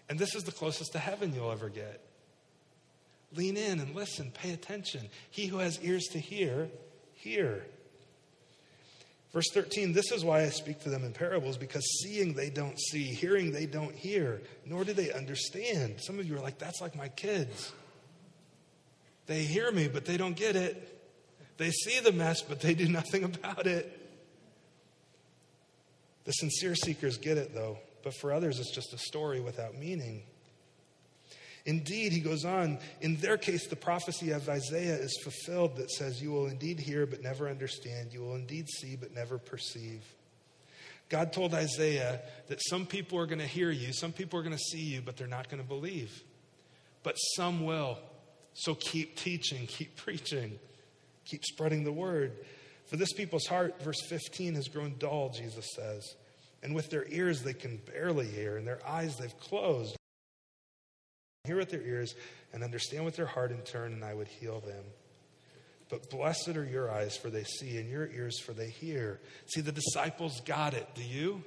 And 0.10 0.20
this 0.20 0.36
is 0.36 0.44
the 0.44 0.52
closest 0.52 0.92
to 0.94 1.00
heaven 1.00 1.34
you'll 1.34 1.52
ever 1.52 1.70
get. 1.70 2.02
Lean 3.36 3.58
in 3.58 3.80
and 3.80 3.96
listen, 3.96 4.32
pay 4.32 4.52
attention. 4.52 5.10
He 5.32 5.48
who 5.48 5.58
has 5.58 5.80
ears 5.82 6.06
to 6.12 6.20
hear, 6.20 6.70
hear. 7.14 7.66
Verse 9.34 9.50
13, 9.52 9.94
this 9.94 10.12
is 10.12 10.24
why 10.24 10.44
I 10.44 10.50
speak 10.50 10.82
to 10.84 10.90
them 10.90 11.04
in 11.04 11.12
parables, 11.12 11.58
because 11.58 11.84
seeing 12.04 12.34
they 12.34 12.52
don't 12.52 12.80
see, 12.80 13.04
hearing 13.04 13.52
they 13.52 13.66
don't 13.66 13.96
hear, 13.96 14.42
nor 14.66 14.84
do 14.84 14.94
they 14.94 15.12
understand. 15.12 15.96
Some 15.98 16.20
of 16.20 16.28
you 16.28 16.36
are 16.36 16.42
like, 16.42 16.60
that's 16.60 16.82
like 16.82 16.96
my 16.96 17.08
kids. 17.08 17.72
They 19.26 19.42
hear 19.42 19.72
me, 19.72 19.88
but 19.88 20.06
they 20.06 20.18
don't 20.18 20.36
get 20.36 20.56
it. 20.56 20.90
They 21.58 21.72
see 21.72 22.00
the 22.00 22.12
mess, 22.12 22.44
but 22.44 22.62
they 22.62 22.76
do 22.76 22.88
nothing 22.88 23.24
about 23.24 23.66
it. 23.66 24.00
The 26.26 26.32
sincere 26.32 26.76
seekers 26.76 27.18
get 27.18 27.38
it, 27.38 27.56
though, 27.56 27.80
but 28.04 28.14
for 28.14 28.32
others, 28.32 28.60
it's 28.60 28.72
just 28.72 28.94
a 28.94 28.98
story 29.00 29.42
without 29.42 29.78
meaning. 29.78 30.24
Indeed, 31.66 32.12
he 32.12 32.20
goes 32.20 32.44
on, 32.44 32.78
in 33.00 33.16
their 33.18 33.38
case, 33.38 33.68
the 33.68 33.78
prophecy 33.78 34.32
of 34.32 34.50
Isaiah 34.50 34.96
is 34.96 35.18
fulfilled 35.24 35.78
that 35.78 35.90
says, 35.92 36.22
You 36.22 36.32
will 36.32 36.48
indeed 36.48 36.80
hear, 36.80 37.06
but 37.06 37.22
never 37.22 37.48
understand. 37.48 38.12
You 38.12 38.22
will 38.22 38.36
indeed 38.36 38.68
see, 38.70 38.98
but 38.98 39.14
never 39.16 39.38
perceive. 39.38 40.04
God 41.08 41.32
told 41.32 41.54
Isaiah 41.54 42.20
that 42.48 42.60
some 42.68 42.86
people 42.86 43.18
are 43.20 43.26
going 43.26 43.40
to 43.40 43.48
hear 43.48 43.72
you, 43.72 43.94
some 43.94 44.12
people 44.12 44.40
are 44.40 44.44
going 44.44 44.56
to 44.56 44.64
see 44.72 44.82
you, 44.82 45.02
but 45.02 45.16
they're 45.16 45.28
not 45.28 45.50
going 45.50 45.62
to 45.62 45.68
believe. 45.68 46.24
But 47.02 47.16
some 47.16 47.66
will. 47.66 47.98
So 48.54 48.76
keep 48.76 49.16
teaching, 49.16 49.66
keep 49.68 49.96
preaching, 50.04 50.60
keep 51.24 51.46
spreading 51.46 51.86
the 51.86 51.94
word. 51.94 52.34
For 52.88 52.98
this 52.98 53.14
people's 53.14 53.46
heart, 53.46 53.82
verse 53.82 54.02
15, 54.08 54.56
has 54.56 54.68
grown 54.68 54.96
dull, 55.00 55.30
Jesus 55.30 55.68
says. 55.76 56.16
And 56.62 56.76
with 56.76 56.90
their 56.90 57.06
ears 57.08 57.42
they 57.42 57.54
can 57.54 57.78
barely 57.78 58.28
hear, 58.28 58.58
and 58.58 58.68
their 58.68 58.86
eyes 58.86 59.16
they've 59.18 59.40
closed. 59.40 59.96
Hear 61.46 61.58
with 61.58 61.72
their 61.72 61.82
ears 61.82 62.16
and 62.54 62.64
understand 62.64 63.04
with 63.04 63.18
their 63.18 63.26
heart 63.26 63.52
in 63.52 63.58
turn, 63.64 63.92
and 63.92 64.02
I 64.02 64.14
would 64.14 64.30
heal 64.30 64.62
them. 64.62 64.86
But 65.90 66.10
blessed 66.10 66.56
are 66.56 66.64
your 66.64 66.90
eyes, 66.90 67.18
for 67.18 67.30
they 67.30 67.44
see, 67.44 67.78
and 67.80 67.90
your 67.90 68.08
ears, 68.08 68.40
for 68.40 68.54
they 68.54 68.70
hear. 68.70 69.20
See, 69.48 69.60
the 69.60 69.74
disciples 69.74 70.40
got 70.46 70.74
it. 70.74 70.88
Do 70.96 71.04
you? 71.04 71.44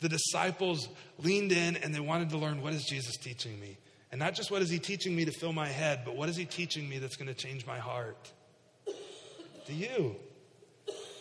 The 0.00 0.08
disciples 0.08 0.88
leaned 1.18 1.52
in 1.52 1.76
and 1.76 1.94
they 1.94 2.00
wanted 2.00 2.30
to 2.30 2.38
learn 2.38 2.62
what 2.62 2.72
is 2.72 2.84
Jesus 2.84 3.18
teaching 3.18 3.60
me? 3.60 3.76
And 4.12 4.18
not 4.18 4.32
just 4.32 4.50
what 4.50 4.62
is 4.62 4.70
he 4.70 4.78
teaching 4.78 5.14
me 5.14 5.26
to 5.26 5.32
fill 5.32 5.52
my 5.52 5.68
head, 5.68 6.00
but 6.02 6.16
what 6.16 6.30
is 6.30 6.36
he 6.36 6.46
teaching 6.46 6.88
me 6.88 6.98
that's 6.98 7.16
going 7.16 7.28
to 7.28 7.34
change 7.34 7.66
my 7.66 7.78
heart? 7.78 8.32
Do 9.66 9.74
you? 9.74 10.16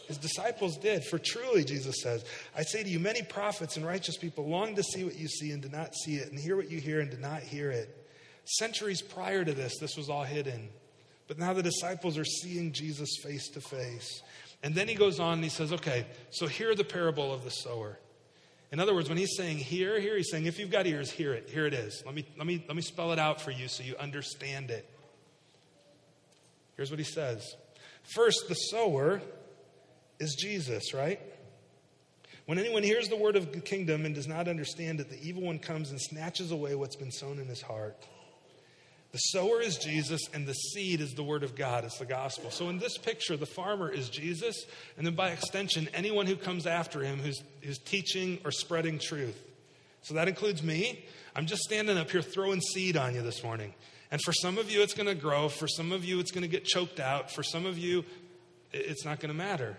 His 0.07 0.17
disciples 0.17 0.77
did. 0.77 1.03
For 1.03 1.19
truly, 1.19 1.63
Jesus 1.63 1.95
says, 2.01 2.23
I 2.55 2.63
say 2.63 2.83
to 2.83 2.89
you, 2.89 2.99
many 2.99 3.21
prophets 3.21 3.77
and 3.77 3.85
righteous 3.85 4.17
people 4.17 4.47
long 4.47 4.75
to 4.75 4.83
see 4.83 5.03
what 5.03 5.17
you 5.17 5.27
see 5.27 5.51
and 5.51 5.61
do 5.61 5.69
not 5.69 5.95
see 5.95 6.15
it, 6.15 6.29
and 6.29 6.39
hear 6.39 6.55
what 6.55 6.69
you 6.69 6.79
hear 6.79 6.99
and 6.99 7.09
do 7.09 7.17
not 7.17 7.41
hear 7.41 7.71
it. 7.71 8.07
Centuries 8.45 9.01
prior 9.01 9.43
to 9.43 9.53
this, 9.53 9.77
this 9.79 9.97
was 9.97 10.09
all 10.09 10.23
hidden. 10.23 10.69
But 11.27 11.39
now 11.39 11.53
the 11.53 11.63
disciples 11.63 12.17
are 12.17 12.25
seeing 12.25 12.71
Jesus 12.71 13.17
face 13.23 13.49
to 13.49 13.61
face. 13.61 14.21
And 14.61 14.75
then 14.75 14.87
he 14.87 14.95
goes 14.95 15.19
on 15.19 15.33
and 15.33 15.43
he 15.43 15.49
says, 15.49 15.73
Okay, 15.73 16.05
so 16.29 16.47
hear 16.47 16.75
the 16.75 16.83
parable 16.83 17.33
of 17.33 17.43
the 17.43 17.49
sower. 17.49 17.97
In 18.71 18.79
other 18.79 18.93
words, 18.93 19.09
when 19.09 19.17
he's 19.17 19.35
saying 19.37 19.57
hear, 19.57 19.99
here, 19.99 20.17
he's 20.17 20.29
saying, 20.29 20.45
if 20.45 20.59
you've 20.59 20.71
got 20.71 20.85
ears, 20.87 21.09
hear 21.09 21.33
it. 21.33 21.49
Here 21.49 21.65
it 21.65 21.73
is. 21.73 22.03
Let 22.05 22.15
me, 22.15 22.25
let 22.37 22.45
me, 22.45 22.63
let 22.67 22.75
me 22.75 22.81
spell 22.81 23.13
it 23.13 23.19
out 23.19 23.39
for 23.39 23.51
you 23.51 23.67
so 23.67 23.83
you 23.83 23.95
understand 23.97 24.71
it. 24.71 24.89
Here's 26.75 26.89
what 26.89 26.99
he 26.99 27.05
says 27.05 27.55
First, 28.03 28.49
the 28.49 28.55
sower 28.55 29.21
is 30.19 30.35
Jesus, 30.35 30.93
right? 30.93 31.19
When 32.45 32.59
anyone 32.59 32.83
hears 32.83 33.07
the 33.09 33.15
word 33.15 33.35
of 33.35 33.51
the 33.51 33.59
kingdom 33.59 34.05
and 34.05 34.13
does 34.13 34.27
not 34.27 34.47
understand 34.47 34.99
it, 34.99 35.09
the 35.09 35.21
evil 35.21 35.43
one 35.43 35.59
comes 35.59 35.89
and 35.89 35.99
snatches 35.99 36.51
away 36.51 36.75
what's 36.75 36.95
been 36.95 37.11
sown 37.11 37.39
in 37.39 37.47
his 37.47 37.61
heart. 37.61 38.05
The 39.11 39.17
sower 39.17 39.61
is 39.61 39.77
Jesus, 39.77 40.21
and 40.33 40.45
the 40.45 40.53
seed 40.53 40.99
is 40.99 41.13
the 41.13 41.23
word 41.23 41.43
of 41.43 41.55
God. 41.55 41.85
It's 41.85 41.97
the 41.97 42.05
gospel. 42.05 42.51
So 42.51 42.69
in 42.69 42.79
this 42.79 42.97
picture, 42.97 43.37
the 43.37 43.45
farmer 43.45 43.89
is 43.89 44.09
Jesus, 44.09 44.65
and 44.97 45.07
then 45.07 45.15
by 45.15 45.29
extension, 45.29 45.87
anyone 45.93 46.27
who 46.27 46.35
comes 46.35 46.67
after 46.67 47.01
him 47.01 47.19
who's, 47.19 47.41
who's 47.61 47.79
teaching 47.79 48.39
or 48.43 48.51
spreading 48.51 48.99
truth. 48.99 49.41
So 50.01 50.15
that 50.15 50.27
includes 50.27 50.61
me. 50.61 51.05
I'm 51.35 51.45
just 51.45 51.63
standing 51.63 51.97
up 51.97 52.11
here 52.11 52.21
throwing 52.21 52.61
seed 52.61 52.97
on 52.97 53.15
you 53.15 53.21
this 53.21 53.43
morning. 53.43 53.73
And 54.11 54.21
for 54.21 54.33
some 54.33 54.57
of 54.57 54.69
you, 54.69 54.81
it's 54.83 54.93
going 54.93 55.07
to 55.07 55.15
grow. 55.15 55.49
For 55.49 55.67
some 55.67 55.91
of 55.91 56.05
you, 56.05 56.19
it's 56.19 56.31
going 56.31 56.43
to 56.43 56.49
get 56.49 56.65
choked 56.65 56.99
out. 56.99 57.31
For 57.31 57.41
some 57.41 57.65
of 57.65 57.77
you, 57.77 58.03
it's 58.71 59.03
not 59.03 59.19
going 59.19 59.31
to 59.31 59.37
matter. 59.37 59.77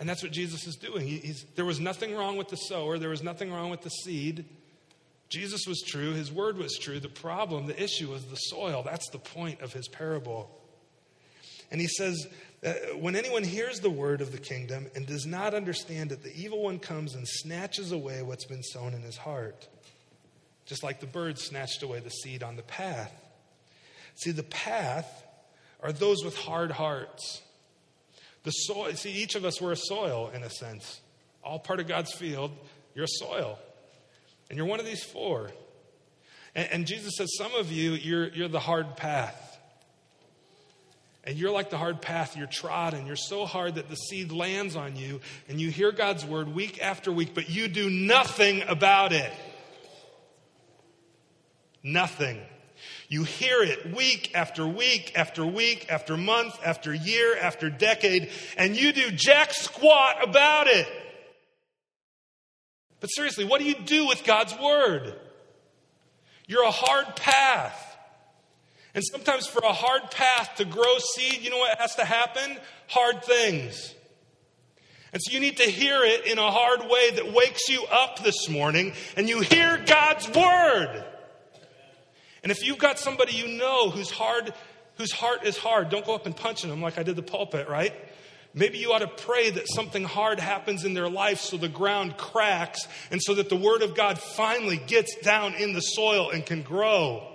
And 0.00 0.08
that's 0.08 0.22
what 0.22 0.32
Jesus 0.32 0.66
is 0.66 0.76
doing. 0.76 1.06
He, 1.06 1.34
there 1.54 1.64
was 1.64 1.80
nothing 1.80 2.14
wrong 2.14 2.36
with 2.36 2.48
the 2.48 2.56
sower, 2.56 2.98
there 2.98 3.10
was 3.10 3.22
nothing 3.22 3.52
wrong 3.52 3.70
with 3.70 3.82
the 3.82 3.90
seed. 3.90 4.44
Jesus 5.28 5.66
was 5.66 5.82
true, 5.82 6.12
his 6.12 6.30
word 6.30 6.58
was 6.58 6.76
true. 6.78 7.00
The 7.00 7.08
problem, 7.08 7.66
the 7.66 7.82
issue 7.82 8.10
was 8.10 8.24
the 8.26 8.36
soil. 8.36 8.82
That's 8.84 9.08
the 9.10 9.18
point 9.18 9.62
of 9.62 9.72
his 9.72 9.88
parable. 9.88 10.50
And 11.70 11.80
he 11.80 11.88
says, 11.88 12.26
uh, 12.64 12.72
when 12.98 13.16
anyone 13.16 13.42
hears 13.42 13.80
the 13.80 13.90
word 13.90 14.20
of 14.20 14.32
the 14.32 14.38
kingdom 14.38 14.86
and 14.94 15.06
does 15.06 15.26
not 15.26 15.54
understand 15.54 16.12
it, 16.12 16.22
the 16.22 16.34
evil 16.34 16.62
one 16.62 16.78
comes 16.78 17.14
and 17.14 17.26
snatches 17.26 17.92
away 17.92 18.22
what's 18.22 18.44
been 18.44 18.62
sown 18.62 18.94
in 18.94 19.02
his 19.02 19.16
heart. 19.16 19.66
Just 20.66 20.82
like 20.82 21.00
the 21.00 21.06
bird 21.06 21.38
snatched 21.38 21.82
away 21.82 22.00
the 22.00 22.10
seed 22.10 22.42
on 22.42 22.56
the 22.56 22.62
path. 22.62 23.12
See, 24.14 24.30
the 24.30 24.44
path 24.44 25.24
are 25.82 25.92
those 25.92 26.24
with 26.24 26.36
hard 26.36 26.70
hearts. 26.70 27.42
The 28.44 28.50
soil, 28.50 28.92
see, 28.94 29.10
each 29.10 29.34
of 29.34 29.44
us, 29.44 29.60
we're 29.60 29.72
a 29.72 29.76
soil 29.76 30.30
in 30.32 30.42
a 30.42 30.50
sense. 30.50 31.00
All 31.42 31.58
part 31.58 31.80
of 31.80 31.88
God's 31.88 32.12
field, 32.12 32.52
you're 32.94 33.06
a 33.06 33.08
soil. 33.08 33.58
And 34.48 34.56
you're 34.56 34.66
one 34.66 34.80
of 34.80 34.86
these 34.86 35.02
four. 35.02 35.50
And, 36.54 36.68
and 36.70 36.86
Jesus 36.86 37.16
says, 37.16 37.30
Some 37.36 37.54
of 37.54 37.72
you, 37.72 37.92
you're, 37.92 38.28
you're 38.28 38.48
the 38.48 38.60
hard 38.60 38.96
path. 38.96 39.40
And 41.26 41.38
you're 41.38 41.52
like 41.52 41.70
the 41.70 41.78
hard 41.78 42.02
path, 42.02 42.36
you're 42.36 42.46
trodden. 42.46 43.06
You're 43.06 43.16
so 43.16 43.46
hard 43.46 43.76
that 43.76 43.88
the 43.88 43.96
seed 43.96 44.30
lands 44.30 44.76
on 44.76 44.94
you, 44.94 45.22
and 45.48 45.58
you 45.58 45.70
hear 45.70 45.90
God's 45.90 46.24
word 46.24 46.54
week 46.54 46.82
after 46.82 47.10
week, 47.10 47.30
but 47.34 47.48
you 47.48 47.66
do 47.66 47.88
nothing 47.88 48.62
about 48.68 49.12
it. 49.12 49.32
Nothing. 51.82 52.40
You 53.08 53.24
hear 53.24 53.62
it 53.62 53.94
week 53.94 54.32
after 54.34 54.66
week 54.66 55.12
after 55.14 55.44
week 55.44 55.86
after 55.90 56.16
month 56.16 56.54
after 56.64 56.92
year 56.94 57.36
after 57.36 57.70
decade, 57.70 58.30
and 58.56 58.76
you 58.76 58.92
do 58.92 59.10
jack 59.10 59.52
squat 59.52 60.26
about 60.26 60.66
it. 60.66 60.88
But 63.00 63.08
seriously, 63.08 63.44
what 63.44 63.60
do 63.60 63.66
you 63.66 63.74
do 63.74 64.06
with 64.06 64.24
God's 64.24 64.58
word? 64.58 65.14
You're 66.46 66.64
a 66.64 66.70
hard 66.70 67.16
path. 67.16 67.96
And 68.94 69.04
sometimes 69.04 69.46
for 69.46 69.60
a 69.64 69.72
hard 69.72 70.10
path 70.10 70.54
to 70.56 70.64
grow 70.64 70.98
seed, 71.14 71.42
you 71.42 71.50
know 71.50 71.58
what 71.58 71.78
has 71.78 71.96
to 71.96 72.04
happen? 72.04 72.56
Hard 72.88 73.24
things. 73.24 73.94
And 75.12 75.22
so 75.22 75.32
you 75.32 75.40
need 75.40 75.58
to 75.58 75.64
hear 75.70 76.02
it 76.04 76.26
in 76.26 76.38
a 76.38 76.50
hard 76.50 76.80
way 76.88 77.10
that 77.10 77.32
wakes 77.32 77.68
you 77.68 77.84
up 77.84 78.22
this 78.22 78.48
morning 78.48 78.94
and 79.16 79.28
you 79.28 79.40
hear 79.40 79.82
God's 79.84 80.28
word. 80.28 81.04
And 82.44 82.52
if 82.52 82.64
you've 82.64 82.78
got 82.78 83.00
somebody 83.00 83.32
you 83.32 83.58
know 83.58 83.90
whose 83.90 84.10
hard 84.10 84.52
whose 84.96 85.10
heart 85.10 85.44
is 85.44 85.56
hard, 85.56 85.88
don't 85.88 86.06
go 86.06 86.14
up 86.14 86.26
and 86.26 86.36
punch 86.36 86.62
them 86.62 86.80
like 86.80 86.98
I 86.98 87.02
did 87.02 87.16
the 87.16 87.22
pulpit, 87.22 87.68
right? 87.68 87.92
Maybe 88.52 88.78
you 88.78 88.92
ought 88.92 89.00
to 89.00 89.08
pray 89.08 89.50
that 89.50 89.66
something 89.66 90.04
hard 90.04 90.38
happens 90.38 90.84
in 90.84 90.94
their 90.94 91.08
life 91.08 91.40
so 91.40 91.56
the 91.56 91.68
ground 91.68 92.16
cracks 92.16 92.86
and 93.10 93.20
so 93.20 93.34
that 93.34 93.48
the 93.48 93.56
Word 93.56 93.82
of 93.82 93.96
God 93.96 94.20
finally 94.20 94.76
gets 94.76 95.16
down 95.16 95.54
in 95.54 95.72
the 95.72 95.80
soil 95.80 96.30
and 96.30 96.46
can 96.46 96.62
grow. 96.62 97.26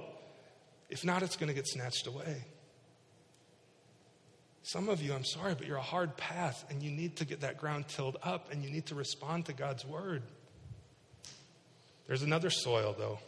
If 0.90 1.04
not, 1.04 1.22
it's 1.22 1.36
going 1.36 1.50
to 1.50 1.54
get 1.54 1.68
snatched 1.68 2.08
away. 2.08 2.46
Some 4.64 4.88
of 4.88 5.02
you, 5.02 5.14
I'm 5.14 5.26
sorry, 5.26 5.56
but 5.56 5.68
you're 5.68 5.78
a 5.78 5.82
hard 5.82 6.16
path 6.16 6.64
and 6.70 6.82
you 6.82 6.92
need 6.92 7.18
to 7.18 7.26
get 7.26 7.42
that 7.42 7.58
ground 7.58 7.90
tilled 7.90 8.18
up 8.24 8.54
and 8.54 8.64
you 8.64 8.70
need 8.70 8.86
to 8.86 8.96
respond 8.96 9.48
to 9.48 9.54
God's 9.54 9.84
Word. 9.84 10.22
There's 12.08 12.24
another 12.24 12.50
soil, 12.50 12.96
though. 12.98 13.20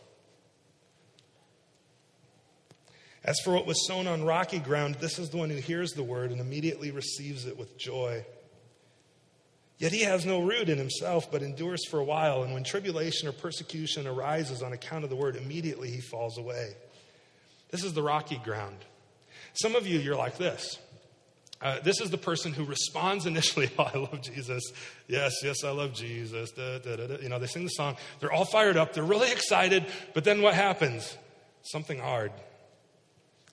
As 3.23 3.39
for 3.43 3.53
what 3.53 3.67
was 3.67 3.87
sown 3.87 4.07
on 4.07 4.23
rocky 4.23 4.59
ground, 4.59 4.95
this 4.95 5.19
is 5.19 5.29
the 5.29 5.37
one 5.37 5.49
who 5.49 5.57
hears 5.57 5.91
the 5.91 6.03
word 6.03 6.31
and 6.31 6.41
immediately 6.41 6.89
receives 6.89 7.45
it 7.45 7.57
with 7.57 7.77
joy. 7.77 8.25
Yet 9.77 9.91
he 9.91 10.01
has 10.01 10.25
no 10.25 10.41
root 10.41 10.69
in 10.69 10.77
himself, 10.77 11.31
but 11.31 11.43
endures 11.43 11.85
for 11.87 11.99
a 11.99 12.03
while. 12.03 12.43
And 12.43 12.53
when 12.53 12.63
tribulation 12.63 13.27
or 13.27 13.31
persecution 13.31 14.07
arises 14.07 14.63
on 14.63 14.73
account 14.73 15.03
of 15.03 15.09
the 15.09 15.15
word, 15.15 15.35
immediately 15.35 15.89
he 15.89 16.01
falls 16.01 16.37
away. 16.37 16.73
This 17.69 17.83
is 17.83 17.93
the 17.93 18.03
rocky 18.03 18.37
ground. 18.37 18.77
Some 19.53 19.75
of 19.75 19.85
you, 19.85 19.99
you're 19.99 20.15
like 20.15 20.37
this. 20.37 20.79
Uh, 21.61 21.79
this 21.83 22.01
is 22.01 22.09
the 22.09 22.17
person 22.17 22.53
who 22.53 22.63
responds 22.63 23.25
initially, 23.27 23.69
Oh, 23.77 23.83
I 23.83 23.97
love 23.97 24.21
Jesus. 24.21 24.63
Yes, 25.07 25.33
yes, 25.43 25.63
I 25.63 25.69
love 25.69 25.93
Jesus. 25.93 26.51
Da, 26.51 26.79
da, 26.79 26.95
da, 26.95 27.17
you 27.21 27.29
know, 27.29 27.37
they 27.37 27.47
sing 27.47 27.65
the 27.65 27.69
song. 27.69 27.97
They're 28.19 28.31
all 28.31 28.45
fired 28.45 28.77
up. 28.77 28.93
They're 28.93 29.03
really 29.03 29.31
excited. 29.31 29.85
But 30.15 30.23
then 30.23 30.41
what 30.41 30.55
happens? 30.55 31.17
Something 31.63 31.99
hard 31.99 32.31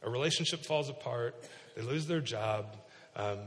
a 0.02 0.10
relationship 0.10 0.64
falls 0.64 0.88
apart, 0.88 1.34
they 1.76 1.82
lose 1.82 2.06
their 2.06 2.20
job, 2.20 2.76
um, 3.16 3.38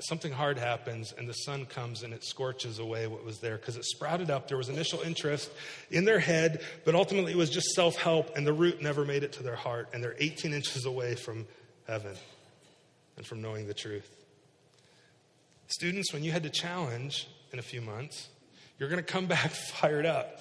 something 0.00 0.32
hard 0.32 0.58
happens, 0.58 1.12
and 1.16 1.28
the 1.28 1.34
sun 1.34 1.66
comes 1.66 2.02
and 2.02 2.12
it 2.12 2.24
scorches 2.24 2.78
away 2.78 3.06
what 3.06 3.24
was 3.24 3.38
there 3.38 3.56
because 3.56 3.76
it 3.76 3.84
sprouted 3.84 4.30
up. 4.30 4.48
There 4.48 4.56
was 4.56 4.68
initial 4.68 5.00
interest 5.02 5.50
in 5.90 6.04
their 6.04 6.18
head, 6.18 6.62
but 6.84 6.94
ultimately 6.94 7.32
it 7.32 7.38
was 7.38 7.50
just 7.50 7.68
self 7.74 7.96
help, 7.96 8.36
and 8.36 8.46
the 8.46 8.52
root 8.52 8.82
never 8.82 9.04
made 9.04 9.22
it 9.22 9.32
to 9.34 9.42
their 9.42 9.56
heart, 9.56 9.88
and 9.92 10.02
they're 10.02 10.16
18 10.18 10.52
inches 10.52 10.84
away 10.84 11.14
from 11.14 11.46
heaven 11.86 12.14
and 13.16 13.26
from 13.26 13.42
knowing 13.42 13.66
the 13.66 13.74
truth. 13.74 14.08
Students, 15.68 16.12
when 16.12 16.24
you 16.24 16.32
had 16.32 16.44
to 16.44 16.50
challenge 16.50 17.28
in 17.52 17.58
a 17.58 17.62
few 17.62 17.80
months, 17.80 18.28
you're 18.78 18.88
going 18.88 19.04
to 19.04 19.12
come 19.12 19.26
back 19.26 19.50
fired 19.74 20.06
up. 20.06 20.40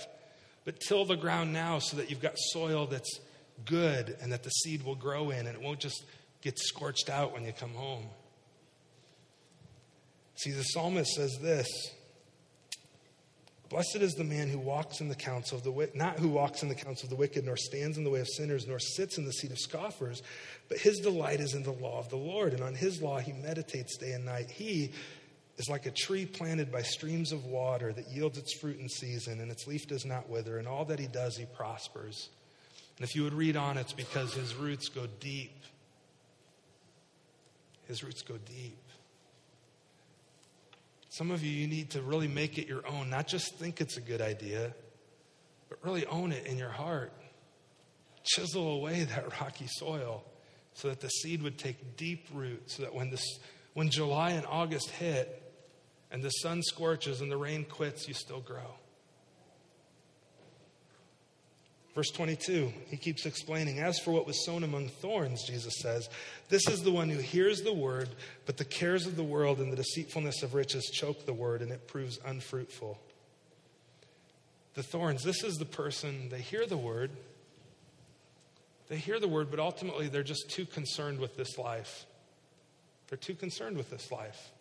But 0.63 0.79
till 0.79 1.05
the 1.05 1.15
ground 1.15 1.53
now 1.53 1.79
so 1.79 1.97
that 1.97 2.09
you've 2.09 2.21
got 2.21 2.37
soil 2.37 2.87
that's 2.87 3.19
good 3.65 4.15
and 4.21 4.31
that 4.31 4.43
the 4.43 4.49
seed 4.49 4.83
will 4.83 4.95
grow 4.95 5.29
in 5.29 5.47
and 5.47 5.55
it 5.55 5.61
won't 5.61 5.79
just 5.79 6.03
get 6.41 6.57
scorched 6.59 7.09
out 7.09 7.33
when 7.33 7.43
you 7.43 7.53
come 7.53 7.73
home. 7.73 8.05
See, 10.35 10.51
the 10.51 10.63
psalmist 10.63 11.13
says 11.13 11.37
this 11.41 11.67
Blessed 13.69 13.97
is 13.97 14.13
the 14.13 14.23
man 14.23 14.47
who 14.47 14.59
walks 14.59 15.01
in 15.01 15.09
the 15.09 15.15
counsel 15.15 15.57
of 15.57 15.63
the 15.63 15.71
wicked, 15.71 15.95
not 15.95 16.19
who 16.19 16.29
walks 16.29 16.63
in 16.63 16.69
the 16.69 16.75
counsel 16.75 17.07
of 17.07 17.09
the 17.09 17.17
wicked, 17.17 17.43
nor 17.43 17.57
stands 17.57 17.97
in 17.97 18.05
the 18.05 18.09
way 18.09 18.21
of 18.21 18.27
sinners, 18.27 18.65
nor 18.65 18.79
sits 18.79 19.17
in 19.17 19.25
the 19.25 19.33
seat 19.33 19.51
of 19.51 19.57
scoffers, 19.57 20.21
but 20.69 20.77
his 20.77 20.99
delight 20.99 21.41
is 21.41 21.53
in 21.53 21.63
the 21.63 21.71
law 21.71 21.99
of 21.99 22.09
the 22.09 22.15
Lord, 22.15 22.53
and 22.53 22.63
on 22.63 22.75
his 22.75 23.01
law 23.01 23.19
he 23.19 23.33
meditates 23.33 23.97
day 23.97 24.13
and 24.13 24.23
night. 24.23 24.49
He 24.49 24.93
is 25.57 25.67
like 25.69 25.85
a 25.85 25.91
tree 25.91 26.25
planted 26.25 26.71
by 26.71 26.81
streams 26.81 27.33
of 27.33 27.45
water 27.45 27.91
that 27.91 28.07
yields 28.09 28.37
its 28.37 28.57
fruit 28.57 28.79
in 28.79 28.87
season, 28.87 29.41
and 29.41 29.51
its 29.51 29.67
leaf 29.67 29.85
does 29.87 30.05
not 30.05 30.29
wither, 30.29 30.59
and 30.59 30.67
all 30.67 30.85
that 30.85 30.99
he 30.99 31.07
does 31.07 31.35
he 31.35 31.45
prospers. 31.45 32.29
And 32.97 33.07
if 33.07 33.15
you 33.15 33.23
would 33.23 33.33
read 33.33 33.55
on, 33.55 33.77
it's 33.77 33.93
because 33.93 34.33
his 34.33 34.55
roots 34.55 34.89
go 34.89 35.07
deep. 35.19 35.63
His 37.87 38.03
roots 38.03 38.23
go 38.23 38.37
deep. 38.37 38.77
Some 41.09 41.31
of 41.31 41.43
you, 41.43 41.51
you 41.51 41.67
need 41.67 41.91
to 41.91 42.01
really 42.01 42.27
make 42.27 42.57
it 42.57 42.67
your 42.67 42.85
own, 42.87 43.09
not 43.09 43.27
just 43.27 43.55
think 43.55 43.81
it's 43.81 43.97
a 43.97 44.01
good 44.01 44.21
idea, 44.21 44.73
but 45.69 45.79
really 45.83 46.05
own 46.07 46.31
it 46.31 46.45
in 46.45 46.57
your 46.57 46.69
heart. 46.69 47.11
chisel 48.23 48.73
away 48.73 49.03
that 49.03 49.39
rocky 49.41 49.67
soil 49.67 50.23
so 50.73 50.89
that 50.89 50.99
the 50.99 51.09
seed 51.09 51.41
would 51.41 51.57
take 51.57 51.97
deep 51.97 52.27
root, 52.33 52.69
so 52.69 52.83
that 52.83 52.93
when, 52.93 53.09
this, 53.09 53.39
when 53.73 53.89
July 53.89 54.31
and 54.31 54.45
August 54.45 54.89
hit 54.91 55.41
and 56.11 56.21
the 56.21 56.29
sun 56.29 56.61
scorches 56.61 57.21
and 57.21 57.31
the 57.31 57.37
rain 57.37 57.63
quits, 57.63 58.07
you 58.07 58.13
still 58.13 58.41
grow. 58.41 58.75
Verse 61.97 62.11
22, 62.11 62.71
he 62.89 62.95
keeps 62.95 63.25
explaining, 63.25 63.79
As 63.79 63.97
for 63.97 64.11
what 64.11 64.27
was 64.27 64.45
sown 64.45 64.63
among 64.63 64.87
thorns, 64.87 65.43
Jesus 65.47 65.79
says, 65.79 66.07
this 66.47 66.67
is 66.67 66.83
the 66.83 66.91
one 66.91 67.09
who 67.09 67.17
hears 67.17 67.63
the 67.63 67.73
word, 67.73 68.09
but 68.45 68.55
the 68.55 68.65
cares 68.65 69.07
of 69.07 69.15
the 69.15 69.23
world 69.23 69.57
and 69.57 69.71
the 69.71 69.77
deceitfulness 69.77 70.43
of 70.43 70.53
riches 70.53 70.91
choke 70.93 71.25
the 71.25 71.33
word, 71.33 71.63
and 71.63 71.71
it 71.71 71.87
proves 71.87 72.19
unfruitful. 72.23 72.99
The 74.75 74.83
thorns, 74.83 75.23
this 75.23 75.43
is 75.43 75.55
the 75.55 75.65
person, 75.65 76.29
they 76.29 76.39
hear 76.39 76.67
the 76.67 76.77
word, 76.77 77.09
they 78.89 78.97
hear 78.97 79.19
the 79.19 79.27
word, 79.27 79.49
but 79.49 79.59
ultimately 79.59 80.07
they're 80.07 80.21
just 80.21 80.51
too 80.51 80.67
concerned 80.67 81.17
with 81.17 81.35
this 81.35 81.57
life. 81.57 82.05
They're 83.07 83.17
too 83.17 83.33
concerned 83.33 83.75
with 83.75 83.89
this 83.89 84.11
life. 84.11 84.51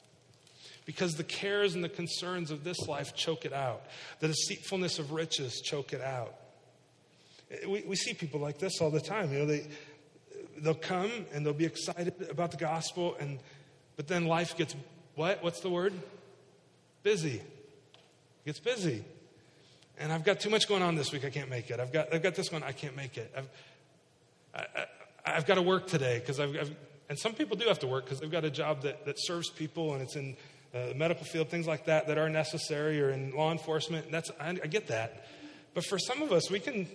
Because 0.86 1.16
the 1.16 1.22
cares 1.22 1.74
and 1.74 1.84
the 1.84 1.90
concerns 1.90 2.50
of 2.50 2.64
this 2.64 2.88
life 2.88 3.14
choke 3.14 3.44
it 3.44 3.52
out, 3.52 3.82
the 4.20 4.28
deceitfulness 4.28 4.98
of 4.98 5.12
riches 5.12 5.60
choke 5.60 5.92
it 5.92 6.00
out. 6.00 6.32
We, 7.66 7.82
we 7.82 7.96
see 7.96 8.14
people 8.14 8.40
like 8.40 8.58
this 8.58 8.80
all 8.80 8.90
the 8.90 9.00
time. 9.00 9.32
You 9.32 9.40
know, 9.40 9.46
they, 9.46 9.66
they'll 10.58 10.74
come 10.74 11.10
and 11.32 11.44
they'll 11.44 11.52
be 11.52 11.64
excited 11.64 12.14
about 12.30 12.50
the 12.50 12.56
gospel, 12.56 13.16
and, 13.20 13.38
but 13.96 14.08
then 14.08 14.26
life 14.26 14.56
gets 14.56 14.74
what? 15.14 15.42
What's 15.42 15.60
the 15.60 15.70
word? 15.70 15.94
Busy. 17.02 17.36
It 17.36 17.42
gets 18.44 18.60
busy. 18.60 19.04
And 19.98 20.12
I've 20.12 20.24
got 20.24 20.40
too 20.40 20.50
much 20.50 20.68
going 20.68 20.82
on 20.82 20.94
this 20.94 21.10
week. 21.12 21.24
I 21.24 21.30
can't 21.30 21.48
make 21.48 21.70
it. 21.70 21.80
I've 21.80 21.92
got, 21.92 22.12
I've 22.12 22.22
got 22.22 22.34
this 22.34 22.52
one. 22.52 22.62
I 22.62 22.72
can't 22.72 22.94
make 22.94 23.16
it. 23.16 23.32
I've, 23.34 23.48
I, 25.24 25.30
have 25.30 25.46
got 25.46 25.54
to 25.54 25.62
work 25.62 25.86
today 25.86 26.18
because 26.18 26.38
I've, 26.38 26.54
I've, 26.54 26.76
and 27.08 27.18
some 27.18 27.32
people 27.32 27.56
do 27.56 27.66
have 27.66 27.78
to 27.78 27.86
work 27.86 28.04
because 28.04 28.20
they've 28.20 28.30
got 28.30 28.44
a 28.44 28.50
job 28.50 28.82
that, 28.82 29.06
that 29.06 29.16
serves 29.18 29.48
people 29.48 29.94
and 29.94 30.02
it's 30.02 30.16
in 30.16 30.36
uh, 30.74 30.88
the 30.88 30.94
medical 30.94 31.24
field, 31.24 31.48
things 31.48 31.66
like 31.66 31.86
that 31.86 32.08
that 32.08 32.18
are 32.18 32.28
necessary 32.28 33.00
or 33.00 33.10
in 33.10 33.30
law 33.30 33.52
enforcement. 33.52 34.10
That's, 34.10 34.30
I, 34.38 34.50
I 34.50 34.66
get 34.66 34.88
that. 34.88 35.26
But 35.72 35.84
for 35.84 35.98
some 35.98 36.22
of 36.22 36.32
us, 36.32 36.50
we 36.50 36.60
can 36.60 36.86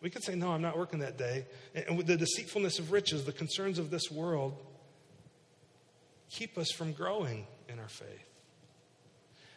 we 0.00 0.10
could 0.10 0.22
say, 0.22 0.34
No, 0.34 0.52
I'm 0.52 0.62
not 0.62 0.78
working 0.78 1.00
that 1.00 1.18
day. 1.18 1.46
And 1.74 1.96
with 1.96 2.06
the 2.06 2.16
deceitfulness 2.16 2.78
of 2.78 2.92
riches, 2.92 3.24
the 3.24 3.32
concerns 3.32 3.78
of 3.78 3.90
this 3.90 4.10
world, 4.10 4.56
keep 6.30 6.56
us 6.56 6.70
from 6.70 6.92
growing 6.92 7.46
in 7.68 7.78
our 7.78 7.88
faith. 7.88 8.26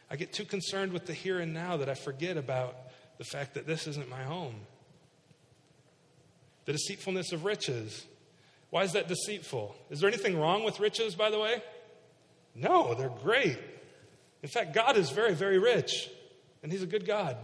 I 0.09 0.15
get 0.15 0.33
too 0.33 0.45
concerned 0.45 0.91
with 0.91 1.05
the 1.05 1.13
here 1.13 1.39
and 1.39 1.53
now 1.53 1.77
that 1.77 1.89
I 1.89 1.93
forget 1.93 2.37
about 2.37 2.75
the 3.17 3.23
fact 3.23 3.53
that 3.53 3.65
this 3.65 3.87
isn't 3.87 4.09
my 4.09 4.23
home. 4.23 4.55
The 6.65 6.73
deceitfulness 6.73 7.31
of 7.31 7.45
riches. 7.45 8.05
Why 8.69 8.83
is 8.83 8.93
that 8.93 9.07
deceitful? 9.07 9.75
Is 9.89 9.99
there 9.99 10.09
anything 10.09 10.37
wrong 10.37 10.63
with 10.63 10.79
riches, 10.79 11.15
by 11.15 11.29
the 11.29 11.39
way? 11.39 11.61
No, 12.55 12.93
they're 12.93 13.09
great. 13.09 13.57
In 14.41 14.49
fact, 14.49 14.73
God 14.73 14.97
is 14.97 15.09
very, 15.09 15.33
very 15.33 15.57
rich, 15.57 16.09
and 16.61 16.71
He's 16.71 16.83
a 16.83 16.87
good 16.87 17.05
God. 17.05 17.37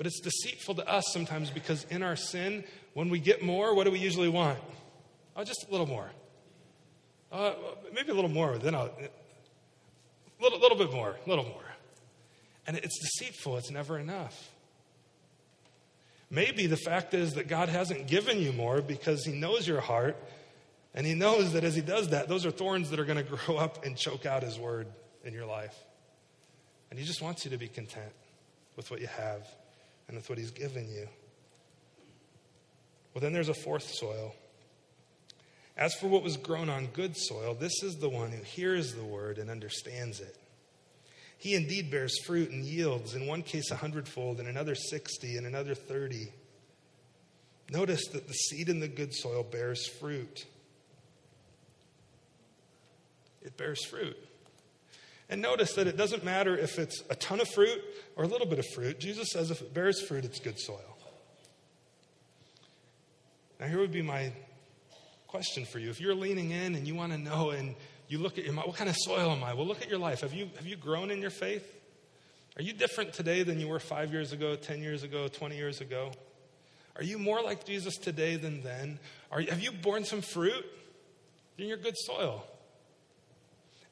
But 0.00 0.06
it's 0.06 0.20
deceitful 0.20 0.76
to 0.76 0.88
us 0.88 1.04
sometimes 1.12 1.50
because 1.50 1.84
in 1.90 2.02
our 2.02 2.16
sin, 2.16 2.64
when 2.94 3.10
we 3.10 3.18
get 3.18 3.42
more, 3.42 3.74
what 3.74 3.84
do 3.84 3.90
we 3.90 3.98
usually 3.98 4.30
want? 4.30 4.58
Oh, 5.36 5.44
just 5.44 5.66
a 5.68 5.70
little 5.70 5.86
more. 5.86 6.10
Uh, 7.30 7.52
maybe 7.92 8.10
a 8.10 8.14
little 8.14 8.30
more, 8.30 8.56
then 8.56 8.74
I'll. 8.74 8.86
A 8.86 10.42
little, 10.42 10.58
little 10.58 10.78
bit 10.78 10.90
more, 10.90 11.16
a 11.26 11.28
little 11.28 11.44
more. 11.44 11.74
And 12.66 12.78
it's 12.78 12.98
deceitful, 12.98 13.58
it's 13.58 13.70
never 13.70 13.98
enough. 13.98 14.50
Maybe 16.30 16.66
the 16.66 16.78
fact 16.78 17.12
is 17.12 17.34
that 17.34 17.46
God 17.46 17.68
hasn't 17.68 18.06
given 18.06 18.38
you 18.38 18.54
more 18.54 18.80
because 18.80 19.26
He 19.26 19.32
knows 19.32 19.68
your 19.68 19.82
heart, 19.82 20.16
and 20.94 21.06
He 21.06 21.12
knows 21.12 21.52
that 21.52 21.62
as 21.62 21.74
He 21.74 21.82
does 21.82 22.08
that, 22.08 22.26
those 22.26 22.46
are 22.46 22.50
thorns 22.50 22.88
that 22.88 22.98
are 22.98 23.04
going 23.04 23.22
to 23.22 23.36
grow 23.36 23.58
up 23.58 23.84
and 23.84 23.98
choke 23.98 24.24
out 24.24 24.42
His 24.42 24.58
word 24.58 24.86
in 25.26 25.34
your 25.34 25.44
life. 25.44 25.76
And 26.88 26.98
He 26.98 27.04
just 27.04 27.20
wants 27.20 27.44
you 27.44 27.50
to 27.50 27.58
be 27.58 27.68
content 27.68 28.12
with 28.76 28.90
what 28.90 29.02
you 29.02 29.06
have 29.06 29.46
and 30.10 30.18
with 30.18 30.28
what 30.28 30.38
He's 30.38 30.50
given 30.50 30.90
you. 30.90 31.08
Well, 33.14 33.22
then 33.22 33.32
there's 33.32 33.48
a 33.48 33.54
fourth 33.54 33.88
soil. 33.88 34.34
As 35.76 35.94
for 35.94 36.08
what 36.08 36.22
was 36.22 36.36
grown 36.36 36.68
on 36.68 36.88
good 36.88 37.16
soil, 37.16 37.54
this 37.54 37.82
is 37.82 37.96
the 37.96 38.08
one 38.08 38.30
who 38.30 38.42
hears 38.42 38.94
the 38.94 39.04
word 39.04 39.38
and 39.38 39.48
understands 39.48 40.20
it. 40.20 40.36
He 41.38 41.54
indeed 41.54 41.90
bears 41.90 42.18
fruit 42.26 42.50
and 42.50 42.64
yields, 42.64 43.14
in 43.14 43.26
one 43.26 43.42
case 43.42 43.70
a 43.70 43.76
hundredfold, 43.76 44.40
in 44.40 44.46
another 44.46 44.74
sixty, 44.74 45.38
in 45.38 45.46
another 45.46 45.74
thirty. 45.74 46.32
Notice 47.70 48.08
that 48.08 48.28
the 48.28 48.34
seed 48.34 48.68
in 48.68 48.80
the 48.80 48.88
good 48.88 49.14
soil 49.14 49.42
bears 49.42 49.86
fruit. 49.86 50.44
It 53.42 53.56
bears 53.56 53.82
fruit. 53.86 54.18
And 55.30 55.40
notice 55.40 55.74
that 55.74 55.86
it 55.86 55.96
doesn't 55.96 56.24
matter 56.24 56.56
if 56.56 56.78
it's 56.78 57.04
a 57.08 57.14
ton 57.14 57.40
of 57.40 57.48
fruit 57.48 57.80
or 58.16 58.24
a 58.24 58.26
little 58.26 58.48
bit 58.48 58.58
of 58.58 58.66
fruit. 58.74 58.98
Jesus 58.98 59.28
says 59.30 59.52
if 59.52 59.62
it 59.62 59.72
bears 59.72 60.02
fruit, 60.02 60.24
it's 60.24 60.40
good 60.40 60.58
soil. 60.58 60.98
Now, 63.60 63.68
here 63.68 63.78
would 63.78 63.92
be 63.92 64.02
my 64.02 64.32
question 65.28 65.64
for 65.64 65.78
you. 65.78 65.88
If 65.88 66.00
you're 66.00 66.16
leaning 66.16 66.50
in 66.50 66.74
and 66.74 66.86
you 66.86 66.96
want 66.96 67.12
to 67.12 67.18
know 67.18 67.50
and 67.50 67.76
you 68.08 68.18
look 68.18 68.38
at 68.38 68.44
your 68.44 68.54
what 68.54 68.74
kind 68.74 68.90
of 68.90 68.96
soil 68.96 69.30
am 69.30 69.44
I? 69.44 69.54
Well, 69.54 69.66
look 69.66 69.80
at 69.80 69.88
your 69.88 70.00
life. 70.00 70.22
Have 70.22 70.34
you, 70.34 70.50
have 70.56 70.66
you 70.66 70.74
grown 70.74 71.12
in 71.12 71.20
your 71.20 71.30
faith? 71.30 71.76
Are 72.56 72.62
you 72.62 72.72
different 72.72 73.12
today 73.12 73.44
than 73.44 73.60
you 73.60 73.68
were 73.68 73.78
five 73.78 74.12
years 74.12 74.32
ago, 74.32 74.56
10 74.56 74.82
years 74.82 75.04
ago, 75.04 75.28
20 75.28 75.56
years 75.56 75.80
ago? 75.80 76.10
Are 76.96 77.04
you 77.04 77.18
more 77.18 77.40
like 77.40 77.64
Jesus 77.64 77.96
today 77.96 78.34
than 78.34 78.62
then? 78.62 78.98
Are, 79.30 79.40
have 79.42 79.60
you 79.60 79.70
borne 79.70 80.04
some 80.04 80.22
fruit? 80.22 80.66
Then 81.56 81.68
you're 81.68 81.76
good 81.76 81.96
soil. 81.96 82.44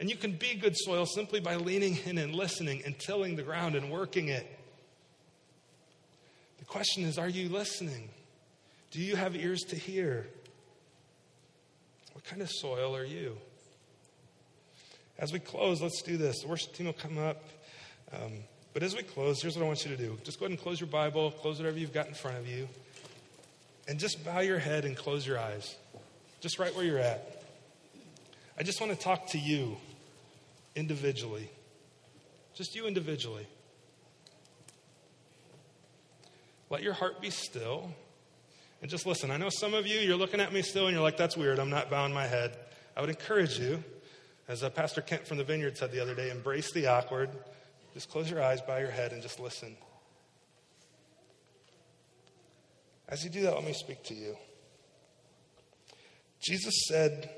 And 0.00 0.08
you 0.08 0.16
can 0.16 0.32
be 0.32 0.54
good 0.54 0.76
soil 0.76 1.06
simply 1.06 1.40
by 1.40 1.56
leaning 1.56 1.98
in 2.06 2.18
and 2.18 2.34
listening 2.34 2.82
and 2.84 2.98
tilling 2.98 3.36
the 3.36 3.42
ground 3.42 3.74
and 3.74 3.90
working 3.90 4.28
it. 4.28 4.46
The 6.58 6.64
question 6.64 7.04
is 7.04 7.18
are 7.18 7.28
you 7.28 7.48
listening? 7.48 8.10
Do 8.90 9.00
you 9.00 9.16
have 9.16 9.36
ears 9.36 9.60
to 9.68 9.76
hear? 9.76 10.26
What 12.12 12.24
kind 12.24 12.42
of 12.42 12.50
soil 12.50 12.96
are 12.96 13.04
you? 13.04 13.36
As 15.18 15.32
we 15.32 15.40
close, 15.40 15.82
let's 15.82 16.00
do 16.02 16.16
this. 16.16 16.42
The 16.42 16.48
worship 16.48 16.74
team 16.74 16.86
will 16.86 16.92
come 16.92 17.18
up. 17.18 17.42
Um, 18.12 18.32
but 18.72 18.82
as 18.82 18.94
we 18.94 19.02
close, 19.02 19.42
here's 19.42 19.56
what 19.56 19.64
I 19.64 19.66
want 19.66 19.84
you 19.84 19.90
to 19.90 19.96
do 19.96 20.16
just 20.24 20.38
go 20.38 20.44
ahead 20.44 20.52
and 20.52 20.60
close 20.60 20.80
your 20.80 20.88
Bible, 20.88 21.32
close 21.32 21.58
whatever 21.58 21.78
you've 21.78 21.92
got 21.92 22.06
in 22.06 22.14
front 22.14 22.38
of 22.38 22.46
you, 22.46 22.68
and 23.88 23.98
just 23.98 24.24
bow 24.24 24.40
your 24.40 24.58
head 24.58 24.84
and 24.84 24.96
close 24.96 25.26
your 25.26 25.38
eyes, 25.38 25.76
just 26.40 26.58
right 26.58 26.74
where 26.76 26.84
you're 26.84 26.98
at. 26.98 27.42
I 28.56 28.62
just 28.62 28.80
want 28.80 28.92
to 28.92 28.98
talk 28.98 29.28
to 29.28 29.38
you 29.38 29.76
individually. 30.74 31.50
Just 32.54 32.74
you 32.74 32.86
individually. 32.86 33.46
Let 36.70 36.82
your 36.82 36.92
heart 36.92 37.20
be 37.20 37.30
still 37.30 37.90
and 38.82 38.90
just 38.90 39.06
listen. 39.06 39.30
I 39.30 39.36
know 39.36 39.48
some 39.48 39.74
of 39.74 39.86
you, 39.86 39.98
you're 39.98 40.16
looking 40.16 40.40
at 40.40 40.52
me 40.52 40.62
still 40.62 40.86
and 40.86 40.94
you're 40.94 41.02
like, 41.02 41.16
that's 41.16 41.36
weird. 41.36 41.58
I'm 41.58 41.70
not 41.70 41.90
bowing 41.90 42.12
my 42.12 42.26
head. 42.26 42.56
I 42.96 43.00
would 43.00 43.10
encourage 43.10 43.58
you, 43.58 43.82
as 44.48 44.62
uh, 44.62 44.70
Pastor 44.70 45.00
Kent 45.00 45.26
from 45.26 45.38
the 45.38 45.44
Vineyard 45.44 45.76
said 45.78 45.92
the 45.92 46.00
other 46.00 46.14
day, 46.14 46.30
embrace 46.30 46.72
the 46.72 46.86
awkward. 46.86 47.30
Just 47.94 48.10
close 48.10 48.30
your 48.30 48.42
eyes, 48.42 48.60
bow 48.60 48.78
your 48.78 48.90
head, 48.90 49.12
and 49.12 49.22
just 49.22 49.40
listen. 49.40 49.76
As 53.08 53.24
you 53.24 53.30
do 53.30 53.42
that, 53.42 53.54
let 53.54 53.64
me 53.64 53.72
speak 53.72 54.02
to 54.04 54.14
you. 54.14 54.36
Jesus 56.40 56.74
said, 56.88 57.30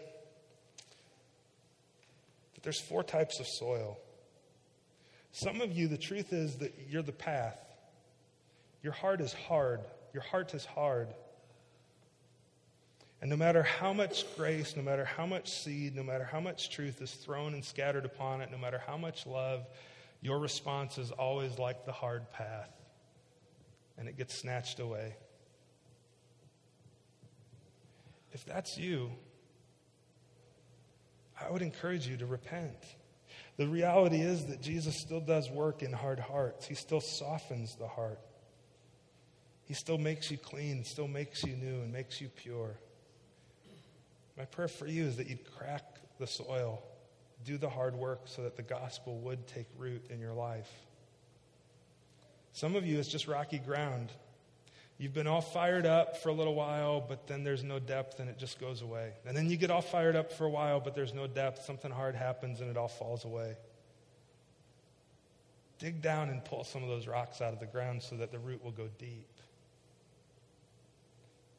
but 2.61 2.65
there's 2.65 2.81
four 2.81 3.03
types 3.03 3.41
of 3.41 3.47
soil. 3.47 3.99
Some 5.33 5.63
of 5.63 5.73
you, 5.73 5.89
the 5.89 5.97
truth 5.97 6.35
is 6.35 6.57
that 6.57 6.75
you're 6.91 7.01
the 7.01 7.11
path. 7.11 7.59
Your 8.83 8.93
heart 8.93 9.23
is 9.23 9.33
hard. 9.33 9.81
Your 10.13 10.23
heart 10.23 10.53
is 10.53 10.67
hard. 10.67 11.09
And 13.23 13.31
no 13.31 13.37
matter 13.37 13.63
how 13.63 13.95
much 13.95 14.27
grace, 14.37 14.77
no 14.77 14.83
matter 14.83 15.07
how 15.07 15.25
much 15.25 15.51
seed, 15.51 15.97
no 15.97 16.03
matter 16.03 16.25
how 16.25 16.41
much 16.41 16.69
truth 16.69 17.01
is 17.01 17.13
thrown 17.13 17.55
and 17.55 17.65
scattered 17.65 18.05
upon 18.05 18.43
it, 18.43 18.51
no 18.51 18.59
matter 18.59 18.83
how 18.87 18.99
much 18.99 19.27
love, 19.27 19.67
your 20.21 20.39
response 20.39 20.99
is 20.99 21.11
always 21.13 21.59
like 21.59 21.87
the 21.87 21.93
hard 21.93 22.31
path. 22.31 22.71
And 23.97 24.07
it 24.07 24.19
gets 24.19 24.35
snatched 24.35 24.81
away. 24.81 25.17
If 28.33 28.45
that's 28.45 28.77
you, 28.77 29.13
I 31.41 31.51
would 31.51 31.63
encourage 31.63 32.07
you 32.07 32.17
to 32.19 32.27
repent. 32.27 32.77
The 33.57 33.67
reality 33.67 34.21
is 34.21 34.47
that 34.47 34.61
Jesus 34.61 34.97
still 34.97 35.21
does 35.21 35.51
work 35.51 35.83
in 35.83 35.93
hard 35.93 36.19
hearts, 36.19 36.67
He 36.67 36.75
still 36.75 37.01
softens 37.01 37.77
the 37.77 37.89
heart. 37.89 38.21
He 39.65 39.75
still 39.75 39.99
makes 39.99 40.33
you 40.33 40.37
clean, 40.37 40.83
still 40.83 41.07
makes 41.07 41.45
you 41.45 41.55
new, 41.55 41.83
and 41.83 41.93
makes 41.93 42.21
you 42.21 42.29
pure. 42.29 42.77
My 44.37 44.45
prayer 44.45 44.67
for 44.67 44.87
you 44.87 45.05
is 45.05 45.17
that 45.19 45.29
you'd 45.29 45.45
crack 45.57 46.01
the 46.19 46.27
soil, 46.27 46.83
do 47.45 47.57
the 47.57 47.69
hard 47.69 47.95
work 47.95 48.23
so 48.25 48.43
that 48.43 48.57
the 48.57 48.63
gospel 48.63 49.19
would 49.21 49.47
take 49.47 49.67
root 49.79 50.07
in 50.11 50.19
your 50.19 50.33
life. 50.33 50.71
Some 52.53 52.75
of 52.75 52.85
you, 52.85 52.99
it's 52.99 53.09
just 53.09 53.29
rocky 53.29 53.59
ground. 53.59 54.11
You've 55.01 55.15
been 55.15 55.27
all 55.27 55.41
fired 55.41 55.87
up 55.87 56.19
for 56.19 56.29
a 56.29 56.33
little 56.35 56.55
while, 56.55 57.01
but 57.01 57.27
then 57.27 57.43
there's 57.43 57.65
no 57.65 57.79
depth 57.79 58.21
and 58.21 58.29
it 58.29 58.37
just 58.37 58.61
goes 58.61 58.83
away. 58.83 59.15
And 59.25 59.35
then 59.35 59.49
you 59.49 59.57
get 59.57 59.71
all 59.71 59.81
fired 59.81 60.15
up 60.15 60.31
for 60.31 60.45
a 60.45 60.51
while, 60.51 60.79
but 60.79 60.95
there's 60.95 61.15
no 61.15 61.27
depth. 61.27 61.65
Something 61.65 61.91
hard 61.91 62.15
happens 62.15 62.61
and 62.61 62.69
it 62.69 62.77
all 62.77 62.89
falls 62.89 63.25
away. 63.25 63.57
Dig 65.79 66.03
down 66.03 66.29
and 66.29 66.45
pull 66.45 66.65
some 66.65 66.83
of 66.83 66.91
those 66.91 67.07
rocks 67.07 67.41
out 67.41 67.55
of 67.55 67.61
the 67.61 67.67
ground 67.67 68.03
so 68.03 68.17
that 68.17 68.31
the 68.31 68.39
root 68.39 68.63
will 68.63 68.73
go 68.73 68.91
deep. 68.99 69.41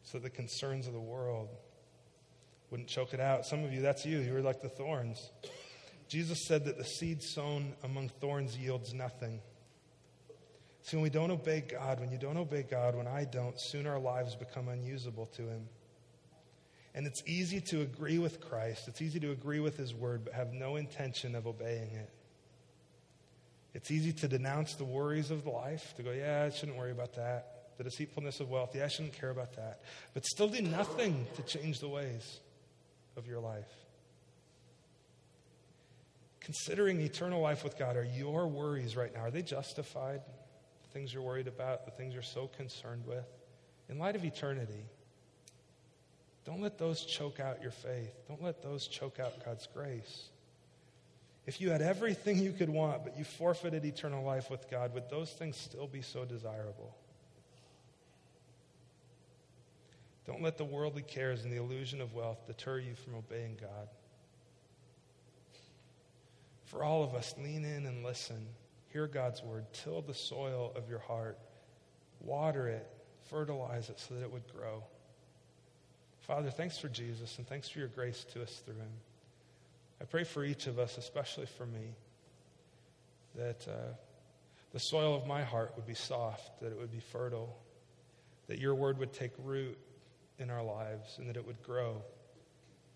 So 0.03 0.19
the 0.19 0.29
concerns 0.29 0.85
of 0.85 0.93
the 0.93 0.99
world 0.99 1.49
wouldn't 2.69 2.89
choke 2.89 3.15
it 3.15 3.19
out. 3.19 3.47
Some 3.47 3.63
of 3.63 3.73
you, 3.73 3.81
that's 3.81 4.05
you. 4.05 4.19
You 4.19 4.33
were 4.33 4.41
like 4.41 4.61
the 4.61 4.69
thorns. 4.69 5.31
Jesus 6.07 6.45
said 6.45 6.65
that 6.65 6.77
the 6.77 6.85
seed 6.85 7.23
sown 7.23 7.73
among 7.83 8.09
thorns 8.09 8.55
yields 8.55 8.93
nothing. 8.93 9.41
See, 10.83 10.97
when 10.97 11.03
we 11.03 11.09
don't 11.09 11.31
obey 11.31 11.61
God, 11.61 11.99
when 11.99 12.11
you 12.11 12.17
don't 12.17 12.37
obey 12.37 12.63
God, 12.63 12.95
when 12.95 13.07
I 13.07 13.25
don't, 13.25 13.59
soon 13.59 13.85
our 13.85 13.99
lives 13.99 14.35
become 14.35 14.67
unusable 14.67 15.27
to 15.37 15.43
Him. 15.43 15.67
And 16.93 17.07
it's 17.07 17.23
easy 17.25 17.61
to 17.61 17.81
agree 17.81 18.17
with 18.17 18.41
Christ, 18.41 18.87
it's 18.87 19.01
easy 19.01 19.19
to 19.19 19.31
agree 19.31 19.59
with 19.59 19.77
His 19.77 19.93
word, 19.93 20.25
but 20.25 20.33
have 20.33 20.53
no 20.53 20.75
intention 20.75 21.35
of 21.35 21.47
obeying 21.47 21.91
it. 21.91 22.09
It's 23.73 23.89
easy 23.89 24.11
to 24.13 24.27
denounce 24.27 24.75
the 24.75 24.83
worries 24.83 25.31
of 25.31 25.45
life, 25.45 25.93
to 25.95 26.03
go, 26.03 26.11
yeah, 26.11 26.43
I 26.43 26.49
shouldn't 26.49 26.77
worry 26.77 26.91
about 26.91 27.13
that. 27.13 27.77
The 27.77 27.85
deceitfulness 27.85 28.41
of 28.41 28.49
wealth, 28.49 28.75
yeah, 28.75 28.85
I 28.85 28.87
shouldn't 28.89 29.13
care 29.13 29.29
about 29.29 29.55
that. 29.55 29.81
But 30.13 30.25
still 30.25 30.49
do 30.49 30.61
nothing 30.61 31.25
to 31.35 31.41
change 31.43 31.79
the 31.79 31.87
ways 31.87 32.41
of 33.15 33.27
your 33.27 33.39
life. 33.39 33.71
Considering 36.41 36.99
eternal 36.99 37.39
life 37.39 37.63
with 37.63 37.77
God, 37.77 37.95
are 37.95 38.03
your 38.03 38.47
worries 38.47 38.97
right 38.97 39.13
now, 39.13 39.21
are 39.21 39.31
they 39.31 39.43
justified? 39.43 40.21
Things 40.93 41.13
you're 41.13 41.23
worried 41.23 41.47
about, 41.47 41.85
the 41.85 41.91
things 41.91 42.13
you're 42.13 42.23
so 42.23 42.47
concerned 42.47 43.03
with, 43.05 43.25
in 43.89 43.99
light 43.99 44.15
of 44.15 44.23
eternity, 44.23 44.85
don't 46.45 46.61
let 46.61 46.77
those 46.77 47.05
choke 47.05 47.39
out 47.39 47.61
your 47.61 47.71
faith. 47.71 48.13
Don't 48.27 48.41
let 48.41 48.63
those 48.63 48.87
choke 48.87 49.19
out 49.19 49.43
God's 49.45 49.67
grace. 49.67 50.29
If 51.45 51.59
you 51.59 51.69
had 51.69 51.81
everything 51.81 52.39
you 52.39 52.51
could 52.51 52.69
want, 52.69 53.03
but 53.03 53.17
you 53.17 53.23
forfeited 53.23 53.85
eternal 53.85 54.23
life 54.23 54.49
with 54.49 54.69
God, 54.69 54.93
would 54.93 55.09
those 55.09 55.31
things 55.31 55.57
still 55.57 55.87
be 55.87 56.01
so 56.01 56.25
desirable? 56.25 56.95
Don't 60.25 60.41
let 60.41 60.57
the 60.57 60.65
worldly 60.65 61.01
cares 61.01 61.43
and 61.43 61.51
the 61.51 61.57
illusion 61.57 61.99
of 61.99 62.13
wealth 62.13 62.45
deter 62.45 62.79
you 62.79 62.95
from 62.95 63.15
obeying 63.15 63.57
God. 63.59 63.87
For 66.65 66.83
all 66.83 67.03
of 67.03 67.15
us, 67.15 67.35
lean 67.37 67.65
in 67.65 67.85
and 67.85 68.03
listen. 68.03 68.47
Hear 68.93 69.07
God's 69.07 69.41
word. 69.41 69.65
Till 69.73 70.01
the 70.01 70.13
soil 70.13 70.73
of 70.75 70.89
your 70.89 70.99
heart. 70.99 71.37
Water 72.19 72.67
it. 72.67 72.87
Fertilize 73.29 73.89
it 73.89 73.99
so 73.99 74.15
that 74.15 74.23
it 74.23 74.31
would 74.31 74.47
grow. 74.53 74.83
Father, 76.21 76.49
thanks 76.49 76.77
for 76.77 76.87
Jesus 76.87 77.37
and 77.37 77.47
thanks 77.47 77.69
for 77.69 77.79
your 77.79 77.87
grace 77.87 78.25
to 78.33 78.41
us 78.41 78.61
through 78.65 78.75
him. 78.75 78.91
I 79.99 80.05
pray 80.05 80.23
for 80.23 80.43
each 80.43 80.67
of 80.67 80.79
us, 80.79 80.97
especially 80.97 81.45
for 81.45 81.65
me, 81.65 81.95
that 83.35 83.67
uh, 83.67 83.93
the 84.73 84.79
soil 84.79 85.15
of 85.15 85.25
my 85.25 85.43
heart 85.43 85.73
would 85.75 85.85
be 85.85 85.93
soft, 85.93 86.59
that 86.61 86.71
it 86.71 86.77
would 86.77 86.91
be 86.91 86.99
fertile, 86.99 87.57
that 88.47 88.59
your 88.59 88.75
word 88.75 88.97
would 88.97 89.13
take 89.13 89.31
root 89.43 89.77
in 90.39 90.49
our 90.49 90.63
lives 90.63 91.17
and 91.17 91.29
that 91.29 91.37
it 91.37 91.45
would 91.45 91.61
grow, 91.63 92.01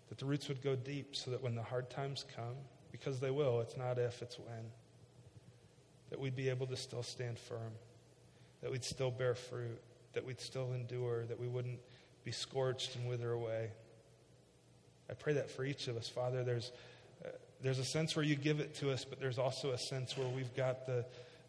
that 0.08 0.18
the 0.18 0.24
roots 0.26 0.48
would 0.48 0.62
go 0.62 0.76
deep 0.76 1.16
so 1.16 1.30
that 1.30 1.42
when 1.42 1.54
the 1.54 1.62
hard 1.62 1.88
times 1.90 2.24
come, 2.34 2.56
because 2.92 3.20
they 3.20 3.30
will, 3.30 3.60
it's 3.60 3.76
not 3.76 3.98
if, 3.98 4.22
it's 4.22 4.38
when 4.38 4.70
that 6.10 6.20
we'd 6.20 6.36
be 6.36 6.48
able 6.48 6.66
to 6.66 6.76
still 6.76 7.02
stand 7.02 7.38
firm, 7.38 7.72
that 8.62 8.70
we'd 8.70 8.84
still 8.84 9.10
bear 9.10 9.34
fruit, 9.34 9.80
that 10.12 10.24
we'd 10.24 10.40
still 10.40 10.72
endure, 10.72 11.24
that 11.26 11.38
we 11.38 11.48
wouldn't 11.48 11.80
be 12.24 12.32
scorched 12.32 12.96
and 12.96 13.08
wither 13.08 13.32
away. 13.32 13.70
I 15.10 15.14
pray 15.14 15.34
that 15.34 15.50
for 15.50 15.64
each 15.64 15.88
of 15.88 15.96
us, 15.96 16.08
Father. 16.08 16.42
There's, 16.42 16.72
uh, 17.24 17.28
there's 17.62 17.78
a 17.78 17.84
sense 17.84 18.16
where 18.16 18.24
you 18.24 18.34
give 18.34 18.60
it 18.60 18.74
to 18.76 18.90
us, 18.90 19.04
but 19.04 19.20
there's 19.20 19.38
also 19.38 19.70
a 19.70 19.78
sense 19.78 20.16
where 20.16 20.26
we've 20.28 20.54
got 20.56 20.86
the, 20.86 21.04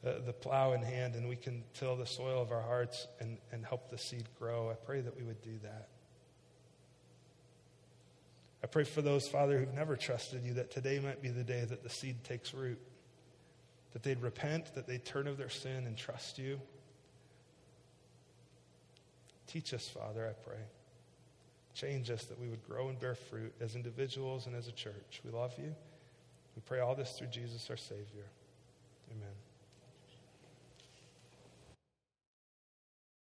uh, 0.05 0.19
the 0.25 0.33
plow 0.33 0.73
in 0.73 0.81
hand 0.81 1.15
and 1.15 1.27
we 1.27 1.35
can 1.35 1.63
till 1.73 1.95
the 1.95 2.05
soil 2.05 2.41
of 2.41 2.51
our 2.51 2.61
hearts 2.61 3.07
and, 3.19 3.37
and 3.51 3.65
help 3.65 3.89
the 3.89 3.97
seed 3.97 4.25
grow. 4.37 4.69
I 4.69 4.73
pray 4.73 5.01
that 5.01 5.17
we 5.17 5.23
would 5.23 5.41
do 5.41 5.57
that. 5.63 5.87
I 8.63 8.67
pray 8.67 8.83
for 8.83 9.01
those, 9.01 9.27
Father, 9.27 9.59
who've 9.59 9.73
never 9.73 9.95
trusted 9.95 10.43
you, 10.43 10.55
that 10.55 10.71
today 10.71 10.99
might 10.99 11.21
be 11.21 11.29
the 11.29 11.43
day 11.43 11.63
that 11.63 11.83
the 11.83 11.89
seed 11.89 12.23
takes 12.23 12.53
root 12.53 12.79
that 13.93 14.03
they'd 14.03 14.21
repent, 14.21 14.73
that 14.75 14.87
they'd 14.87 15.05
turn 15.05 15.27
of 15.27 15.37
their 15.37 15.49
sin 15.49 15.85
and 15.85 15.97
trust 15.97 16.37
you. 16.37 16.59
Teach 19.47 19.73
us, 19.73 19.87
Father, 19.87 20.27
I 20.27 20.33
pray. 20.47 20.59
Change 21.73 22.09
us 22.11 22.25
that 22.25 22.39
we 22.39 22.49
would 22.49 22.67
grow 22.67 22.89
and 22.89 22.99
bear 22.99 23.15
fruit 23.15 23.53
as 23.61 23.75
individuals 23.75 24.47
and 24.47 24.55
as 24.55 24.67
a 24.67 24.71
church. 24.71 25.21
We 25.23 25.31
love 25.31 25.53
you. 25.57 25.73
We 26.55 26.61
pray 26.65 26.79
all 26.79 26.95
this 26.95 27.11
through 27.11 27.27
Jesus, 27.27 27.69
our 27.69 27.77
Savior. 27.77 28.25
Amen. 29.11 29.46